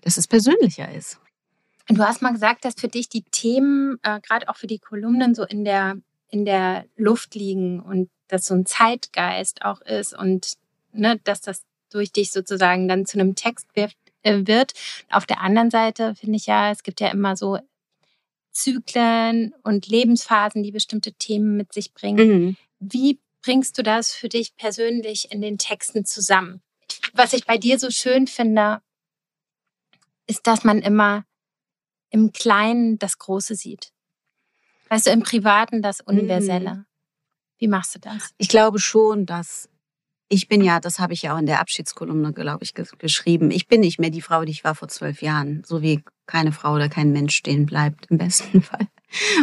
dass 0.00 0.16
es 0.16 0.26
persönlicher 0.26 0.92
ist. 0.92 1.20
Du 1.88 2.02
hast 2.02 2.22
mal 2.22 2.32
gesagt, 2.32 2.64
dass 2.64 2.74
für 2.74 2.88
dich 2.88 3.08
die 3.08 3.22
Themen, 3.22 3.98
äh, 4.02 4.20
gerade 4.20 4.48
auch 4.48 4.56
für 4.56 4.66
die 4.66 4.78
Kolumnen, 4.80 5.34
so 5.34 5.44
in 5.44 5.64
der, 5.64 5.96
in 6.28 6.44
der 6.44 6.86
Luft 6.96 7.34
liegen 7.34 7.80
und 7.80 8.10
dass 8.28 8.46
so 8.46 8.54
ein 8.54 8.66
Zeitgeist 8.66 9.62
auch 9.62 9.80
ist 9.82 10.16
und 10.16 10.54
ne, 10.92 11.20
dass 11.22 11.40
das 11.42 11.62
durch 11.90 12.10
dich 12.10 12.32
sozusagen 12.32 12.88
dann 12.88 13.06
zu 13.06 13.18
einem 13.18 13.36
Text 13.36 13.68
wird. 13.74 13.94
Äh, 14.26 14.48
wird. 14.48 14.72
Auf 15.08 15.24
der 15.24 15.40
anderen 15.40 15.70
Seite 15.70 16.16
finde 16.16 16.36
ich 16.36 16.46
ja, 16.46 16.72
es 16.72 16.82
gibt 16.82 17.00
ja 17.00 17.08
immer 17.08 17.36
so 17.36 17.60
Zyklen 18.50 19.54
und 19.62 19.86
Lebensphasen, 19.86 20.64
die 20.64 20.72
bestimmte 20.72 21.12
Themen 21.12 21.56
mit 21.56 21.72
sich 21.72 21.94
bringen. 21.94 22.28
Mhm. 22.28 22.56
Wie 22.80 23.20
bringst 23.40 23.78
du 23.78 23.84
das 23.84 24.12
für 24.12 24.28
dich 24.28 24.56
persönlich 24.56 25.30
in 25.30 25.40
den 25.40 25.58
Texten 25.58 26.04
zusammen? 26.04 26.60
Was 27.12 27.34
ich 27.34 27.46
bei 27.46 27.56
dir 27.56 27.78
so 27.78 27.90
schön 27.90 28.26
finde, 28.26 28.82
ist, 30.26 30.48
dass 30.48 30.64
man 30.64 30.80
immer 30.82 31.24
im 32.10 32.32
Kleinen 32.32 32.98
das 32.98 33.18
Große 33.18 33.54
sieht. 33.54 33.92
Weißt 34.88 35.06
du, 35.06 35.10
im 35.10 35.22
Privaten 35.22 35.82
das 35.82 36.00
Universelle. 36.00 36.74
Mhm. 36.74 36.86
Wie 37.58 37.68
machst 37.68 37.94
du 37.94 38.00
das? 38.00 38.34
Ich 38.38 38.48
glaube 38.48 38.80
schon, 38.80 39.24
dass 39.24 39.68
ich 40.28 40.48
bin 40.48 40.62
ja, 40.62 40.80
das 40.80 40.98
habe 40.98 41.12
ich 41.12 41.22
ja 41.22 41.34
auch 41.34 41.38
in 41.38 41.46
der 41.46 41.60
Abschiedskolumne, 41.60 42.32
glaube 42.32 42.64
ich, 42.64 42.74
geschrieben. 42.74 43.50
Ich 43.50 43.68
bin 43.68 43.80
nicht 43.80 44.00
mehr 44.00 44.10
die 44.10 44.22
Frau, 44.22 44.44
die 44.44 44.50
ich 44.50 44.64
war 44.64 44.74
vor 44.74 44.88
zwölf 44.88 45.22
Jahren. 45.22 45.62
So 45.64 45.82
wie 45.82 46.02
keine 46.26 46.50
Frau 46.52 46.74
oder 46.74 46.88
kein 46.88 47.12
Mensch 47.12 47.36
stehen 47.36 47.66
bleibt, 47.66 48.06
im 48.10 48.18
besten 48.18 48.62
Fall. 48.62 48.88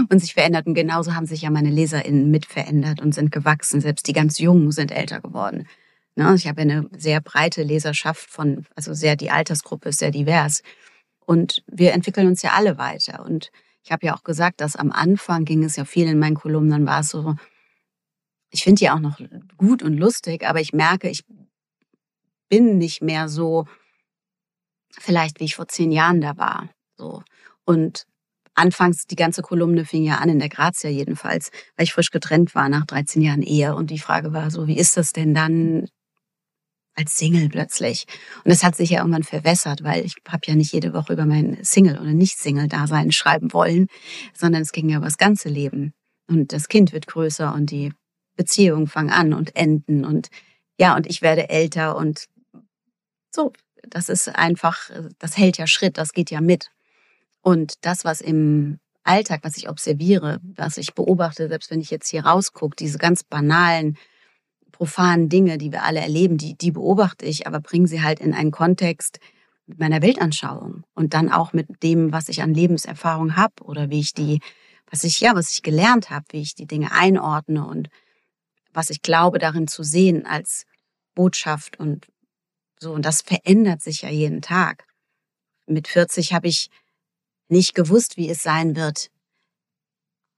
Und 0.10 0.20
sich 0.20 0.34
verändert. 0.34 0.68
Und 0.68 0.74
genauso 0.74 1.16
haben 1.16 1.26
sich 1.26 1.44
ja 1.44 1.50
meine 1.50 1.70
LeserInnen 1.70 2.30
mit 2.30 2.46
verändert 2.46 3.02
und 3.02 3.14
sind 3.14 3.32
gewachsen. 3.32 3.80
Selbst 3.80 4.08
die 4.08 4.14
ganz 4.14 4.40
Jungen 4.40 4.72
sind 4.72 4.92
älter 4.92 5.22
geworden. 5.22 5.68
Ne? 6.16 6.36
Ich 6.36 6.48
habe 6.48 6.62
eine 6.62 6.90
sehr 6.98 7.22
breite 7.22 7.64
Leserschaft 7.64 8.30
von, 8.30 8.66
also 8.76 8.94
sehr, 8.94 9.16
die 9.16 9.32
Altersgruppe 9.32 9.90
ist 9.90 10.00
sehr 10.00 10.12
divers. 10.12 10.64
Und 11.26 11.64
wir 11.68 11.94
entwickeln 11.94 12.28
uns 12.28 12.42
ja 12.42 12.52
alle 12.52 12.78
weiter. 12.78 13.26
Und 13.26 13.52
ich 13.84 13.92
habe 13.94 14.06
ja 14.06 14.16
auch 14.16 14.24
gesagt, 14.24 14.60
dass 14.60 14.76
am 14.76 14.92
Anfang 14.92 15.46
ging 15.46 15.64
es 15.64 15.78
ja 15.78 15.86
viel 15.86 16.08
in 16.08 16.20
meinen 16.20 16.36
Kolumnen, 16.36 16.86
war 16.86 17.00
es 17.00 17.10
so, 17.10 17.36
ich 18.54 18.64
finde 18.64 18.80
die 18.80 18.90
auch 18.92 19.00
noch 19.00 19.20
gut 19.58 19.82
und 19.82 19.98
lustig, 19.98 20.48
aber 20.48 20.62
ich 20.62 20.74
merke, 20.74 21.10
ich 21.10 21.26
bin 22.50 22.78
nicht 22.78 23.02
mehr 23.02 23.28
so, 23.28 23.66
vielleicht 24.92 25.40
wie 25.40 25.46
ich 25.46 25.56
vor 25.56 25.68
zehn 25.68 25.92
Jahren 25.92 26.22
da 26.22 26.38
war. 26.38 26.70
So. 26.96 27.24
Und 27.66 28.06
anfangs, 28.54 29.08
die 29.08 29.16
ganze 29.16 29.42
Kolumne 29.42 29.86
fing 29.86 30.04
ja 30.04 30.18
an, 30.18 30.30
in 30.30 30.38
der 30.38 30.50
Grazia 30.50 30.92
jedenfalls, 30.92 31.50
weil 31.76 31.86
ich 31.86 31.94
frisch 31.94 32.12
getrennt 32.12 32.54
war 32.54 32.70
nach 32.70 32.86
13 32.86 33.24
Jahren 33.24 33.42
Ehe. 33.42 33.76
Und 33.76 33.90
die 33.90 33.98
Frage 33.98 34.34
war 34.34 34.52
so, 34.52 34.68
wie 34.68 34.78
ist 34.78 34.98
das 34.98 35.14
denn 35.14 35.34
dann 35.34 35.88
als 36.94 37.18
Single 37.18 37.50
plötzlich? 37.50 38.06
Und 38.44 38.52
das 38.52 38.64
hat 38.64 38.76
sich 38.76 38.92
ja 38.92 39.00
irgendwann 39.00 39.24
verwässert, 39.24 39.84
weil 39.84 40.06
ich 40.06 40.18
habe 40.28 40.44
ja 40.46 40.54
nicht 40.54 40.74
jede 40.74 40.94
Woche 40.94 41.14
über 41.14 41.26
mein 41.26 41.58
Single- 41.64 42.00
oder 42.00 42.14
Nicht-Single-Dasein 42.14 43.12
schreiben 43.12 43.52
wollen, 43.52 43.88
sondern 44.36 44.62
es 44.62 44.72
ging 44.74 44.90
ja 44.90 44.98
über 44.98 45.08
das 45.08 45.18
ganze 45.18 45.50
Leben. 45.50 45.94
Und 46.28 46.54
das 46.54 46.68
Kind 46.68 46.94
wird 46.94 47.08
größer 47.08 47.52
und 47.52 47.72
die 47.72 47.94
Beziehungen 48.36 48.88
fangen 48.88 49.12
an 49.12 49.34
und 49.34 49.56
enden 49.56 50.06
und 50.06 50.30
ja, 50.80 50.96
und 50.96 51.06
ich 51.08 51.22
werde 51.22 51.50
älter 51.50 51.96
und 51.96 52.28
so, 53.30 53.54
das 53.88 54.10
ist 54.10 54.30
einfach, 54.30 54.90
das 55.20 55.38
hält 55.38 55.58
ja 55.58 55.68
Schritt, 55.68 55.98
das 55.98 56.14
geht 56.14 56.32
ja 56.32 56.42
mit. 56.42 56.72
Und 57.42 57.86
das, 57.86 58.06
was 58.06 58.22
im 58.22 58.80
Alltag, 59.04 59.42
was 59.44 59.58
ich 59.58 59.70
observiere, 59.70 60.40
was 60.44 60.78
ich 60.78 60.94
beobachte, 60.94 61.48
selbst 61.48 61.70
wenn 61.72 61.82
ich 61.82 61.92
jetzt 61.92 62.08
hier 62.10 62.26
rausgucke, 62.26 62.76
diese 62.76 62.98
ganz 62.98 63.24
banalen, 63.24 63.98
profanen 64.72 65.30
Dinge, 65.30 65.58
die 65.58 65.72
wir 65.72 65.84
alle 65.84 66.00
erleben, 66.00 66.38
die, 66.38 66.58
die 66.58 66.72
beobachte 66.72 67.26
ich, 67.26 67.46
aber 67.46 67.60
bringe 67.60 67.88
sie 67.88 68.02
halt 68.02 68.20
in 68.20 68.34
einen 68.34 68.52
Kontext 68.52 69.20
mit 69.66 69.80
meiner 69.80 70.02
Weltanschauung 70.02 70.84
und 70.94 71.14
dann 71.14 71.32
auch 71.32 71.54
mit 71.54 71.84
dem, 71.84 72.12
was 72.12 72.30
ich 72.30 72.42
an 72.42 72.54
Lebenserfahrung 72.54 73.36
habe 73.36 73.64
oder 73.64 73.90
wie 73.90 74.00
ich 74.00 74.14
die, 74.14 74.40
was 74.90 75.04
ich, 75.04 75.20
ja, 75.20 75.36
was 75.36 75.52
ich 75.52 75.64
gelernt 75.64 76.10
habe, 76.10 76.26
wie 76.32 76.42
ich 76.42 76.56
die 76.56 76.68
Dinge 76.68 76.92
einordne 76.92 77.66
und 77.66 77.90
was 78.74 78.90
ich 78.90 79.02
glaube 79.02 79.40
darin 79.40 79.68
zu 79.68 79.84
sehen 79.84 80.26
als 80.26 80.66
Botschaft 81.16 81.80
und 81.80 82.08
so. 82.80 82.92
Und 82.92 83.06
das 83.06 83.22
verändert 83.22 83.82
sich 83.82 84.02
ja 84.02 84.10
jeden 84.10 84.42
Tag. 84.42 84.86
Mit 85.66 85.88
40 85.88 86.34
habe 86.34 86.48
ich 86.48 86.70
nicht 87.48 87.76
gewusst, 87.76 88.18
wie 88.18 88.30
es 88.30 88.44
sein 88.44 88.76
wird, 88.76 89.10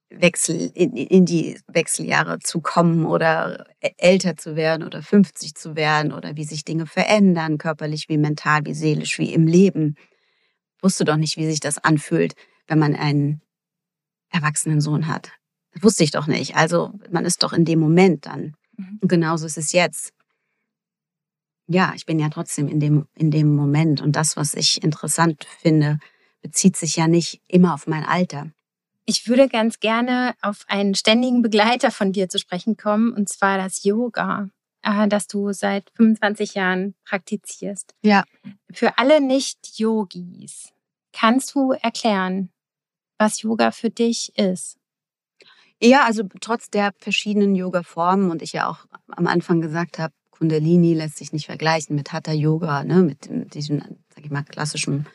Wechsel 0.10 0.72
in, 0.76 0.96
in 0.96 1.26
die 1.26 1.60
Wechseljahre 1.68 2.40
zu 2.40 2.62
kommen 2.62 3.06
oder 3.06 3.66
älter 3.98 4.38
zu 4.38 4.56
werden 4.56 4.86
oder 4.86 5.02
50 5.02 5.56
zu 5.56 5.76
werden 5.76 6.14
oder 6.14 6.36
wie 6.36 6.44
sich 6.44 6.64
Dinge 6.64 6.86
verändern, 6.86 7.58
körperlich 7.58 8.08
wie 8.08 8.18
mental, 8.18 8.66
wie 8.66 8.74
seelisch, 8.74 9.18
wie 9.18 9.34
im 9.34 9.48
Leben. 9.48 9.96
Wusste 10.82 11.06
doch 11.06 11.18
nicht, 11.18 11.38
wie 11.38 11.48
sich 11.48 11.60
das 11.60 11.78
anfühlt, 11.80 12.36
wenn 12.68 12.80
man 12.80 12.96
einen 12.96 13.42
erwachsenen 14.30 14.82
Sohn 14.82 15.08
hat. 15.08 15.32
Das 15.76 15.84
wusste 15.84 16.04
ich 16.04 16.12
doch 16.12 16.28
nicht. 16.28 16.56
Also 16.56 16.94
man 17.12 17.26
ist 17.26 17.44
doch 17.44 17.54
in 17.54 17.66
dem 17.66 17.80
Moment 17.80 18.26
dann. 18.26 18.56
Mhm. 18.78 19.00
Und 19.02 19.08
genauso 19.08 19.46
ist 19.46 19.58
es 19.58 19.72
jetzt. 19.72 20.14
Ja, 21.68 21.94
ich 21.96 22.06
bin 22.06 22.20
ja 22.20 22.30
trotzdem 22.30 22.68
in 22.68 22.80
dem, 22.80 23.08
in 23.16 23.30
dem 23.30 23.56
Moment. 23.56 24.02
Und 24.02 24.16
das, 24.16 24.38
was 24.38 24.54
ich 24.54 24.84
interessant 24.84 25.46
finde, 25.60 26.00
bezieht 26.42 26.78
sich 26.78 26.96
ja 26.96 27.08
nicht 27.08 27.42
immer 27.48 27.74
auf 27.74 27.88
mein 27.88 28.06
Alter. 28.06 28.52
Ich 29.06 29.28
würde 29.28 29.50
ganz 29.50 29.80
gerne 29.80 30.36
auf 30.42 30.64
einen 30.68 30.96
ständigen 30.96 31.42
Begleiter 31.42 31.92
von 31.92 32.12
dir 32.12 32.30
zu 32.30 32.40
sprechen 32.40 32.78
kommen, 32.78 33.14
und 33.14 33.30
zwar 33.30 33.58
das 33.58 33.84
Yoga, 33.84 34.50
äh, 34.82 35.08
das 35.08 35.28
du 35.28 35.52
seit 35.54 35.92
25 35.96 36.56
Jahren 36.56 36.96
praktizierst. 37.04 37.94
Ja. 38.02 38.24
Für 38.72 38.98
alle 38.98 39.22
Nicht-Yogis, 39.22 40.72
kannst 41.14 41.54
du 41.54 41.74
erklären, 41.74 42.50
was 43.20 43.42
Yoga 43.42 43.72
für 43.72 43.90
dich 43.90 44.36
ist? 44.38 44.78
Ja, 45.82 46.06
also 46.06 46.24
trotz 46.42 46.70
der 46.70 46.92
verschiedenen 46.98 47.56
Yoga-Formen 47.56 48.32
und 48.32 48.42
ich 48.42 48.54
ja 48.54 48.68
auch 48.70 48.86
am 49.10 49.28
Anfang 49.28 49.62
gesagt 49.62 50.00
habe, 50.00 50.14
Kundalini 50.32 50.94
lässt 50.94 51.18
sich 51.18 51.32
nicht 51.32 51.46
vergleichen 51.46 51.96
mit 51.96 52.12
Hatha 52.12 52.32
Yoga, 52.32 52.84
ne, 52.84 53.04
mit 53.04 53.54
diesem, 53.54 53.80
sag 54.10 54.26
ich 54.26 54.32
mal, 54.32 54.44
klassischen 54.44 55.06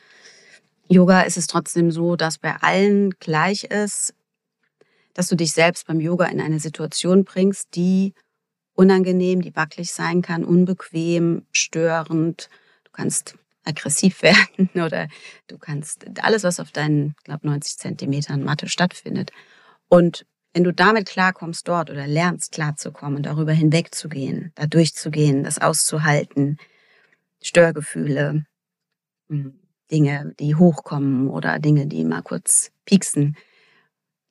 Yoga 0.88 1.22
ist 1.22 1.36
es 1.36 1.46
trotzdem 1.46 1.90
so, 1.90 2.16
dass 2.16 2.38
bei 2.38 2.56
allen 2.56 3.10
gleich 3.20 3.64
ist, 3.64 4.14
dass 5.14 5.28
du 5.28 5.36
dich 5.36 5.52
selbst 5.52 5.86
beim 5.86 6.00
Yoga 6.00 6.26
in 6.26 6.40
eine 6.40 6.58
Situation 6.58 7.24
bringst, 7.24 7.74
die 7.74 8.14
unangenehm, 8.74 9.42
die 9.42 9.54
wackelig 9.54 9.92
sein 9.92 10.22
kann, 10.22 10.44
unbequem, 10.44 11.46
störend. 11.52 12.48
Du 12.84 12.90
kannst 12.92 13.36
aggressiv 13.64 14.22
werden 14.22 14.70
oder 14.74 15.08
du 15.46 15.58
kannst 15.58 16.06
alles, 16.22 16.44
was 16.44 16.60
auf 16.60 16.72
deinen, 16.72 17.14
glaube 17.24 17.46
90 17.46 17.78
Zentimetern 17.78 18.42
Matte 18.42 18.68
stattfindet. 18.68 19.30
Und 19.88 20.26
wenn 20.52 20.64
du 20.64 20.72
damit 20.72 21.08
klarkommst 21.08 21.68
dort 21.68 21.90
oder 21.90 22.06
lernst 22.06 22.52
klarzukommen, 22.52 23.22
darüber 23.22 23.52
hinwegzugehen, 23.52 24.52
da 24.54 24.66
durchzugehen, 24.66 25.44
das 25.44 25.58
auszuhalten, 25.58 26.58
Störgefühle, 27.42 28.44
hm, 29.28 29.60
Dinge, 29.90 30.34
die 30.38 30.54
hochkommen 30.54 31.28
oder 31.28 31.58
Dinge, 31.58 31.86
die 31.86 32.04
mal 32.04 32.22
kurz 32.22 32.70
pieksen, 32.84 33.36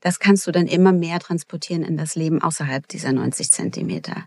das 0.01 0.19
kannst 0.19 0.47
du 0.47 0.51
dann 0.51 0.67
immer 0.67 0.93
mehr 0.93 1.19
transportieren 1.19 1.83
in 1.83 1.97
das 1.97 2.15
Leben 2.15 2.41
außerhalb 2.41 2.87
dieser 2.87 3.11
90 3.11 3.51
Zentimeter. 3.51 4.25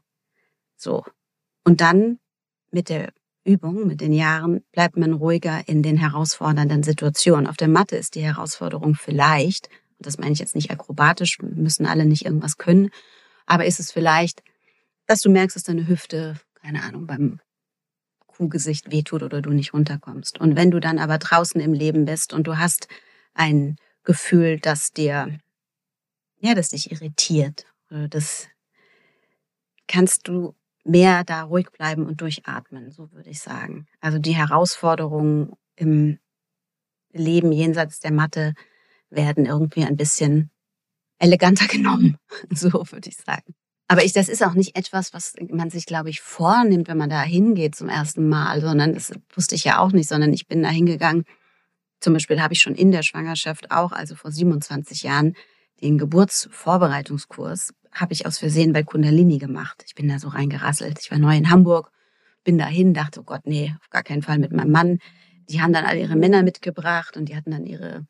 So. 0.77 1.05
Und 1.65 1.81
dann 1.81 2.19
mit 2.71 2.89
der 2.89 3.13
Übung, 3.45 3.87
mit 3.87 4.01
den 4.01 4.13
Jahren, 4.13 4.63
bleibt 4.73 4.97
man 4.97 5.15
ruhiger 5.15 5.67
in 5.67 5.83
den 5.83 5.97
herausfordernden 5.97 6.83
Situationen. 6.83 7.47
Auf 7.47 7.57
der 7.57 7.69
Matte 7.69 7.97
ist 7.97 8.15
die 8.15 8.23
Herausforderung 8.23 8.95
vielleicht, 8.95 9.69
das 10.07 10.19
meine 10.19 10.33
ich 10.33 10.39
jetzt 10.39 10.55
nicht 10.55 10.71
akrobatisch, 10.71 11.39
müssen 11.41 11.87
alle 11.87 12.05
nicht 12.05 12.25
irgendwas 12.25 12.59
können, 12.59 12.91
aber 13.47 13.67
ist 13.67 13.81
es 13.81 13.93
vielleicht, 13.93 14.43
dass 15.07 15.21
du 15.21 15.31
merkst, 15.31 15.57
dass 15.57 15.65
deine 15.65 15.89
Hüfte, 15.89 16.37
keine 16.61 16.83
Ahnung, 16.83 17.07
beim 17.07 17.41
Kuhgesicht 18.27 18.91
wehtut 18.91 19.23
oder 19.23 19.43
du 19.43 19.51
nicht 19.51 19.75
runterkommst. 19.75 20.41
Und 20.41 20.57
wenn 20.57 20.71
du 20.71 20.81
dann 20.81 20.99
aber 20.99 21.19
draußen 21.19 21.61
im 21.61 21.73
Leben 21.73 22.05
bist 22.05 22.33
und 22.33 22.47
du 22.47 22.59
hast 22.59 22.89
ein 23.35 23.77
Gefühl, 24.05 24.59
das 24.59 24.93
dir, 24.93 25.39
ja, 26.39 26.55
das 26.55 26.71
dich 26.71 26.91
irritiert, 26.91 27.67
oder 27.91 28.09
das 28.09 28.49
kannst 29.87 30.29
du 30.29 30.55
mehr 30.85 31.25
da 31.25 31.43
ruhig 31.43 31.71
bleiben 31.71 32.07
und 32.07 32.21
durchatmen, 32.21 32.91
so 32.91 33.13
würde 33.13 33.31
ich 33.31 33.41
sagen. 33.41 33.87
Also 34.01 34.19
die 34.19 34.35
Herausforderungen 34.35 35.53
im 35.77 36.19
Leben 37.13 37.53
jenseits 37.53 38.01
der 38.01 38.13
Matte 38.13 38.55
werden 39.15 39.47
irgendwie 39.47 39.85
ein 39.85 39.97
bisschen 39.97 40.51
eleganter 41.19 41.67
genommen, 41.69 42.17
so 42.51 42.73
würde 42.73 43.09
ich 43.09 43.17
sagen. 43.17 43.55
Aber 43.89 44.05
ich, 44.05 44.13
das 44.13 44.29
ist 44.29 44.43
auch 44.43 44.55
nicht 44.55 44.77
etwas, 44.77 45.13
was 45.13 45.35
man 45.51 45.69
sich, 45.69 45.85
glaube 45.85 46.09
ich, 46.09 46.21
vornimmt, 46.21 46.89
wenn 46.89 46.97
man 46.97 47.11
da 47.11 47.23
hingeht 47.23 47.75
zum 47.75 47.89
ersten 47.89 48.29
Mal, 48.29 48.61
sondern 48.61 48.95
das 48.95 49.13
wusste 49.35 49.55
ich 49.55 49.65
ja 49.65 49.81
auch 49.81 49.93
nicht, 49.93 50.09
sondern 50.09 50.33
ich 50.33 50.47
bin 50.47 50.63
da 50.63 50.71
hingegangen. 50.71 51.25
Zum 52.01 52.15
Beispiel 52.15 52.41
habe 52.41 52.55
ich 52.55 52.61
schon 52.61 52.75
in 52.75 52.91
der 52.91 53.03
Schwangerschaft 53.03 53.71
auch, 53.71 53.93
also 53.93 54.15
vor 54.15 54.33
27 54.33 55.03
Jahren, 55.03 55.35
den 55.83 55.99
Geburtsvorbereitungskurs 55.99 57.75
habe 57.93 58.13
ich 58.13 58.25
aus 58.25 58.39
Versehen 58.39 58.73
bei 58.73 58.83
Kundalini 58.83 59.39
gemacht. 59.39 59.83
Ich 59.87 59.95
bin 59.95 60.09
da 60.09 60.19
so 60.19 60.29
reingerasselt. 60.29 60.99
Ich 61.01 61.11
war 61.11 61.19
neu 61.19 61.37
in 61.37 61.51
Hamburg, 61.51 61.91
bin 62.45 62.57
dahin, 62.57 62.95
dachte, 62.95 63.21
oh 63.21 63.25
Gott, 63.25 63.43
nee, 63.45 63.75
auf 63.81 63.91
gar 63.91 64.03
keinen 64.03 64.23
Fall 64.23 64.39
mit 64.39 64.53
meinem 64.53 64.71
Mann. 64.71 64.99
Die 65.49 65.61
haben 65.61 65.73
dann 65.73 65.85
alle 65.85 66.01
ihre 66.01 66.17
Männer 66.17 66.43
mitgebracht 66.43 67.17
und 67.17 67.29
die 67.29 67.37
hatten 67.37 67.51
dann 67.51 67.67
ihre, 67.67 68.07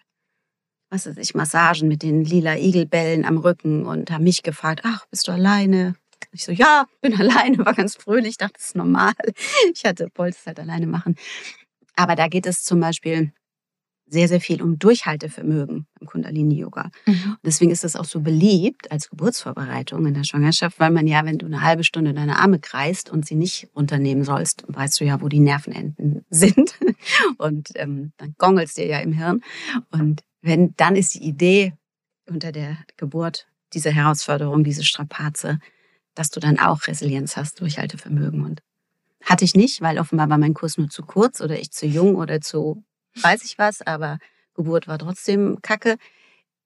was 0.93 1.07
weiß 1.07 1.17
ich, 1.17 1.35
Massagen 1.35 1.89
mit 1.89 2.03
den 2.03 2.23
lila 2.23 2.57
Igelbällen 2.57 3.25
am 3.25 3.39
Rücken 3.39 3.87
und 3.87 4.11
haben 4.11 4.25
mich 4.25 4.43
gefragt, 4.43 4.83
ach, 4.85 5.07
bist 5.07 5.27
du 5.27 5.33
alleine? 5.33 5.95
Ich 6.33 6.45
so, 6.45 6.53
ja, 6.53 6.85
bin 7.01 7.15
alleine, 7.19 7.59
war 7.65 7.73
ganz 7.73 7.97
fröhlich, 7.97 8.37
dachte, 8.37 8.55
das 8.55 8.67
ist 8.67 8.77
normal. 8.77 9.15
Ich 9.75 9.85
hatte, 9.85 10.09
wollte 10.15 10.37
es 10.39 10.47
halt 10.47 10.61
alleine 10.61 10.87
machen. 10.87 11.17
Aber 11.97 12.15
da 12.15 12.29
geht 12.29 12.47
es 12.47 12.63
zum 12.63 12.81
Beispiel 12.81 13.33
sehr, 14.07 14.29
sehr 14.29 14.43
viel 14.43 14.61
um 14.61 14.79
Durchhaltevermögen 14.79 15.87
im 15.99 16.07
Kundalini-Yoga. 16.07 16.91
Mhm. 17.07 17.37
Deswegen 17.43 17.71
ist 17.71 17.85
das 17.85 17.97
auch 17.97 18.05
so 18.05 18.21
beliebt 18.21 18.91
als 18.91 19.09
Geburtsvorbereitung 19.09 20.05
in 20.05 20.13
der 20.13 20.25
Schwangerschaft, 20.25 20.79
weil 20.79 20.91
man 20.91 21.07
ja, 21.07 21.25
wenn 21.25 21.39
du 21.39 21.47
eine 21.47 21.63
halbe 21.63 21.85
Stunde 21.85 22.13
deine 22.13 22.39
Arme 22.39 22.59
kreist 22.59 23.09
und 23.09 23.25
sie 23.25 23.37
nicht 23.37 23.69
runternehmen 23.75 24.25
sollst, 24.25 24.65
weißt 24.69 25.01
du 25.01 25.05
ja, 25.07 25.23
wo 25.23 25.29
die 25.29 25.41
Nervenenden 25.41 26.27
sind. 26.31 26.79
Und 27.39 27.71
ähm, 27.77 28.13
dann 28.19 28.35
gongelst 28.37 28.77
dir 28.77 28.87
ja 28.87 28.99
im 28.99 29.13
Hirn. 29.13 29.41
Und 29.91 30.23
wenn, 30.43 30.75
dann 30.77 30.97
ist 30.97 31.15
die 31.15 31.25
Idee 31.25 31.73
unter 32.29 32.53
der 32.53 32.77
Geburt 32.97 33.47
diese 33.73 33.91
Herausforderung, 33.91 34.65
diese 34.65 34.85
Strapaze, 34.85 35.59
dass 36.15 36.31
du 36.31 36.41
dann 36.41 36.59
auch 36.59 36.87
Resilienz 36.87 37.37
hast, 37.37 37.61
Durchhaltevermögen. 37.61 38.45
Und 38.45 38.63
hatte 39.25 39.45
ich 39.45 39.55
nicht, 39.55 39.81
weil 39.81 39.99
offenbar 39.99 40.29
war 40.29 40.39
mein 40.39 40.55
Kurs 40.55 40.77
nur 40.77 40.89
zu 40.89 41.03
kurz 41.03 41.41
oder 41.41 41.59
ich 41.59 41.71
zu 41.71 41.87
jung 41.87 42.17
oder 42.17 42.41
zu 42.41 42.85
weiß 43.23 43.45
ich 43.45 43.59
was, 43.59 43.83
aber 43.83 44.19
Geburt 44.55 44.89
war 44.89 44.99
trotzdem 44.99 45.59
kacke. 45.63 45.97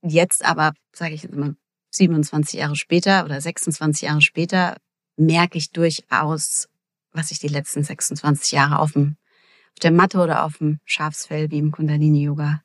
Jetzt 0.03 0.45
aber, 0.45 0.73
sage 0.93 1.15
ich 1.15 1.23
jetzt 1.23 1.35
mal, 1.35 1.57
27 1.91 2.61
Jahre 2.61 2.77
später 2.77 3.25
oder 3.25 3.41
26 3.41 4.03
Jahre 4.03 4.21
später, 4.21 4.77
merke 5.17 5.59
ich 5.59 5.71
durchaus, 5.71 6.69
was 7.13 7.31
ich 7.31 7.39
die 7.39 7.49
letzten 7.49 7.83
26 7.83 8.53
Jahre 8.53 8.79
auf, 8.79 8.93
dem, 8.93 9.17
auf 9.73 9.79
der 9.81 9.93
Matte 9.93 10.19
oder 10.19 10.45
auf 10.45 10.59
dem 10.59 10.79
Schafsfell 10.85 11.51
wie 11.51 11.59
im 11.59 11.73
Kundalini-Yoga, 11.73 12.63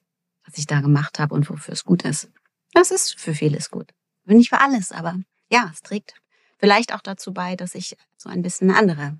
was 0.52 0.58
ich 0.58 0.68
da 0.68 0.82
gemacht 0.82 1.20
habe 1.20 1.34
und 1.34 1.49
wofür 1.49 1.74
es 1.74 1.86
gut 1.86 2.04
ist. 2.04 2.30
Das 2.74 2.91
ist 2.91 3.20
für 3.20 3.34
vieles 3.34 3.72
gut. 3.72 3.91
Nicht 4.26 4.49
für 4.49 4.60
alles, 4.60 4.91
aber 4.91 5.20
ja, 5.49 5.70
es 5.74 5.82
trägt 5.82 6.14
vielleicht 6.58 6.93
auch 6.93 7.02
dazu 7.02 7.34
bei, 7.34 7.56
dass 7.56 7.76
ich 7.76 7.95
so 8.18 8.30
ein 8.30 8.41
bisschen 8.41 8.70
eine 8.70 8.80
andere 8.80 9.20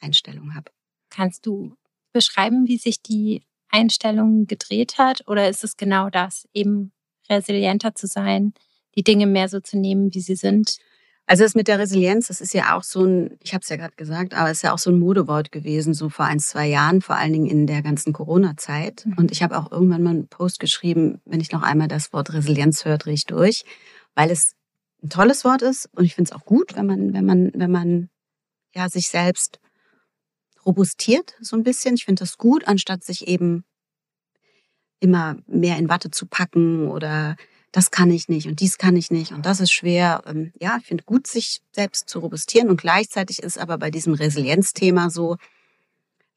Einstellung 0.00 0.54
habe. 0.54 0.70
Kannst 1.08 1.46
du 1.46 1.74
beschreiben, 2.12 2.68
wie 2.68 2.78
sich 2.78 3.02
die 3.02 3.42
Einstellungen 3.68 4.46
gedreht 4.46 4.98
hat? 4.98 5.26
Oder 5.26 5.48
ist 5.48 5.64
es 5.64 5.76
genau 5.76 6.10
das, 6.10 6.48
eben 6.52 6.92
resilienter 7.28 7.94
zu 7.94 8.06
sein, 8.06 8.54
die 8.96 9.02
Dinge 9.02 9.26
mehr 9.26 9.48
so 9.48 9.60
zu 9.60 9.78
nehmen, 9.78 10.12
wie 10.14 10.20
sie 10.20 10.36
sind? 10.36 10.78
Also 11.30 11.44
das 11.44 11.54
mit 11.54 11.68
der 11.68 11.78
Resilienz, 11.78 12.26
das 12.26 12.40
ist 12.40 12.54
ja 12.54 12.76
auch 12.76 12.82
so 12.82 13.04
ein, 13.04 13.38
ich 13.40 13.54
habe 13.54 13.62
es 13.62 13.68
ja 13.68 13.76
gerade 13.76 13.94
gesagt, 13.94 14.34
aber 14.34 14.50
es 14.50 14.56
ist 14.58 14.62
ja 14.62 14.72
auch 14.72 14.80
so 14.80 14.90
ein 14.90 14.98
Modewort 14.98 15.52
gewesen, 15.52 15.94
so 15.94 16.08
vor 16.08 16.24
ein, 16.24 16.40
zwei 16.40 16.66
Jahren, 16.66 17.02
vor 17.02 17.14
allen 17.14 17.32
Dingen 17.32 17.46
in 17.46 17.68
der 17.68 17.82
ganzen 17.82 18.12
Corona-Zeit. 18.12 19.06
Mhm. 19.06 19.14
Und 19.16 19.30
ich 19.30 19.40
habe 19.44 19.56
auch 19.56 19.70
irgendwann 19.70 20.02
mal 20.02 20.10
einen 20.10 20.26
Post 20.26 20.58
geschrieben, 20.58 21.20
wenn 21.26 21.40
ich 21.40 21.52
noch 21.52 21.62
einmal 21.62 21.86
das 21.86 22.12
Wort 22.12 22.32
Resilienz 22.32 22.84
hört, 22.84 23.04
drehe 23.04 23.14
ich 23.14 23.26
durch, 23.26 23.62
weil 24.16 24.28
es 24.32 24.56
ein 25.04 25.08
tolles 25.08 25.44
Wort 25.44 25.62
ist 25.62 25.88
und 25.94 26.04
ich 26.04 26.16
finde 26.16 26.32
es 26.32 26.36
auch 26.36 26.44
gut, 26.44 26.74
wenn 26.74 26.86
man, 26.86 27.12
wenn 27.12 27.24
man, 27.24 27.52
wenn 27.54 27.70
man 27.70 28.10
ja 28.74 28.88
sich 28.88 29.08
selbst 29.08 29.60
robustiert 30.66 31.36
so 31.40 31.54
ein 31.54 31.62
bisschen. 31.62 31.94
Ich 31.94 32.06
finde 32.06 32.24
das 32.24 32.38
gut, 32.38 32.66
anstatt 32.66 33.04
sich 33.04 33.28
eben 33.28 33.62
immer 34.98 35.36
mehr 35.46 35.78
in 35.78 35.88
Watte 35.88 36.10
zu 36.10 36.26
packen 36.26 36.88
oder 36.88 37.36
das 37.72 37.90
kann 37.90 38.10
ich 38.10 38.28
nicht 38.28 38.46
und 38.46 38.60
dies 38.60 38.78
kann 38.78 38.96
ich 38.96 39.10
nicht 39.10 39.32
und 39.32 39.46
das 39.46 39.60
ist 39.60 39.72
schwer. 39.72 40.22
Ähm, 40.26 40.52
ja, 40.60 40.78
ich 40.80 40.86
finde 40.86 41.04
gut, 41.04 41.26
sich 41.26 41.60
selbst 41.72 42.08
zu 42.08 42.18
robustieren 42.18 42.68
und 42.68 42.80
gleichzeitig 42.80 43.42
ist 43.42 43.58
aber 43.58 43.78
bei 43.78 43.90
diesem 43.90 44.14
Resilienzthema 44.14 45.10
so, 45.10 45.36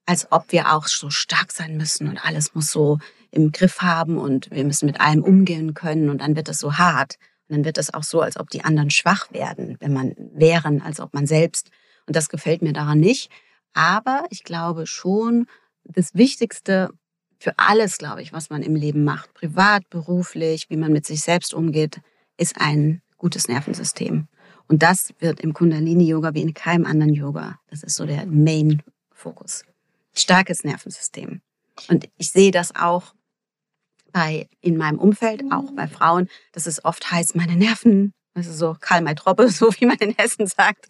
als 0.06 0.32
ob 0.32 0.52
wir 0.52 0.74
auch 0.74 0.88
so 0.88 1.10
stark 1.10 1.52
sein 1.52 1.78
müssen 1.78 2.08
und 2.08 2.24
alles 2.24 2.54
muss 2.54 2.72
so 2.72 3.00
im 3.32 3.52
Griff 3.52 3.82
haben 3.82 4.18
und 4.18 4.52
wir 4.52 4.64
müssen 4.64 4.86
mit 4.86 5.02
allem 5.02 5.24
umgehen 5.24 5.74
können 5.74 6.10
und 6.10 6.22
dann 6.22 6.36
wird 6.36 6.50
es 6.50 6.60
so 6.60 6.78
hart. 6.78 7.18
Und 7.48 7.58
dann 7.58 7.66
wird 7.66 7.78
es 7.78 7.94
auch 7.94 8.04
so, 8.04 8.22
als 8.22 8.40
ob 8.40 8.50
die 8.50 8.64
anderen 8.64 8.90
schwach 8.90 9.32
werden, 9.32 9.78
wenn 9.80 9.92
man 9.92 10.14
wären, 10.18 10.82
als 10.82 11.00
ob 11.00 11.14
man 11.14 11.26
selbst. 11.26 11.72
Und 12.06 12.16
das 12.16 12.30
gefällt 12.30 12.62
mir 12.62 12.74
daran 12.74 13.00
nicht. 13.00 13.30
Aber 13.74 14.26
ich 14.30 14.44
glaube 14.44 14.86
schon, 14.86 15.48
das 15.84 16.14
Wichtigste 16.14 16.92
für 17.44 17.54
alles, 17.58 17.98
glaube 17.98 18.22
ich, 18.22 18.32
was 18.32 18.50
man 18.50 18.64
im 18.64 18.74
Leben 18.74 19.04
macht, 19.04 19.34
privat, 19.34 19.90
beruflich, 19.90 20.70
wie 20.70 20.78
man 20.78 20.94
mit 20.94 21.06
sich 21.06 21.22
selbst 21.22 21.54
umgeht, 21.54 22.00
ist 22.38 22.56
ein 22.62 23.02
gutes 23.18 23.50
Nervensystem. 23.50 24.30
Und 24.70 24.82
das 24.82 25.14
wird 25.20 25.42
im 25.42 25.54
Kundalini-Yoga 25.54 26.34
wie 26.36 26.42
in 26.42 26.54
keinem 26.54 26.86
anderen 26.86 27.14
Yoga. 27.14 27.60
Das 27.68 27.84
ist 27.84 27.96
so 27.96 28.06
der 28.06 28.26
Main-Fokus. 28.28 29.66
Starkes 30.14 30.64
Nervensystem. 30.64 31.42
Und 31.90 32.08
ich 32.18 32.32
sehe 32.32 32.52
das 32.52 32.74
auch 32.76 33.14
bei, 34.14 34.48
in 34.62 34.78
meinem 34.78 34.98
Umfeld, 34.98 35.44
auch 35.52 35.70
bei 35.76 35.90
Frauen, 35.90 36.30
dass 36.54 36.66
es 36.66 36.86
oft 36.86 37.12
heißt, 37.12 37.36
meine 37.36 37.58
Nerven 37.58 38.14
also 38.36 38.52
so 38.52 38.76
Karl 38.80 39.02
May 39.02 39.16
Troppe, 39.16 39.48
so 39.50 39.70
wie 39.80 39.86
man 39.86 39.98
in 39.98 40.16
Hessen 40.16 40.48
sagt. 40.48 40.88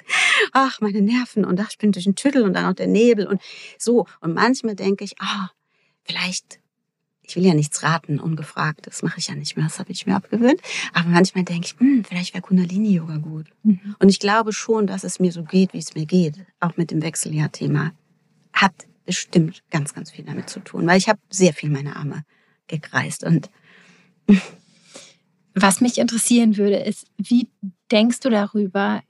Ach, 0.52 0.80
meine 0.82 1.02
Nerven 1.02 1.46
und 1.46 1.60
ach, 1.60 1.72
ich 1.72 1.78
bin 1.80 1.92
durch 1.92 2.06
den 2.06 2.16
Tüttel 2.16 2.44
und 2.44 2.54
dann 2.54 2.66
auch 2.66 2.76
der 2.76 2.88
Nebel 2.88 3.26
und 3.26 3.42
so. 3.78 4.06
Und 4.22 4.34
manchmal 4.34 4.76
denke 4.76 5.04
ich, 5.04 5.16
ah, 5.20 5.50
vielleicht, 6.04 6.60
ich 7.22 7.36
will 7.36 7.46
ja 7.46 7.54
nichts 7.54 7.84
raten, 7.84 8.20
ungefragt, 8.20 8.88
das 8.88 9.02
mache 9.04 9.20
ich 9.20 9.28
ja 9.28 9.36
nicht 9.36 9.56
mehr, 9.56 9.66
das 9.66 9.80
habe 9.80 9.92
ich 9.92 10.06
mir 10.06 10.16
abgewöhnt. 10.16 10.62
Aber 10.94 11.10
manchmal 11.10 11.44
denke 11.44 11.68
ich, 11.68 11.80
hm, 11.80 12.04
vielleicht 12.04 12.34
wäre 12.34 12.42
Kundalini-Yoga 12.42 13.18
gut. 13.18 13.48
Mhm. 13.64 13.96
Und 14.00 14.10
ich 14.10 14.20
glaube 14.20 14.54
schon, 14.54 14.88
dass 14.88 15.04
es 15.04 15.20
mir 15.20 15.32
so 15.32 15.44
geht, 15.44 15.74
wie 15.74 15.80
es 15.80 15.96
mir 15.96 16.06
geht, 16.06 16.46
auch 16.60 16.78
mit 16.78 16.92
dem 16.92 17.02
Wechseljahr-Thema. 17.02 17.92
Hat 18.54 18.74
bestimmt 19.06 19.64
ganz, 19.70 19.94
ganz 19.94 20.12
viel 20.12 20.26
damit 20.26 20.50
zu 20.50 20.60
tun, 20.60 20.88
weil 20.88 20.98
ich 20.98 21.10
habe 21.10 21.20
sehr 21.30 21.54
viel 21.54 21.70
meine 21.70 21.96
Arme 21.96 22.24
gekreist 22.68 23.24
und 23.24 23.50
was 25.56 25.82
mich 25.82 25.98
interessieren 25.98 26.58
würde, 26.58 26.78
ist, 26.78 27.08
wie 27.18 27.50
denkst 27.92 28.22
du 28.22 28.30
darüber? 28.30 29.02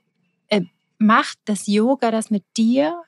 Äh, 0.48 0.62
macht 0.98 1.38
das 1.44 1.66
Yoga 1.66 2.10
das 2.10 2.30
mit 2.30 2.44
dir 2.56 3.02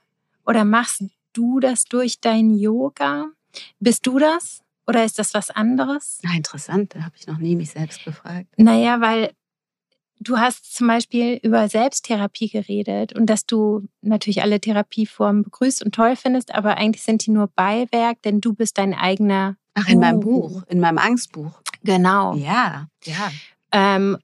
oder 0.44 0.64
machst 0.64 1.04
du 1.32 1.60
das 1.60 1.84
durch 1.84 2.20
dein 2.20 2.54
Yoga? 2.54 3.26
Bist 3.80 4.06
du 4.06 4.18
das 4.18 4.62
oder 4.86 5.04
ist 5.04 5.18
das 5.18 5.34
was 5.34 5.50
anderes? 5.50 6.18
Na, 6.22 6.34
interessant, 6.34 6.94
da 6.94 7.04
habe 7.04 7.14
ich 7.18 7.26
noch 7.26 7.38
nie 7.38 7.56
mich 7.56 7.70
selbst 7.70 8.04
gefragt. 8.04 8.46
Naja, 8.56 9.00
weil 9.00 9.32
du 10.20 10.38
hast 10.38 10.74
zum 10.74 10.86
Beispiel 10.86 11.38
über 11.42 11.68
Selbsttherapie 11.68 12.48
geredet 12.48 13.12
und 13.12 13.26
dass 13.26 13.46
du 13.46 13.86
natürlich 14.02 14.42
alle 14.42 14.60
Therapieformen 14.60 15.42
begrüßt 15.42 15.84
und 15.84 15.94
toll 15.94 16.16
findest, 16.16 16.54
aber 16.54 16.76
eigentlich 16.76 17.02
sind 17.02 17.26
die 17.26 17.30
nur 17.30 17.48
Beiwerk, 17.48 18.22
denn 18.22 18.40
du 18.40 18.54
bist 18.54 18.78
dein 18.78 18.94
eigener. 18.94 19.56
Ach, 19.74 19.88
in 19.88 20.00
meinem 20.00 20.20
Buch, 20.20 20.62
in 20.68 20.80
meinem 20.80 20.98
Angstbuch. 20.98 21.60
Genau. 21.82 22.34
Ja, 22.34 22.88
ja. 23.04 23.30
Ähm, 23.72 24.16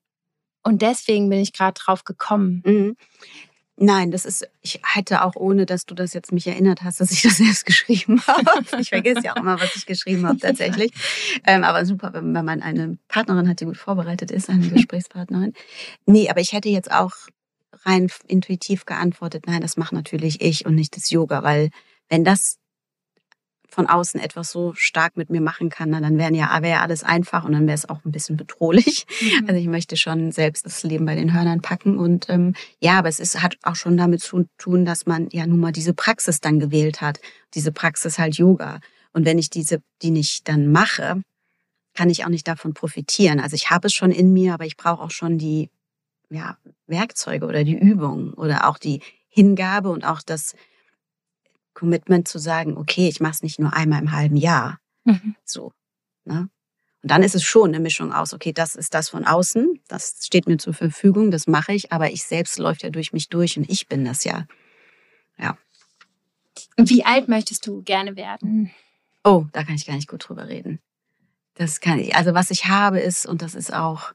und 0.62 0.80
deswegen 0.80 1.28
bin 1.28 1.41
ich 1.41 1.53
gerade 1.53 1.78
drauf 1.78 2.05
gekommen. 2.05 2.62
Mhm. 2.64 2.97
Nein, 3.77 4.11
das 4.11 4.27
ist, 4.27 4.47
ich 4.61 4.81
hätte 4.85 5.25
auch 5.25 5.35
ohne, 5.35 5.64
dass 5.64 5.87
du 5.87 5.95
das 5.95 6.12
jetzt 6.12 6.31
mich 6.31 6.47
erinnert 6.47 6.83
hast, 6.83 7.01
dass 7.01 7.11
ich 7.11 7.23
das 7.23 7.37
selbst 7.39 7.64
geschrieben 7.64 8.20
habe. 8.27 8.64
Ich 8.79 8.91
vergesse 8.91 9.23
ja 9.25 9.33
auch 9.33 9.37
immer, 9.37 9.61
was 9.61 9.75
ich 9.77 9.87
geschrieben 9.87 10.27
habe 10.27 10.39
tatsächlich. 10.39 10.93
Ähm, 11.47 11.64
aber 11.64 11.87
super, 11.87 12.12
wenn, 12.12 12.35
wenn 12.35 12.45
man 12.45 12.62
eine 12.62 12.99
Partnerin 13.09 13.49
hat, 13.49 13.61
die 13.61 13.64
gut 13.64 13.79
vorbereitet 13.79 14.31
ist, 14.31 14.51
eine 14.51 14.68
Gesprächspartnerin. 14.68 15.55
Nee, 16.07 16.29
aber 16.29 16.41
ich 16.41 16.53
hätte 16.53 16.68
jetzt 16.68 16.93
auch 16.93 17.12
rein 17.85 18.09
intuitiv 18.29 18.85
geantwortet, 18.85 19.45
nein, 19.47 19.62
das 19.62 19.77
macht 19.77 19.93
natürlich 19.93 20.41
ich 20.41 20.66
und 20.66 20.75
nicht 20.75 20.97
das 20.97 21.11
Yoga, 21.11 21.43
weil 21.43 21.70
wenn 22.09 22.25
das 22.25 22.59
von 23.73 23.87
außen 23.87 24.20
etwas 24.20 24.51
so 24.51 24.75
stark 24.75 25.16
mit 25.16 25.31
mir 25.31 25.41
machen 25.41 25.70
kann, 25.70 25.93
dann 25.93 26.18
wären 26.18 26.35
ja, 26.35 26.51
wäre 26.61 26.75
ja 26.75 26.81
alles 26.83 27.03
einfach 27.05 27.45
und 27.45 27.53
dann 27.53 27.66
wäre 27.66 27.75
es 27.75 27.89
auch 27.89 28.05
ein 28.05 28.12
bisschen 28.12 28.37
bedrohlich. 28.37 29.07
Mhm. 29.20 29.49
Also 29.49 29.61
ich 29.61 29.66
möchte 29.66 29.97
schon 29.97 30.31
selbst 30.31 30.66
das 30.66 30.83
Leben 30.83 31.07
bei 31.07 31.14
den 31.14 31.33
Hörnern 31.33 31.62
packen 31.62 31.99
und 31.99 32.29
ähm, 32.29 32.55
ja, 32.81 32.99
aber 32.99 33.09
es 33.09 33.18
ist, 33.18 33.43
hat 33.43 33.57
auch 33.62 33.77
schon 33.77 33.97
damit 33.97 34.20
zu 34.20 34.45
tun, 34.59 34.85
dass 34.85 35.07
man 35.07 35.29
ja 35.31 35.47
nun 35.47 35.59
mal 35.59 35.73
diese 35.73 35.95
Praxis 35.95 36.41
dann 36.41 36.61
gewählt 36.61 37.01
hat. 37.01 37.20
Diese 37.55 37.73
Praxis 37.73 38.18
halt 38.18 38.37
Yoga. 38.37 38.81
Und 39.14 39.25
wenn 39.25 39.39
ich 39.39 39.49
diese, 39.49 39.83
die 40.03 40.11
nicht 40.11 40.49
dann 40.49 40.70
mache, 40.70 41.23
kann 41.95 42.11
ich 42.11 42.25
auch 42.25 42.31
nicht 42.31 42.47
davon 42.49 42.75
profitieren. 42.75 43.41
Also 43.41 43.57
ich 43.57 43.70
habe 43.70 43.87
es 43.87 43.95
schon 43.95 44.11
in 44.11 44.33
mir, 44.33 44.55
aber 44.55 44.66
ich 44.66 44.77
brauche 44.77 45.03
auch 45.03 45.11
schon 45.11 45.39
die 45.39 45.70
ja, 46.31 46.59
Werkzeuge 46.87 47.47
oder 47.47 47.64
die 47.64 47.79
Übung 47.79 48.35
oder 48.35 48.68
auch 48.68 48.79
die 48.79 49.01
Hingabe 49.29 49.89
und 49.91 50.05
auch 50.05 50.20
das 50.23 50.55
Commitment 51.75 52.29
zu 52.29 52.39
sagen, 52.39 52.77
okay, 52.77 53.09
ich 53.09 53.20
mache 53.20 53.33
es 53.33 53.43
nicht 53.43 53.59
nur 53.59 53.73
einmal 53.73 54.01
im 54.01 54.12
halben 54.12 54.37
Jahr. 54.37 54.79
Mhm. 55.05 55.37
So. 55.45 55.73
Ne? 56.25 56.49
Und 57.03 57.11
dann 57.11 57.23
ist 57.23 57.35
es 57.35 57.43
schon 57.43 57.70
eine 57.70 57.81
Mischung 57.81 58.12
aus, 58.12 58.33
okay, 58.33 58.53
das 58.53 58.77
ist 58.77 58.95
das 58.95 59.09
von 59.09 59.25
außen, 59.25 59.81
das 59.89 60.18
steht 60.23 60.47
mir 60.47 60.59
zur 60.59 60.73
Verfügung, 60.73 61.31
das 61.33 61.49
mache 61.49 61.73
ich, 61.73 61.91
aber 61.91 62.12
ich 62.12 62.23
selbst 62.23 62.59
läuft 62.59 62.85
ja 62.85 62.91
durch 62.91 63.12
mich 63.12 63.29
durch 63.29 63.57
und 63.57 63.68
ich 63.68 63.89
bin 63.89 64.05
das 64.05 64.23
ja. 64.23 64.47
Ja. 65.37 65.59
Wie 66.77 67.05
alt 67.05 67.29
möchtest 67.29 67.66
du 67.66 67.83
gerne 67.83 68.14
werden? 68.14 68.70
Oh, 69.25 69.47
da 69.53 69.64
kann 69.64 69.75
ich 69.75 69.87
gar 69.87 69.97
nicht 69.97 70.09
gut 70.09 70.29
drüber 70.29 70.49
reden. 70.49 70.79
Das 71.55 71.81
kann 71.81 71.99
ich. 71.99 72.14
Also 72.14 72.35
was 72.35 72.51
ich 72.51 72.66
habe 72.66 73.01
ist, 73.01 73.27
und 73.27 73.43
das 73.43 73.55
ist 73.55 73.73
auch, 73.73 74.12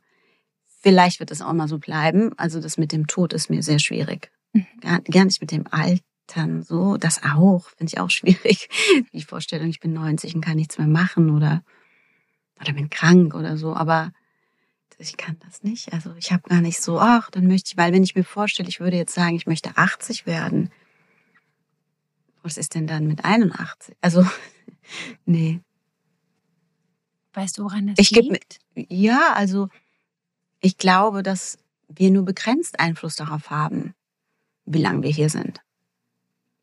vielleicht 0.80 1.20
wird 1.20 1.32
es 1.32 1.41
auch 1.41 1.53
mal 1.53 1.68
so 1.68 1.80
bleiben, 1.80 2.32
also 2.38 2.62
das 2.62 2.78
mit 2.78 2.93
dem 2.93 3.08
Tod 3.08 3.34
ist 3.34 3.49
mir 3.49 3.64
sehr 3.64 3.80
schwierig. 3.80 4.32
Mhm. 4.53 4.66
Gar, 4.80 5.01
gar 5.01 5.26
nicht 5.26 5.41
mit 5.41 5.51
dem 5.51 5.68
Alter 5.72 6.01
dann 6.36 6.63
so, 6.63 6.97
das 6.97 7.23
auch, 7.23 7.69
finde 7.69 7.93
ich 7.93 7.99
auch 7.99 8.09
schwierig. 8.09 8.69
Die 9.13 9.23
Vorstellung, 9.23 9.69
ich 9.69 9.80
bin 9.80 9.93
90 9.93 10.36
und 10.36 10.41
kann 10.41 10.57
nichts 10.57 10.78
mehr 10.78 10.88
machen 10.88 11.30
oder, 11.30 11.63
oder 12.61 12.73
bin 12.73 12.89
krank 12.89 13.34
oder 13.34 13.57
so, 13.57 13.73
aber 13.73 14.11
ich 14.99 15.15
kann 15.15 15.38
das 15.45 15.63
nicht. 15.63 15.93
Also 15.93 16.13
ich 16.15 16.32
habe 16.32 16.49
gar 16.49 16.61
nicht 16.61 16.82
so, 16.82 16.99
ach, 16.99 17.30
dann 17.30 17.47
möchte 17.47 17.71
ich, 17.71 17.78
weil 17.78 17.93
wenn 17.93 18.03
ich 18.03 18.15
mir 18.15 18.23
vorstelle, 18.23 18.69
ich 18.69 18.80
würde 18.80 18.97
jetzt 18.97 19.13
sagen, 19.13 19.36
ich 19.36 19.45
möchte 19.45 19.78
80 19.78 20.25
werden, 20.25 20.71
was 22.41 22.57
ist 22.57 22.75
denn 22.75 22.88
dann 22.88 23.07
mit 23.07 23.23
81? 23.23 23.95
Also, 24.01 24.25
nee. 25.25 25.61
Weißt 27.34 27.57
du, 27.57 27.63
woran 27.65 27.88
das 27.88 27.97
ich 27.99 28.11
liegt? 28.11 28.59
Geb, 28.73 28.88
ja, 28.89 29.34
also 29.34 29.69
ich 30.61 30.78
glaube, 30.78 31.21
dass 31.21 31.59
wir 31.88 32.09
nur 32.09 32.25
begrenzt 32.25 32.80
Einfluss 32.80 33.15
darauf 33.15 33.49
haben, 33.49 33.93
wie 34.65 34.82
lange 34.82 35.03
wir 35.03 35.11
hier 35.11 35.30
sind. 35.30 35.61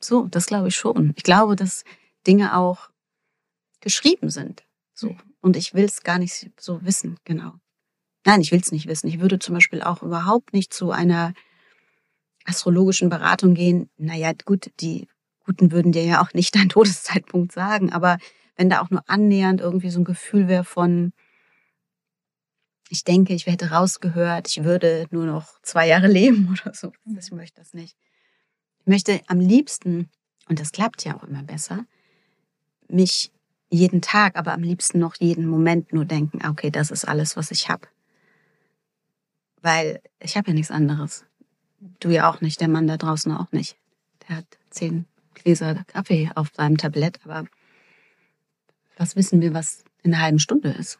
So, 0.06 0.26
das 0.26 0.46
glaube 0.46 0.68
ich 0.68 0.76
schon. 0.76 1.12
Ich 1.16 1.22
glaube, 1.22 1.56
dass 1.56 1.84
Dinge 2.26 2.56
auch 2.56 2.90
geschrieben 3.80 4.30
sind. 4.30 4.64
So. 4.94 5.16
Und 5.40 5.56
ich 5.56 5.74
will 5.74 5.84
es 5.84 6.02
gar 6.02 6.18
nicht 6.18 6.50
so 6.58 6.84
wissen, 6.84 7.18
genau. 7.24 7.52
Nein, 8.24 8.40
ich 8.40 8.52
will 8.52 8.60
es 8.60 8.72
nicht 8.72 8.86
wissen. 8.86 9.08
Ich 9.08 9.20
würde 9.20 9.38
zum 9.38 9.54
Beispiel 9.54 9.82
auch 9.82 10.02
überhaupt 10.02 10.52
nicht 10.52 10.72
zu 10.72 10.90
einer 10.90 11.34
astrologischen 12.44 13.10
Beratung 13.10 13.54
gehen. 13.54 13.90
Naja, 13.96 14.32
gut, 14.44 14.70
die 14.80 15.08
Guten 15.44 15.72
würden 15.72 15.92
dir 15.92 16.04
ja 16.04 16.22
auch 16.22 16.32
nicht 16.32 16.54
deinen 16.54 16.68
Todeszeitpunkt 16.70 17.52
sagen, 17.52 17.92
aber 17.92 18.18
wenn 18.56 18.70
da 18.70 18.80
auch 18.80 18.90
nur 18.90 19.02
annähernd 19.08 19.60
irgendwie 19.60 19.90
so 19.90 20.00
ein 20.00 20.04
Gefühl 20.04 20.48
wäre 20.48 20.64
von, 20.64 21.12
ich 22.88 23.04
denke, 23.04 23.34
ich 23.34 23.46
hätte 23.46 23.70
rausgehört, 23.70 24.48
ich 24.48 24.64
würde 24.64 25.06
nur 25.10 25.26
noch 25.26 25.60
zwei 25.62 25.88
Jahre 25.88 26.06
leben 26.06 26.48
oder 26.52 26.74
so. 26.74 26.92
Ich 27.18 27.30
möchte 27.32 27.60
das 27.60 27.74
nicht. 27.74 27.96
Ich 28.84 28.88
möchte 28.88 29.22
am 29.28 29.40
liebsten, 29.40 30.10
und 30.46 30.60
das 30.60 30.70
klappt 30.70 31.04
ja 31.06 31.16
auch 31.16 31.24
immer 31.24 31.42
besser, 31.42 31.86
mich 32.86 33.32
jeden 33.70 34.02
Tag, 34.02 34.36
aber 34.36 34.52
am 34.52 34.62
liebsten 34.62 34.98
noch 34.98 35.14
jeden 35.16 35.46
Moment 35.46 35.94
nur 35.94 36.04
denken, 36.04 36.40
ah, 36.42 36.50
okay, 36.50 36.70
das 36.70 36.90
ist 36.90 37.08
alles, 37.08 37.34
was 37.34 37.50
ich 37.50 37.70
habe. 37.70 37.88
Weil 39.62 40.02
ich 40.20 40.36
habe 40.36 40.48
ja 40.48 40.54
nichts 40.54 40.70
anderes. 40.70 41.24
Du 41.98 42.10
ja 42.10 42.30
auch 42.30 42.42
nicht, 42.42 42.60
der 42.60 42.68
Mann 42.68 42.86
da 42.86 42.98
draußen 42.98 43.32
auch 43.32 43.50
nicht. 43.52 43.78
Der 44.28 44.36
hat 44.36 44.46
zehn 44.68 45.06
Gläser 45.32 45.82
Kaffee 45.86 46.30
auf 46.34 46.50
seinem 46.54 46.76
Tablett, 46.76 47.20
aber 47.24 47.46
was 48.98 49.16
wissen 49.16 49.40
wir, 49.40 49.54
was 49.54 49.82
in 50.02 50.12
einer 50.12 50.22
halben 50.22 50.38
Stunde 50.38 50.68
ist? 50.70 50.98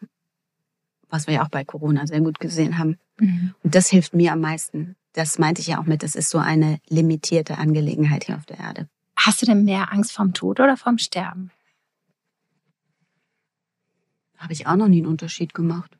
Was 1.09 1.27
wir 1.27 1.35
ja 1.35 1.43
auch 1.45 1.49
bei 1.49 1.63
Corona 1.63 2.07
sehr 2.07 2.21
gut 2.21 2.39
gesehen 2.39 2.79
haben. 2.79 2.97
Mhm. 3.19 3.53
Und 3.61 3.75
das 3.75 3.89
hilft 3.89 4.15
mir 4.15 4.33
am 4.33 4.41
meisten 4.41 4.95
das 5.15 5.39
meinte 5.39 5.61
ich 5.61 5.67
ja 5.67 5.79
auch 5.79 5.85
mit, 5.85 6.03
das 6.03 6.15
ist 6.15 6.29
so 6.29 6.37
eine 6.37 6.79
limitierte 6.87 7.57
Angelegenheit 7.57 8.25
hier 8.25 8.35
auf 8.35 8.45
der 8.45 8.59
Erde. 8.59 8.89
Hast 9.15 9.41
du 9.41 9.45
denn 9.45 9.63
mehr 9.63 9.93
Angst 9.93 10.11
vorm 10.11 10.33
Tod 10.33 10.59
oder 10.59 10.75
vorm 10.75 10.97
Sterben? 10.97 11.51
Habe 14.37 14.51
ich 14.51 14.67
auch 14.67 14.75
noch 14.75 14.89
nie 14.89 14.97
einen 14.97 15.07
Unterschied 15.07 15.53
gemacht. 15.53 15.97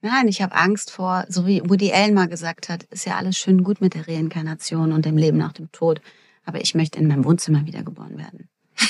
Nein, 0.00 0.28
ich 0.28 0.40
habe 0.40 0.54
Angst 0.54 0.90
vor, 0.90 1.26
so 1.28 1.46
wie 1.46 1.60
Woody 1.68 1.92
Allen 1.92 2.14
mal 2.14 2.28
gesagt 2.28 2.70
hat, 2.70 2.84
ist 2.84 3.04
ja 3.04 3.16
alles 3.16 3.36
schön 3.36 3.62
gut 3.62 3.82
mit 3.82 3.94
der 3.94 4.08
Reinkarnation 4.08 4.92
und 4.92 5.04
dem 5.04 5.18
Leben 5.18 5.36
nach 5.36 5.52
dem 5.52 5.70
Tod, 5.70 6.00
aber 6.44 6.62
ich 6.62 6.74
möchte 6.74 6.98
in 6.98 7.08
meinem 7.08 7.24
Wohnzimmer 7.24 7.66
wiedergeboren 7.66 8.18
werden. 8.18 8.48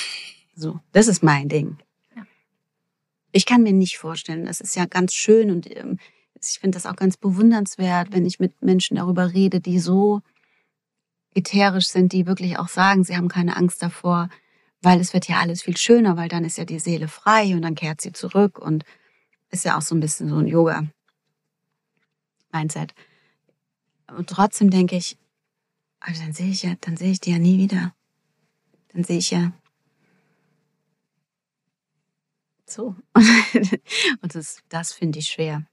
So, 0.58 0.80
das 0.92 1.06
ist 1.06 1.22
mein 1.22 1.50
Ding. 1.50 1.76
Ja. 2.16 2.22
Ich 3.30 3.44
kann 3.44 3.62
mir 3.62 3.74
nicht 3.74 3.98
vorstellen, 3.98 4.46
das 4.46 4.62
ist 4.62 4.74
ja 4.74 4.86
ganz 4.86 5.12
schön 5.12 5.50
und 5.50 5.70
ähm, 5.76 5.98
ich 6.50 6.58
finde 6.58 6.76
das 6.76 6.86
auch 6.86 6.96
ganz 6.96 7.16
bewundernswert, 7.16 8.12
wenn 8.12 8.26
ich 8.26 8.40
mit 8.40 8.62
Menschen 8.62 8.96
darüber 8.96 9.32
rede, 9.32 9.60
die 9.60 9.78
so 9.78 10.20
ätherisch 11.34 11.88
sind, 11.88 12.12
die 12.12 12.26
wirklich 12.26 12.58
auch 12.58 12.68
sagen, 12.68 13.04
sie 13.04 13.16
haben 13.16 13.28
keine 13.28 13.56
Angst 13.56 13.82
davor, 13.82 14.28
weil 14.82 15.00
es 15.00 15.12
wird 15.12 15.28
ja 15.28 15.40
alles 15.40 15.62
viel 15.62 15.76
schöner, 15.76 16.16
weil 16.16 16.28
dann 16.28 16.44
ist 16.44 16.58
ja 16.58 16.64
die 16.64 16.78
Seele 16.78 17.08
frei 17.08 17.54
und 17.54 17.62
dann 17.62 17.74
kehrt 17.74 18.00
sie 18.00 18.12
zurück 18.12 18.58
und 18.58 18.84
ist 19.50 19.64
ja 19.64 19.76
auch 19.76 19.82
so 19.82 19.94
ein 19.94 20.00
bisschen 20.00 20.28
so 20.28 20.36
ein 20.36 20.46
Yoga-Mindset. 20.46 22.94
Und 24.16 24.30
trotzdem 24.30 24.70
denke 24.70 24.96
ich, 24.96 25.18
also 26.00 26.22
dann 26.22 26.32
sehe 26.32 26.50
ich 26.50 26.62
ja, 26.62 26.74
dann 26.80 26.96
sehe 26.96 27.10
ich 27.10 27.20
die 27.20 27.32
ja 27.32 27.38
nie 27.38 27.58
wieder. 27.58 27.94
Dann 28.92 29.04
sehe 29.04 29.18
ich 29.18 29.30
ja 29.30 29.52
so. 32.68 32.96
Und 34.22 34.34
das, 34.34 34.62
das 34.68 34.92
finde 34.92 35.18
ich 35.18 35.28
schwer. 35.28 35.66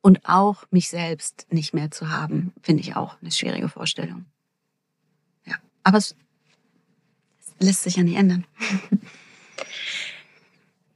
Und 0.00 0.20
auch 0.28 0.64
mich 0.70 0.88
selbst 0.88 1.46
nicht 1.50 1.74
mehr 1.74 1.90
zu 1.90 2.10
haben, 2.10 2.52
finde 2.62 2.82
ich 2.82 2.96
auch 2.96 3.16
eine 3.20 3.30
schwierige 3.30 3.68
Vorstellung. 3.68 4.26
Ja, 5.46 5.56
aber 5.82 5.98
es, 5.98 6.14
lässt 7.60 7.82
sich 7.82 7.96
ja 7.96 8.02
nicht 8.02 8.16
ändern. 8.16 8.44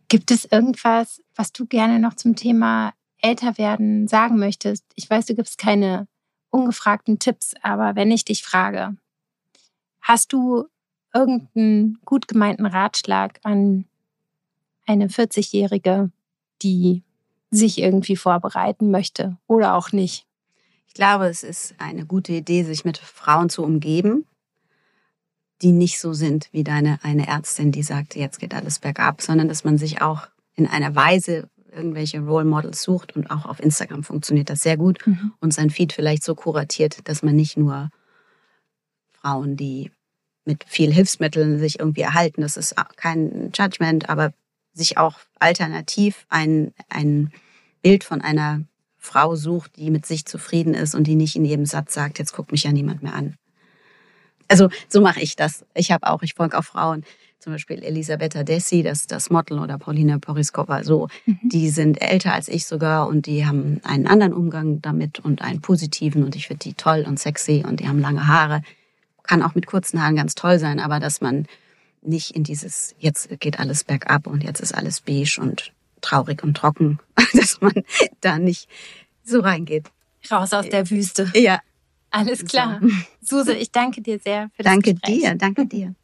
Gibt 0.08 0.30
es 0.30 0.44
irgendwas, 0.44 1.22
was 1.34 1.52
du 1.52 1.66
gerne 1.66 1.98
noch 1.98 2.14
zum 2.14 2.36
Thema 2.36 2.94
älter 3.18 3.58
werden 3.58 4.08
sagen 4.08 4.38
möchtest? 4.38 4.84
Ich 4.94 5.08
weiß, 5.08 5.26
du 5.26 5.34
gibst 5.34 5.58
keine 5.58 6.08
ungefragten 6.50 7.18
Tipps, 7.18 7.54
aber 7.62 7.96
wenn 7.96 8.10
ich 8.10 8.24
dich 8.24 8.42
frage, 8.42 8.96
hast 10.00 10.32
du 10.32 10.66
irgendeinen 11.12 11.98
gut 12.04 12.28
gemeinten 12.28 12.66
Ratschlag 12.66 13.40
an 13.42 13.86
eine 14.86 15.08
40-Jährige, 15.08 16.10
die 16.62 17.02
sich 17.56 17.78
irgendwie 17.78 18.16
vorbereiten 18.16 18.90
möchte 18.90 19.36
oder 19.46 19.74
auch 19.74 19.92
nicht. 19.92 20.26
Ich 20.86 20.94
glaube, 20.94 21.26
es 21.26 21.42
ist 21.42 21.74
eine 21.78 22.06
gute 22.06 22.32
Idee, 22.32 22.62
sich 22.62 22.84
mit 22.84 22.98
Frauen 22.98 23.48
zu 23.48 23.62
umgeben, 23.62 24.26
die 25.62 25.72
nicht 25.72 26.00
so 26.00 26.12
sind 26.12 26.48
wie 26.52 26.64
deine 26.64 26.98
eine 27.02 27.26
Ärztin, 27.26 27.72
die 27.72 27.82
sagt, 27.82 28.16
jetzt 28.16 28.38
geht 28.38 28.54
alles 28.54 28.78
bergab, 28.78 29.22
sondern 29.22 29.48
dass 29.48 29.64
man 29.64 29.78
sich 29.78 30.02
auch 30.02 30.28
in 30.54 30.66
einer 30.66 30.94
Weise 30.94 31.48
irgendwelche 31.72 32.20
Role 32.20 32.44
Models 32.44 32.82
sucht 32.82 33.16
und 33.16 33.30
auch 33.30 33.46
auf 33.46 33.60
Instagram 33.60 34.04
funktioniert 34.04 34.48
das 34.50 34.62
sehr 34.62 34.76
gut 34.76 35.04
mhm. 35.06 35.32
und 35.40 35.52
sein 35.52 35.70
Feed 35.70 35.92
vielleicht 35.92 36.22
so 36.22 36.34
kuratiert, 36.34 37.08
dass 37.08 37.22
man 37.22 37.34
nicht 37.34 37.56
nur 37.56 37.90
Frauen, 39.12 39.56
die 39.56 39.90
mit 40.44 40.64
viel 40.66 40.92
Hilfsmitteln 40.92 41.58
sich 41.58 41.80
irgendwie 41.80 42.02
erhalten, 42.02 42.42
das 42.42 42.56
ist 42.56 42.76
kein 42.96 43.50
Judgment, 43.52 44.08
aber 44.08 44.32
sich 44.74 44.98
auch 44.98 45.18
alternativ 45.38 46.26
ein, 46.28 46.72
ein 46.88 47.32
Bild 47.84 48.02
von 48.02 48.22
einer 48.22 48.62
Frau 48.96 49.36
sucht, 49.36 49.76
die 49.76 49.90
mit 49.90 50.06
sich 50.06 50.24
zufrieden 50.24 50.72
ist 50.72 50.94
und 50.94 51.06
die 51.06 51.16
nicht 51.16 51.36
in 51.36 51.44
jedem 51.44 51.66
Satz 51.66 51.92
sagt, 51.92 52.18
jetzt 52.18 52.32
guckt 52.32 52.50
mich 52.50 52.64
ja 52.64 52.72
niemand 52.72 53.02
mehr 53.02 53.14
an. 53.14 53.34
Also 54.48 54.70
so 54.88 55.02
mache 55.02 55.20
ich 55.20 55.36
das. 55.36 55.66
Ich 55.74 55.92
habe 55.92 56.06
auch, 56.06 56.22
ich 56.22 56.32
folge 56.32 56.58
auch 56.58 56.64
Frauen, 56.64 57.04
zum 57.38 57.52
Beispiel 57.52 57.82
Elisabetta 57.82 58.42
Dessi, 58.42 58.82
das, 58.82 59.06
das 59.06 59.28
Model 59.28 59.58
oder 59.58 59.76
Paulina 59.76 60.18
Poriskova, 60.18 60.82
so, 60.82 61.08
mhm. 61.26 61.38
die 61.42 61.68
sind 61.68 62.00
älter 62.00 62.32
als 62.32 62.48
ich 62.48 62.64
sogar 62.64 63.06
und 63.06 63.26
die 63.26 63.44
haben 63.44 63.82
einen 63.84 64.06
anderen 64.06 64.32
Umgang 64.32 64.80
damit 64.80 65.20
und 65.20 65.42
einen 65.42 65.60
positiven 65.60 66.24
und 66.24 66.36
ich 66.36 66.46
finde 66.46 66.64
die 66.64 66.72
toll 66.72 67.04
und 67.06 67.20
sexy 67.20 67.64
und 67.68 67.80
die 67.80 67.88
haben 67.88 68.00
lange 68.00 68.26
Haare. 68.26 68.62
Kann 69.24 69.42
auch 69.42 69.54
mit 69.54 69.66
kurzen 69.66 70.00
Haaren 70.00 70.16
ganz 70.16 70.34
toll 70.34 70.58
sein, 70.58 70.80
aber 70.80 71.00
dass 71.00 71.20
man 71.20 71.46
nicht 72.00 72.30
in 72.30 72.44
dieses, 72.44 72.94
jetzt 72.98 73.28
geht 73.40 73.60
alles 73.60 73.84
bergab 73.84 74.26
und 74.26 74.42
jetzt 74.42 74.60
ist 74.60 74.74
alles 74.74 75.02
beige 75.02 75.38
und 75.38 75.73
traurig 76.04 76.42
und 76.44 76.56
trocken, 76.56 76.98
dass 77.34 77.60
man 77.60 77.72
da 78.20 78.38
nicht 78.38 78.68
so 79.22 79.40
reingeht. 79.40 79.90
Raus 80.30 80.52
aus 80.52 80.68
der 80.68 80.88
Wüste. 80.90 81.30
Ja, 81.34 81.60
Alles 82.10 82.44
klar. 82.44 82.80
So. 83.20 83.38
Suse, 83.38 83.54
ich 83.54 83.70
danke 83.72 84.00
dir 84.00 84.18
sehr 84.18 84.50
für 84.54 84.62
das 84.62 84.72
Danke 84.72 84.94
Gespräch. 84.94 85.20
dir, 85.20 85.34
danke 85.34 85.66
dir. 85.66 85.94